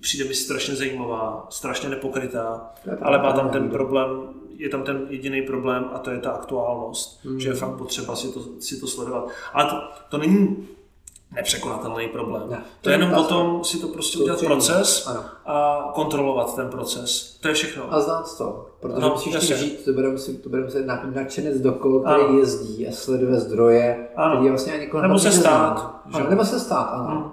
přijde 0.00 0.24
mi 0.24 0.34
strašně 0.34 0.74
zajímavá, 0.74 1.46
strašně 1.50 1.88
nepokrytá, 1.88 2.74
ale 3.02 3.18
má 3.18 3.32
tam 3.32 3.50
ten 3.50 3.70
problém, 3.70 4.08
je 4.56 4.68
tam 4.68 4.82
ten 4.82 5.06
jediný 5.10 5.42
problém 5.42 5.84
a 5.92 5.98
to 5.98 6.10
je 6.10 6.18
ta 6.18 6.30
aktuálnost, 6.30 7.24
mm. 7.24 7.40
že 7.40 7.48
je 7.48 7.54
fakt 7.54 7.76
potřeba 7.76 8.16
si 8.16 8.32
to, 8.32 8.60
si 8.60 8.80
to 8.80 8.86
sledovat. 8.86 9.28
Ale 9.52 9.70
to, 9.70 9.76
to 10.08 10.18
není 10.18 10.68
nepřekonatelný 11.34 12.08
problém. 12.08 12.42
Ne, 12.50 12.56
to, 12.56 12.62
to 12.80 12.90
je 12.90 12.94
jenom 12.94 13.14
o 13.14 13.24
tom 13.24 13.64
si 13.64 13.80
to 13.80 13.88
prostě 13.88 14.18
to 14.18 14.24
udělat 14.24 14.40
proces 14.40 15.06
ano. 15.06 15.24
a 15.46 15.88
kontrolovat 15.94 16.56
ten 16.56 16.68
proces. 16.68 17.38
To 17.40 17.48
je 17.48 17.54
všechno. 17.54 17.94
A 17.94 18.00
znát 18.00 18.38
to, 18.38 18.66
protože 18.80 19.00
no, 19.00 19.10
musíš 19.10 19.34
jasně. 19.34 19.56
žít, 19.56 19.84
to 19.84 19.92
bude 19.92 20.08
muset, 20.08 20.42
to 20.42 20.48
bude 20.48 20.62
muset 20.62 20.86
nadšenec 21.14 21.60
dokolo, 21.60 22.00
který 22.00 22.22
ano. 22.22 22.38
jezdí 22.38 22.88
a 22.88 22.92
sleduje 22.92 23.40
zdroje, 23.40 24.08
ano. 24.16 24.36
který 24.36 24.48
vlastně 24.48 24.72
ani 24.72 24.90
Nebo 25.02 25.18
se 25.18 25.32
stát. 25.32 26.02
Ano, 26.12 26.30
nebo 26.30 26.44
se 26.44 26.60
stát, 26.60 26.84
ano. 26.92 27.20
Hmm. 27.20 27.30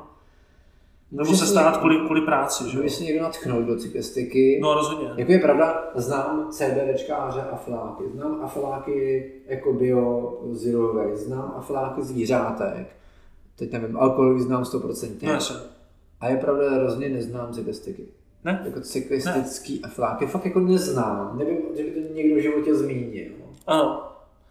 Nebo 1.11 1.33
se 1.33 1.45
stát 1.45 1.77
kvůli, 1.77 1.97
kvůli 1.97 2.21
práci, 2.21 2.69
že? 2.69 2.77
Může 2.77 2.89
si 2.89 3.03
někdo 3.03 3.23
natchnout 3.23 3.65
do 3.65 3.77
cyklistiky. 3.77 4.59
No 4.61 4.73
rozhodně. 4.73 5.09
Jako 5.17 5.31
je 5.31 5.39
pravda, 5.39 5.83
znám 5.95 6.47
CBDčkáře 6.51 7.41
a 7.51 7.55
fláky, 7.55 8.03
znám 8.13 8.39
afláky 8.43 9.31
jako 9.47 9.73
bio 9.73 10.33
zero 10.51 10.93
waste, 10.93 11.17
znám 11.17 11.53
afláky 11.57 12.03
zvířátek, 12.03 12.87
teď 13.55 13.71
nevím, 13.71 13.97
alkohol 13.97 14.39
znám 14.39 14.63
100%. 14.63 15.09
No, 15.23 15.57
a 16.19 16.29
je 16.29 16.37
pravda, 16.37 16.69
hrozně 16.69 17.09
neznám 17.09 17.53
cyklistiky. 17.53 18.05
Ne? 18.43 18.61
Jako 18.65 18.81
cyklistický 18.81 19.73
ne. 19.73 19.89
afláky, 19.89 20.25
fakt 20.25 20.45
jako 20.45 20.59
neznám. 20.59 21.37
Nevím, 21.37 21.57
že 21.77 21.83
by 21.83 21.91
to 21.91 22.13
někdo 22.13 22.35
v 22.35 22.41
životě 22.41 22.75
zmínil. 22.75 23.31
Ano. 23.67 24.03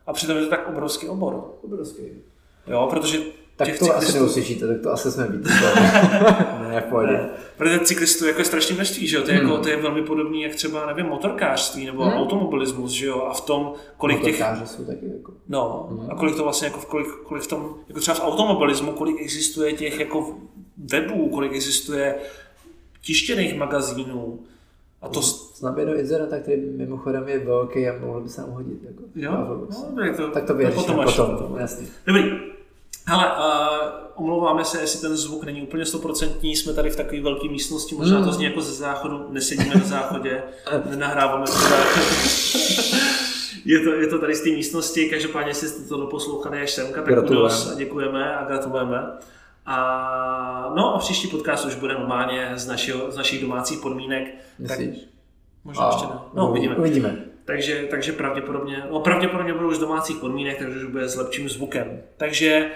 A 0.07 0.13
přitom 0.13 0.37
je 0.37 0.43
to 0.43 0.51
tak 0.51 0.69
obrovský 0.69 1.09
obor. 1.09 1.55
Obrovský. 1.63 2.03
Jo, 2.67 2.87
protože 2.91 3.19
tak 3.57 3.69
to 3.69 3.73
cyklistů... 3.73 3.97
asi 3.97 4.19
neuslyšíte, 4.19 4.67
tak 4.67 4.81
to 4.81 4.93
asi 4.93 5.11
jsme 5.11 5.29
víc. 5.29 5.47
ne, 6.61 6.85
ne, 7.07 7.31
Protože 7.57 7.81
cyklistů 7.81 8.27
jako 8.27 8.41
je 8.41 8.45
strašně 8.45 8.75
množství, 8.75 9.07
že 9.07 9.17
jo? 9.17 9.23
To 9.23 9.31
je, 9.31 9.35
jako- 9.35 9.47
hmm. 9.47 9.53
jako, 9.53 9.63
to 9.63 9.69
je 9.69 9.77
velmi 9.77 10.03
podobný, 10.03 10.43
jak 10.43 10.55
třeba, 10.55 10.87
nevím, 10.87 11.07
motorkářství 11.07 11.87
nebo 11.87 12.05
hmm. 12.05 12.13
automobilismus, 12.13 12.91
že 12.91 13.07
jo? 13.07 13.23
A 13.23 13.33
v 13.33 13.41
tom, 13.41 13.73
kolik 13.97 14.19
Motorkáři 14.19 14.61
těch... 14.61 14.69
jsou 14.69 14.85
taky 14.85 15.07
jako... 15.17 15.33
No, 15.49 15.89
hmm. 15.91 16.11
a 16.11 16.15
kolik 16.15 16.37
to 16.37 16.43
vlastně, 16.43 16.67
jako, 16.67 16.81
kolik, 16.81 17.07
kolik 17.25 17.43
v 17.43 17.47
tom, 17.47 17.75
jako 17.89 18.01
třeba 18.01 18.15
v 18.15 18.25
automobilismu, 18.25 18.93
kolik 18.93 19.21
existuje 19.21 19.73
těch 19.73 19.99
jako 19.99 20.35
webů, 20.91 21.29
kolik 21.29 21.53
existuje 21.53 22.15
tištěných 23.03 23.59
magazínů, 23.59 24.39
a 25.03 25.09
to... 25.09 25.21
Do 25.85 25.99
Izerata, 25.99 26.39
který 26.39 26.63
mimochodem 26.77 27.29
je 27.29 27.39
velký 27.39 27.89
a 27.89 27.99
mohl 27.99 28.21
by 28.21 28.29
se 28.29 28.41
nám 28.41 28.51
hodit. 28.51 28.79
Jako, 28.83 29.03
jo, 29.15 29.33
no, 29.95 30.17
to, 30.17 30.31
tak 30.31 30.45
to 30.45 30.55
vyřešíme 30.55 30.87
potom, 30.87 31.05
potom, 31.05 31.37
potom, 31.37 31.59
jasně. 31.59 31.87
Dobrý, 32.07 32.23
Hele, 33.07 33.33
uh, 33.33 34.25
omlouváme 34.25 34.65
se, 34.65 34.81
jestli 34.81 35.01
ten 35.01 35.17
zvuk 35.17 35.45
není 35.45 35.63
úplně 35.63 35.87
stoprocentní, 35.87 36.57
jsme 36.57 36.75
tady 36.75 36.91
v 36.91 36.97
takové 36.97 37.21
velké 37.21 37.49
místnosti, 37.49 37.95
možná 37.95 38.19
to 38.19 38.25
hmm. 38.25 38.33
zní 38.33 38.45
jako 38.45 38.61
ze 38.61 38.73
záchodu, 38.73 39.27
nesedíme 39.31 39.75
na 39.75 39.85
záchodě, 39.85 40.43
nenahráváme 40.91 41.45
to 41.47 41.53
je 43.65 43.81
to, 43.81 43.93
je 43.93 44.07
to 44.07 44.19
tady 44.19 44.35
z 44.35 44.41
té 44.41 44.51
místnosti, 44.51 45.11
každopádně, 45.11 45.51
jestli 45.51 45.69
jste 45.69 45.89
to 45.89 45.97
doposlouchali 45.97 46.61
až 46.61 46.71
semka, 46.71 47.03
tak 47.03 47.27
kudos 47.27 47.73
a 47.73 47.75
děkujeme 47.75 48.37
a 48.37 48.45
gratulujeme. 48.45 49.13
A, 49.67 50.73
no 50.77 50.95
a 50.95 50.99
příští 50.99 51.29
podcast 51.29 51.65
už 51.65 51.75
bude 51.75 51.95
normálně 51.95 52.53
z, 52.55 52.67
našeho, 52.67 53.11
z 53.11 53.17
našich 53.17 53.41
domácích 53.41 53.81
podmínek. 53.81 54.35
Myslíš? 54.59 54.99
Tak, 54.99 55.09
možná 55.65 55.85
a, 55.85 55.93
ještě 55.93 56.07
ne. 56.07 56.21
No, 56.35 56.51
uvidíme. 56.51 56.77
uvidíme. 56.77 57.25
Takže, 57.53 57.87
takže 57.91 58.13
pravděpodobně, 58.13 58.83
no 58.91 59.01
pravděpodobně 59.01 59.53
budou 59.53 59.69
už 59.69 59.79
domácích 59.79 60.17
podmínek, 60.17 60.59
takže 60.59 60.79
už 60.79 60.85
bude 60.85 61.09
s 61.09 61.17
lepším 61.17 61.49
zvukem. 61.49 62.03
Takže 62.17 62.71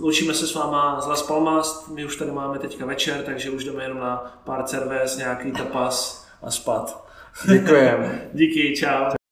loučíme 0.00 0.34
se 0.34 0.46
s 0.46 0.54
váma 0.54 1.00
z 1.00 1.06
Las 1.06 1.22
Palmas, 1.22 1.88
my 1.88 2.04
už 2.04 2.16
tady 2.16 2.30
máme 2.30 2.58
teďka 2.58 2.86
večer, 2.86 3.22
takže 3.22 3.50
už 3.50 3.64
jdeme 3.64 3.82
jenom 3.82 3.98
na 3.98 4.40
pár 4.44 4.64
cervez, 4.64 5.16
nějaký 5.16 5.52
tapas 5.52 6.26
a 6.42 6.50
spat. 6.50 7.08
Děkujeme. 7.48 8.28
Díky, 8.32 8.76
čau. 8.76 9.23